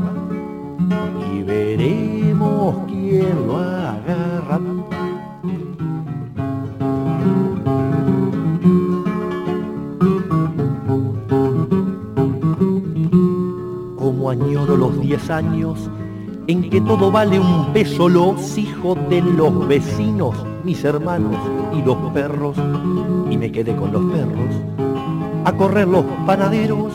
y 1.34 1.44
veremos 1.44 2.76
quién 2.88 3.48
lo 3.48 3.58
agarra. 3.58 4.79
Añoro 14.30 14.78
los 14.78 15.00
diez 15.02 15.30
años 15.30 15.90
en 16.48 16.70
que 16.70 16.82
todo 16.82 17.12
vale 17.12 17.40
un 17.40 17.74
peso, 17.74 18.10
los 18.10 18.58
hijos 18.58 18.98
de 19.10 19.22
los 19.22 19.68
vecinos, 19.68 20.36
mis 20.64 20.84
hermanos 20.84 21.36
y 21.74 21.82
los 21.84 21.98
perros, 22.12 22.56
y 23.30 23.38
me 23.38 23.52
quedé 23.52 23.76
con 23.76 23.92
los 23.92 24.04
perros 24.12 24.56
a 25.46 25.54
correr 25.54 25.88
los 25.88 26.04
panaderos, 26.26 26.92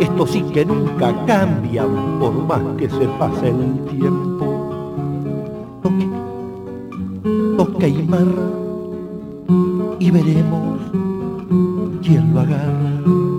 estos 0.00 0.30
sí 0.30 0.42
que 0.52 0.64
nunca 0.64 1.14
cambian 1.26 2.18
por 2.18 2.32
más 2.32 2.62
que 2.76 2.88
se 2.88 3.06
pase 3.18 3.48
el 3.48 3.84
tiempo. 3.90 4.44
Toque, 5.82 6.08
toque 7.56 7.88
y 7.88 8.02
marra 8.02 8.50
y 9.98 10.10
veremos 10.10 10.80
quién 12.02 12.34
lo 12.34 12.40
agarra. 12.40 13.31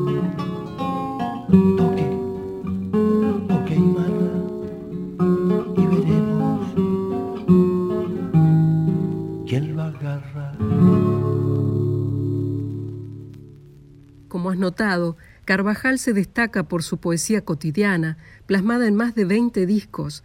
Notado, 14.63 15.17
Carvajal 15.45 15.99
se 15.99 16.13
destaca 16.13 16.63
por 16.63 16.83
su 16.83 16.97
poesía 16.97 17.41
cotidiana, 17.41 18.17
plasmada 18.47 18.87
en 18.87 18.95
más 18.95 19.13
de 19.13 19.25
20 19.25 19.65
discos. 19.65 20.23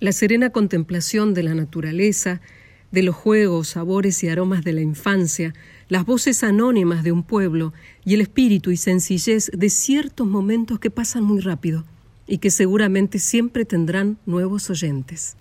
La 0.00 0.12
serena 0.12 0.50
contemplación 0.50 1.32
de 1.32 1.44
la 1.44 1.54
naturaleza, 1.54 2.40
de 2.90 3.04
los 3.04 3.14
juegos, 3.14 3.68
sabores 3.68 4.22
y 4.24 4.28
aromas 4.28 4.64
de 4.64 4.72
la 4.72 4.80
infancia, 4.80 5.54
las 5.88 6.04
voces 6.04 6.42
anónimas 6.42 7.04
de 7.04 7.12
un 7.12 7.22
pueblo 7.22 7.72
y 8.04 8.14
el 8.14 8.20
espíritu 8.20 8.72
y 8.72 8.76
sencillez 8.76 9.50
de 9.54 9.70
ciertos 9.70 10.26
momentos 10.26 10.80
que 10.80 10.90
pasan 10.90 11.22
muy 11.22 11.40
rápido 11.40 11.84
y 12.26 12.38
que 12.38 12.50
seguramente 12.50 13.20
siempre 13.20 13.64
tendrán 13.64 14.18
nuevos 14.26 14.70
oyentes. 14.70 15.36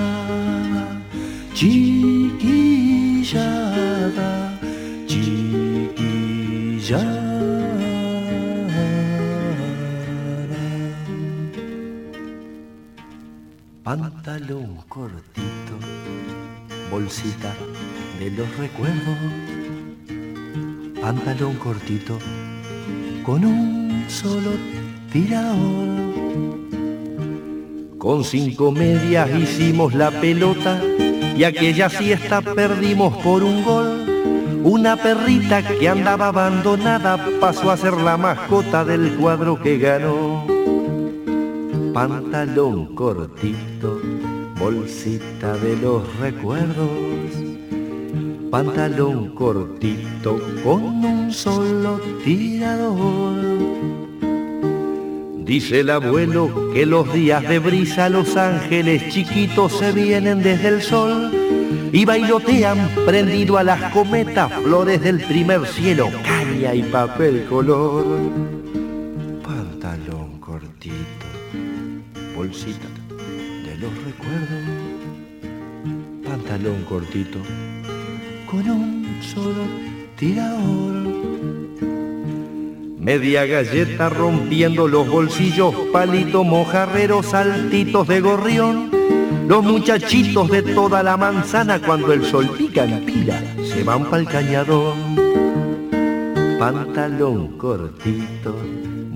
chiquillada, 1.55 2.31
chiquillada. 5.07 6.51
Pantalón 13.85 14.77
cortito, 14.89 15.75
bolsita 16.91 17.55
de 18.19 18.31
los 18.31 18.49
recuerdos. 18.57 19.19
Pantalón 21.01 21.57
cortito, 21.57 22.19
con 23.25 23.45
un 23.45 24.05
solo 24.09 24.53
tirador. 25.13 25.90
Con 28.01 28.25
cinco 28.25 28.73
medias 28.73 29.29
hicimos 29.39 29.93
la 29.93 30.11
pelota 30.11 30.81
y 31.37 31.45
aquella 31.45 31.91
siesta 31.91 32.41
perdimos 32.41 33.15
por 33.19 33.43
un 33.43 33.63
gol. 33.63 34.63
Una 34.65 34.97
perrita 34.97 35.63
que 35.63 35.87
andaba 35.87 36.29
abandonada 36.29 37.23
pasó 37.43 37.71
a 37.71 37.77
ser 37.77 37.93
la 37.93 38.17
mascota 38.17 38.87
del 38.87 39.17
cuadro 39.17 39.61
que 39.63 39.77
ganó. 39.77 40.47
Pantalón 41.93 42.95
cortito, 42.95 44.01
bolsita 44.59 45.59
de 45.59 45.77
los 45.77 46.03
recuerdos. 46.21 46.89
Pantalón 48.51 49.35
cortito 49.35 50.41
con 50.65 51.05
un 51.05 51.31
solo 51.31 52.01
tirador. 52.25 53.50
Dice 55.51 55.81
el 55.81 55.91
abuelo 55.91 56.71
que 56.73 56.87
los 56.87 57.13
días 57.13 57.43
de 57.43 57.59
brisa 57.59 58.09
los 58.09 58.37
ángeles 58.37 59.13
chiquitos 59.13 59.77
se 59.77 59.91
vienen 59.91 60.45
desde 60.45 60.69
el 60.69 60.81
sol 60.81 61.33
y 61.93 62.05
bailotean 62.05 62.79
prendido 63.05 63.59
a 63.59 63.65
las 63.65 63.93
cometas 63.93 64.53
flores 64.63 65.03
del 65.03 65.19
primer 65.19 65.67
cielo, 65.67 66.09
caña 66.23 66.73
y 66.73 66.85
papel 66.85 67.47
color. 67.47 68.07
Pantalón 69.43 70.39
cortito, 70.39 71.27
bolsita 72.37 72.87
de 73.65 73.77
los 73.77 73.91
recuerdos. 74.05 74.71
Pantalón 76.25 76.85
cortito 76.85 77.41
con 78.49 78.71
un 78.71 79.19
solo 79.21 79.65
tirador. 80.17 81.00
Media 83.11 83.45
galleta 83.45 84.09
rompiendo 84.09 84.87
los 84.87 85.09
bolsillos, 85.09 85.75
palito 85.93 86.45
mojarrero, 86.45 87.25
saltitos 87.25 88.07
de 88.07 88.21
gorrión. 88.21 88.89
Los 89.49 89.65
muchachitos 89.65 90.49
de 90.49 90.63
toda 90.63 91.03
la 91.03 91.17
manzana 91.17 91.81
cuando 91.81 92.13
el 92.13 92.25
sol 92.25 92.49
pica 92.57 92.85
en 92.85 93.05
pila 93.05 93.43
se 93.65 93.83
van 93.83 94.05
pa'l 94.09 94.29
cañadón. 94.29 95.17
Pantalón 96.57 97.59
cortito, 97.59 98.55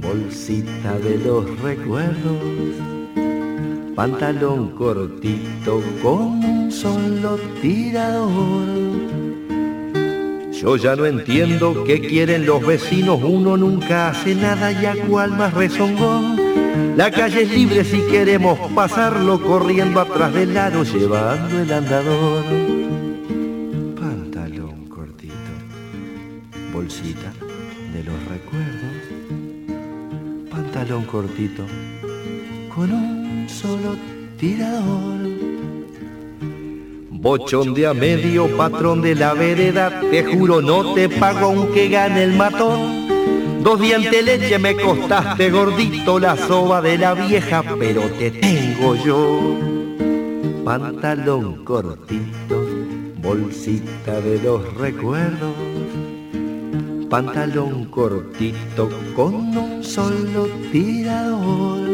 bolsita 0.03 0.99
de 0.99 1.17
los 1.19 1.61
recuerdos. 1.61 2.43
Pantalón 3.95 4.71
cortito 4.71 5.81
con 6.03 6.45
un 6.45 6.73
solo 6.73 7.39
tirador. 7.63 8.94
Yo 10.65 10.77
ya 10.77 10.97
no 10.97 11.05
entiendo 11.05 11.85
qué 11.85 12.01
quieren 12.01 12.47
los 12.47 12.67
vecinos, 12.67 13.21
uno 13.23 13.55
nunca 13.55 14.09
hace 14.09 14.35
nada 14.35 14.73
y 14.73 14.87
a 14.87 14.95
cual 15.07 15.33
más 15.33 15.53
rezongón. 15.53 16.41
La 16.97 17.11
calle 17.11 17.43
es 17.43 17.51
libre 17.53 17.85
si 17.85 18.01
queremos 18.11 18.59
pasarlo 18.75 19.43
corriendo 19.43 20.01
atrás 20.01 20.33
del 20.33 20.57
aro 20.57 20.83
llevando 20.85 21.61
el 21.61 21.71
andador. 21.71 22.45
Pantalón 23.95 24.87
cortito, 24.89 25.35
bolsita 26.73 27.31
de 27.93 28.03
los 28.03 28.17
recuerdos. 28.25 29.05
Pantalón 30.51 31.05
cortito 31.05 31.67
con 32.75 32.91
un 32.91 33.47
solo 33.51 33.97
tirador. 34.39 35.14
Bochón 37.25 37.73
de 37.73 37.87
a 37.87 37.95
medio, 37.95 38.55
patrón 38.55 39.01
de 39.01 39.15
la 39.15 39.33
vereda, 39.33 39.99
te 40.11 40.23
juro 40.25 40.61
no 40.61 40.93
te 40.93 41.09
pago 41.09 41.47
aunque 41.47 41.89
gane 41.89 42.23
el 42.23 42.35
matón. 42.37 43.63
Dos 43.63 43.81
dientes 43.81 44.23
leche 44.23 44.59
me 44.59 44.77
costaste 44.77 45.51
gordito 45.51 46.19
la 46.19 46.37
soba 46.37 46.83
de 46.83 46.99
la 46.99 47.15
vieja, 47.15 47.65
pero 47.79 48.03
te 48.19 48.31
tengo 48.31 48.95
yo. 48.97 49.57
Pantalón 50.67 51.65
cortito, 51.65 52.63
bolsita 53.23 54.21
de 54.21 54.43
los 54.43 54.75
recuerdos. 54.75 55.55
Pantalón 57.09 57.87
cortito 57.87 58.91
con 59.17 59.35
un 59.57 59.83
solo 59.83 60.47
tirador. 60.71 61.89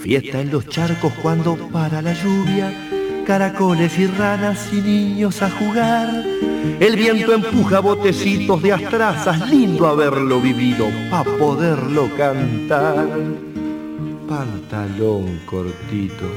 Fiesta 0.00 0.40
en 0.40 0.50
los 0.50 0.68
charcos 0.68 1.12
cuando 1.22 1.54
para 1.72 2.02
la 2.02 2.14
lluvia 2.14 2.93
caracoles 3.24 3.98
y 3.98 4.06
ranas 4.06 4.68
y 4.72 4.80
niños 4.80 5.42
a 5.42 5.50
jugar. 5.50 6.24
El 6.80 6.96
viento 6.96 7.34
empuja 7.34 7.80
botecitos 7.80 8.62
de 8.62 8.72
astrazas, 8.72 9.50
lindo 9.50 9.86
haberlo 9.86 10.40
vivido 10.40 10.88
pa' 11.10 11.24
poderlo 11.24 12.08
cantar. 12.16 13.06
Pantalón 14.28 15.40
cortito, 15.46 16.30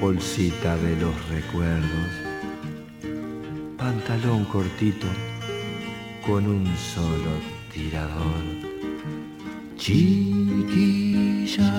bolsita 0.00 0.76
de 0.76 0.96
los 0.96 1.14
recuerdos. 1.28 2.10
Pantalón 3.76 4.44
cortito, 4.44 5.06
con 6.26 6.46
un 6.46 6.66
solo 6.76 7.32
tirador. 7.72 8.44
Chiquilla, 9.76 11.72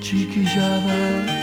chiquillada 0.00 1.41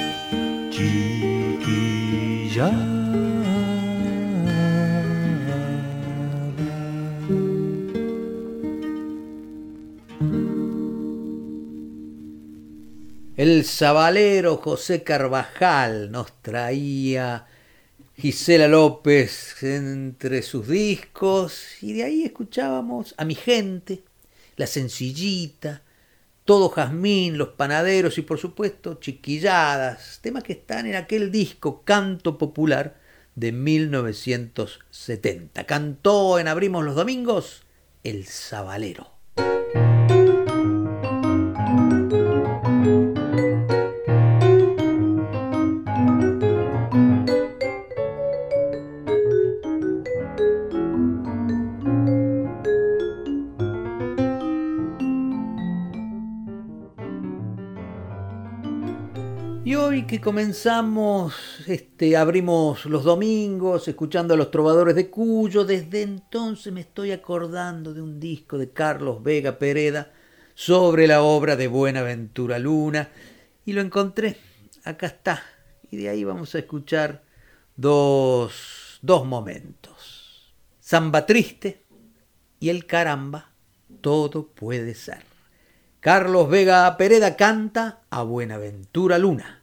El 13.40 13.64
sabalero 13.64 14.58
José 14.58 15.04
Carvajal 15.04 16.12
nos 16.12 16.42
traía 16.42 17.48
Gisela 18.18 18.68
López 18.68 19.64
entre 19.64 20.42
sus 20.42 20.68
discos 20.68 21.82
y 21.82 21.94
de 21.94 22.04
ahí 22.04 22.24
escuchábamos 22.24 23.16
a 23.18 23.24
mi 23.24 23.36
gente, 23.36 24.04
La 24.58 24.68
Sencillita, 24.68 25.84
todo 26.50 26.70
jazmín, 26.70 27.38
los 27.38 27.50
panaderos 27.50 28.18
y 28.18 28.24
por 28.24 28.40
supuesto 28.40 28.96
chiquilladas, 28.96 30.18
temas 30.24 30.42
que 30.42 30.54
están 30.54 30.88
en 30.88 30.96
aquel 30.96 31.32
disco 31.32 31.84
Canto 31.84 32.40
Popular 32.40 32.96
de 33.36 33.52
1970. 33.52 35.68
Cantó 35.68 36.40
en 36.40 36.48
Abrimos 36.48 36.84
los 36.84 36.96
Domingos 36.96 37.68
El 38.04 38.26
Sabalero. 38.26 39.19
Comenzamos, 60.24 61.34
este, 61.66 62.18
abrimos 62.18 62.86
los 62.86 63.06
domingos 63.06 63.88
escuchando 63.88 64.34
a 64.34 64.38
los 64.38 64.52
trovadores 64.52 64.94
de 64.94 65.10
Cuyo, 65.10 65.64
desde 65.64 66.02
entonces 66.02 66.74
me 66.74 66.82
estoy 66.82 67.12
acordando 67.12 67.94
de 67.94 68.02
un 68.02 68.20
disco 68.20 68.58
de 68.58 68.72
Carlos 68.72 69.24
Vega 69.24 69.58
Pereda 69.58 70.12
sobre 70.56 71.08
la 71.08 71.22
obra 71.22 71.56
de 71.56 71.68
Buenaventura 71.68 72.60
Luna 72.60 73.10
y 73.66 73.72
lo 73.72 73.80
encontré, 73.80 74.36
acá 74.84 75.08
está, 75.08 75.42
y 75.90 75.96
de 75.96 76.10
ahí 76.10 76.26
vamos 76.26 76.54
a 76.54 76.60
escuchar 76.60 77.24
dos, 77.78 79.00
dos 79.02 79.26
momentos. 79.26 80.54
Samba 80.82 81.26
Triste 81.26 81.86
y 82.60 82.68
el 82.68 82.86
caramba, 82.86 83.54
todo 84.02 84.48
puede 84.48 84.96
ser. 84.96 85.24
Carlos 86.02 86.50
Vega 86.50 86.98
Pereda 86.98 87.38
canta 87.38 88.02
a 88.10 88.24
Buenaventura 88.24 89.18
Luna. 89.18 89.59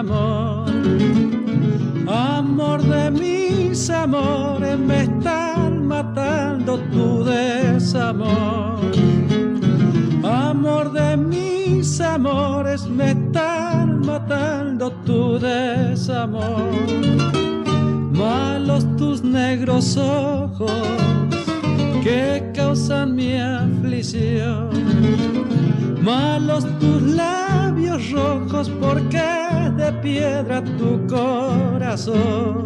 amor, 0.00 0.64
amor 2.08 2.82
de 2.82 3.10
mis 3.10 3.90
amores, 3.90 4.78
me 4.78 5.02
están 5.02 5.86
matando 5.86 6.78
tu 6.90 7.22
desamor. 7.22 8.80
Amor 10.24 10.92
de 10.92 11.16
mis 11.18 12.00
amores, 12.00 12.86
me 12.88 13.10
están 13.10 14.00
matando 14.00 14.90
tu 15.04 15.38
desamor. 15.38 16.70
Malos 18.12 18.86
tus 18.96 19.22
negros 19.22 19.98
ojos 19.98 20.72
que 22.02 22.50
causan 22.54 23.16
mi 23.16 23.36
aflicción. 23.36 24.70
Malos 26.02 26.64
tus 26.78 27.02
labios 27.02 28.10
rojos 28.10 28.70
porque 28.80 29.39
de 29.80 29.92
piedra 29.94 30.62
tu 30.78 31.06
corazón. 31.06 32.64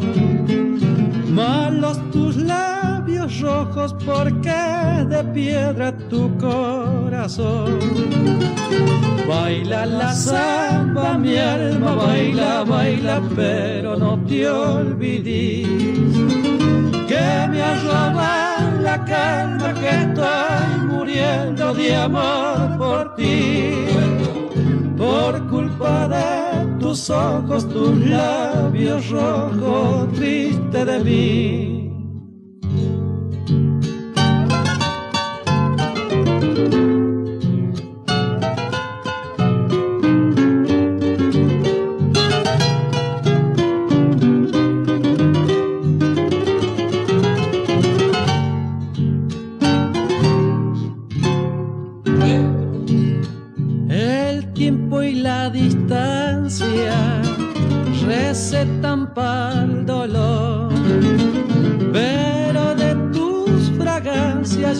Malos 1.30 1.98
tus 2.10 2.36
labios 2.36 3.40
rojos 3.40 3.94
porque 4.04 4.62
de 5.08 5.22
piedra 5.32 5.92
tu 6.10 6.36
corazón. 6.38 7.78
Baila 9.28 9.86
la 9.86 10.12
samba, 10.12 11.16
mi 11.16 11.36
alma 11.36 11.94
baila, 11.94 12.64
baila, 12.64 13.22
pero 13.36 13.96
no 13.96 14.18
te 14.28 14.48
olvides 14.48 15.68
que 17.10 17.26
me 17.50 17.62
has 17.62 17.82
robado 17.84 18.80
la 18.82 19.04
calma, 19.04 19.72
que 19.80 19.90
estoy 20.04 20.86
muriendo 20.90 21.74
de 21.74 21.96
amor 21.96 22.76
por 22.76 23.14
ti. 23.14 23.86
Por 24.96 25.32
culpa 25.48 26.08
de 26.08 26.33
tus 26.84 27.08
ojos, 27.08 27.66
tus 27.66 27.96
labios 28.10 29.08
rojos, 29.08 30.12
triste 30.12 30.84
de 30.84 30.98
mí. 30.98 31.83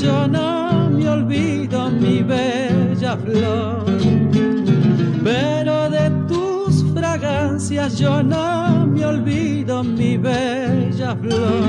Yo 0.00 0.26
no 0.26 0.90
me 0.90 1.08
olvido 1.08 1.90
mi 1.90 2.22
bella 2.22 3.16
flor. 3.16 3.84
Pero 5.22 5.88
de 5.88 6.10
tus 6.28 6.84
fragancias 6.92 7.98
yo 7.98 8.22
no 8.22 8.86
me 8.86 9.04
olvido 9.06 9.84
mi 9.84 10.16
bella 10.16 11.16
flor. 11.16 11.62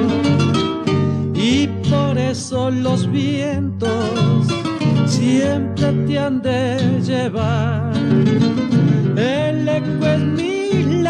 Y 1.33 1.67
por 1.89 2.17
eso 2.17 2.71
los 2.71 3.09
vientos 3.09 4.47
siempre 5.05 5.93
te 6.07 6.19
han 6.19 6.41
de 6.41 7.01
llevar. 7.01 7.93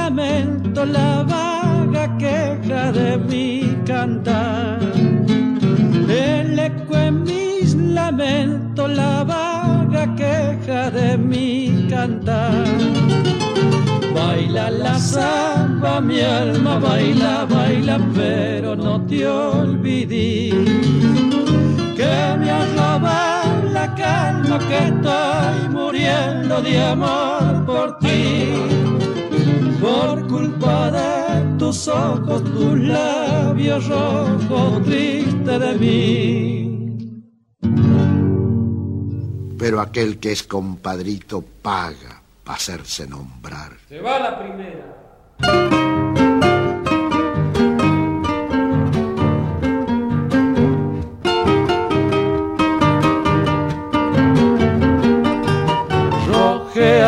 Lamento, 0.06 0.86
la 0.86 1.24
vaga 1.24 2.18
queja 2.18 2.92
de 2.92 3.18
mi 3.18 3.76
cantar 3.86 4.96
lamento, 7.96 8.88
la 8.88 9.24
vaga 9.24 10.06
queja 10.16 10.92
de 10.92 11.18
mi 11.18 11.88
cantar. 11.90 12.66
Baila 14.14 14.70
la 14.70 14.96
samba, 15.00 16.00
mi 16.02 16.20
alma 16.22 16.80
baila, 16.80 17.46
baila, 17.46 17.98
pero 18.14 18.76
no 18.76 19.02
te 19.08 19.28
olvides 19.28 20.54
que 21.98 22.16
me 22.40 22.52
has 22.58 22.72
la 23.78 23.86
calma, 23.96 24.58
que 24.70 24.80
estoy 24.92 25.58
muriendo 25.78 26.62
de 26.62 26.74
amor 26.94 27.66
por 27.66 27.98
ti. 28.00 28.95
Por 29.86 30.28
culpa 30.28 30.92
de 30.92 31.58
tus 31.60 31.88
ojos, 31.88 32.44
tus 32.44 32.80
labios 32.80 33.88
rojos, 33.88 34.84
triste 34.84 35.60
de 35.60 35.74
mí. 35.76 36.66
pero 39.66 39.82
aquel 39.82 40.20
que 40.20 40.32
es 40.32 40.44
compadrito 40.44 41.44
paga 41.64 42.22
para 42.44 42.56
hacerse 42.56 43.08
nombrar. 43.08 43.72
Se 43.90 44.00
va 44.00 44.20
la 44.20 44.38
primera. 44.38 44.96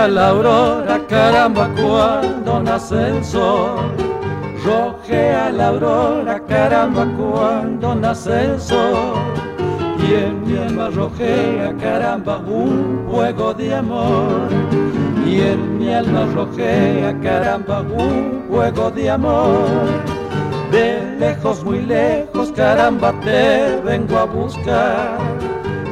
a 0.04 0.08
la 0.08 0.30
aurora, 0.30 0.87
caramba, 1.08 1.70
cuando 1.76 2.62
nace 2.62 3.10
el 3.10 3.24
sol. 3.24 3.92
a 5.10 5.50
la 5.50 5.68
aurora, 5.70 6.40
caramba, 6.48 7.08
cuando 7.18 7.96
nace 7.96 8.46
el 8.46 8.60
sol 8.60 9.48
y 10.08 10.14
en 10.14 10.48
mi 10.48 10.58
alma 10.58 10.90
rojea, 10.90 11.76
caramba, 11.80 12.38
un 12.38 13.06
juego 13.10 13.54
de 13.54 13.76
amor. 13.76 14.50
Y 15.26 15.42
en 15.42 15.80
mi 15.80 15.94
alma 15.94 16.26
rojea, 16.34 17.18
caramba, 17.22 17.82
un 17.82 18.46
juego 18.50 18.92
de 18.92 19.10
amor. 19.10 19.66
De 20.72 21.18
lejos, 21.20 21.64
muy 21.64 21.82
lejos, 21.82 22.52
caramba, 22.52 23.14
te 23.22 23.82
vengo 23.84 24.18
a 24.18 24.26
buscar. 24.26 25.18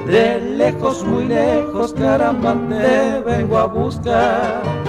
De 0.07 0.39
lejos, 0.39 1.03
muy 1.03 1.25
lejos, 1.25 1.93
caramba, 1.93 2.55
te 2.69 3.21
vengo 3.25 3.57
a 3.57 3.65
buscar. 3.65 4.84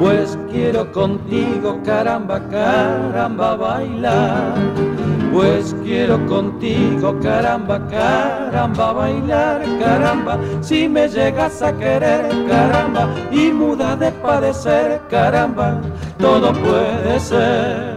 Pues 0.00 0.38
quiero 0.50 0.90
contigo, 0.92 1.78
caramba, 1.84 2.40
caramba, 2.48 3.54
bailar. 3.54 4.54
Pues 5.30 5.76
quiero 5.84 6.24
contigo, 6.26 7.18
caramba, 7.22 7.78
caramba, 7.90 8.92
bailar, 8.94 9.60
caramba, 9.78 10.38
si 10.62 10.88
me 10.88 11.06
llegas 11.06 11.60
a 11.60 11.76
querer, 11.76 12.30
caramba, 12.48 13.10
y 13.30 13.52
muda 13.52 13.94
de 13.94 14.10
padecer, 14.10 15.02
caramba, 15.10 15.78
todo 16.18 16.50
puede 16.54 17.20
ser. 17.20 17.90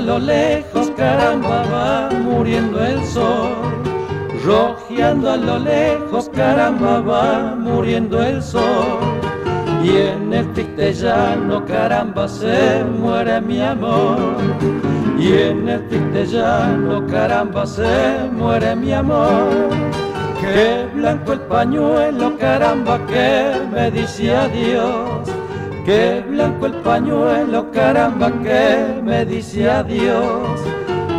A 0.00 0.02
lo 0.02 0.18
lejos, 0.18 0.90
caramba, 0.96 1.62
va 1.70 2.08
muriendo 2.24 2.82
el 2.82 3.04
sol 3.04 3.50
rojeando 4.46 5.30
a 5.30 5.36
lo 5.36 5.58
lejos, 5.58 6.30
caramba, 6.34 7.00
va 7.00 7.54
muriendo 7.54 8.22
el 8.22 8.42
sol. 8.42 9.20
Y 9.84 9.90
en 9.96 10.32
el 10.32 10.50
triste 10.54 10.94
llano, 10.94 11.64
caramba, 11.66 12.26
se 12.26 12.82
muere 12.84 13.42
mi 13.42 13.60
amor. 13.60 14.16
Y 15.18 15.34
en 15.34 15.68
el 15.68 15.86
triste 15.88 16.26
llano, 16.26 17.06
caramba, 17.06 17.66
se 17.66 18.30
muere 18.32 18.74
mi 18.76 18.94
amor. 18.94 19.68
Qué 20.40 20.86
blanco 20.94 21.34
el 21.34 21.40
pañuelo, 21.40 22.38
caramba, 22.38 22.98
que 23.06 23.52
me 23.70 23.90
dice 23.90 24.34
adiós. 24.34 25.29
Qué 25.90 26.22
blanco 26.24 26.66
el 26.66 26.74
pañuelo, 26.74 27.68
caramba, 27.72 28.30
que 28.44 29.02
me 29.02 29.24
dice 29.24 29.68
adiós. 29.68 30.60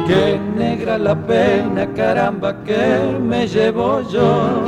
Qué 0.07 0.39
negra 0.55 0.97
la 0.97 1.13
pena, 1.13 1.85
caramba, 1.93 2.55
que 2.63 3.19
me 3.19 3.49
llevo 3.49 4.01
yo. 4.09 4.63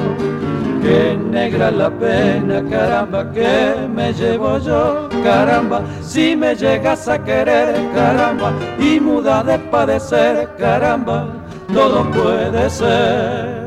Qué 0.82 1.18
negra 1.32 1.72
la 1.72 1.90
pena, 1.90 2.62
caramba, 2.70 3.32
que 3.32 3.76
me 3.96 4.12
llevo 4.12 4.58
yo. 4.58 5.08
Caramba, 5.24 5.80
si 6.02 6.36
me 6.36 6.54
llegas 6.54 7.08
a 7.08 7.18
querer, 7.24 7.74
caramba, 7.96 8.52
y 8.78 9.00
muda 9.00 9.42
de 9.42 9.58
padecer, 9.58 10.50
caramba, 10.58 11.28
todo 11.74 12.04
puede 12.12 12.70
ser. 12.70 13.62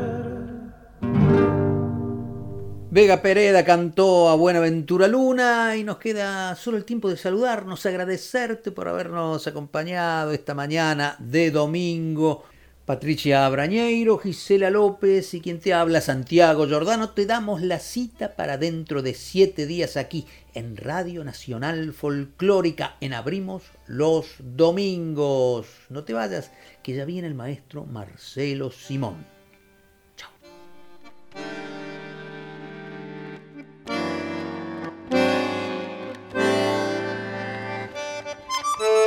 Vega 2.89 3.21
Pereda 3.21 3.65
cantó 3.65 4.29
a 4.29 4.35
Buenaventura 4.35 5.09
Luna 5.09 5.75
y 5.75 5.83
nos 5.83 5.97
queda 5.97 6.55
solo 6.55 6.77
el 6.77 6.85
tiempo 6.85 7.09
de 7.09 7.17
saludarnos, 7.17 7.85
agradecerte 7.85 8.71
por 8.71 8.87
habernos 8.87 9.45
acompañado 9.45 10.31
esta 10.31 10.53
mañana 10.53 11.17
de 11.19 11.51
domingo. 11.51 12.45
Patricia 12.85 13.47
Brañeiro, 13.49 14.17
Gisela 14.17 14.69
López 14.69 15.33
y 15.33 15.41
quien 15.41 15.59
te 15.59 15.73
habla, 15.73 15.99
Santiago 15.99 16.65
Giordano, 16.65 17.09
te 17.09 17.25
damos 17.25 17.61
la 17.61 17.79
cita 17.79 18.37
para 18.37 18.57
dentro 18.57 19.01
de 19.01 19.13
siete 19.13 19.65
días 19.65 19.97
aquí 19.97 20.25
en 20.53 20.77
Radio 20.77 21.25
Nacional 21.25 21.91
Folclórica 21.91 22.95
en 23.01 23.13
Abrimos 23.13 23.63
los 23.87 24.35
Domingos. 24.39 25.67
No 25.89 26.05
te 26.05 26.13
vayas, 26.13 26.51
que 26.81 26.95
ya 26.95 27.03
viene 27.03 27.27
el 27.27 27.35
maestro 27.35 27.83
Marcelo 27.83 28.71
Simón. 28.71 29.25
Chao. 30.15 30.29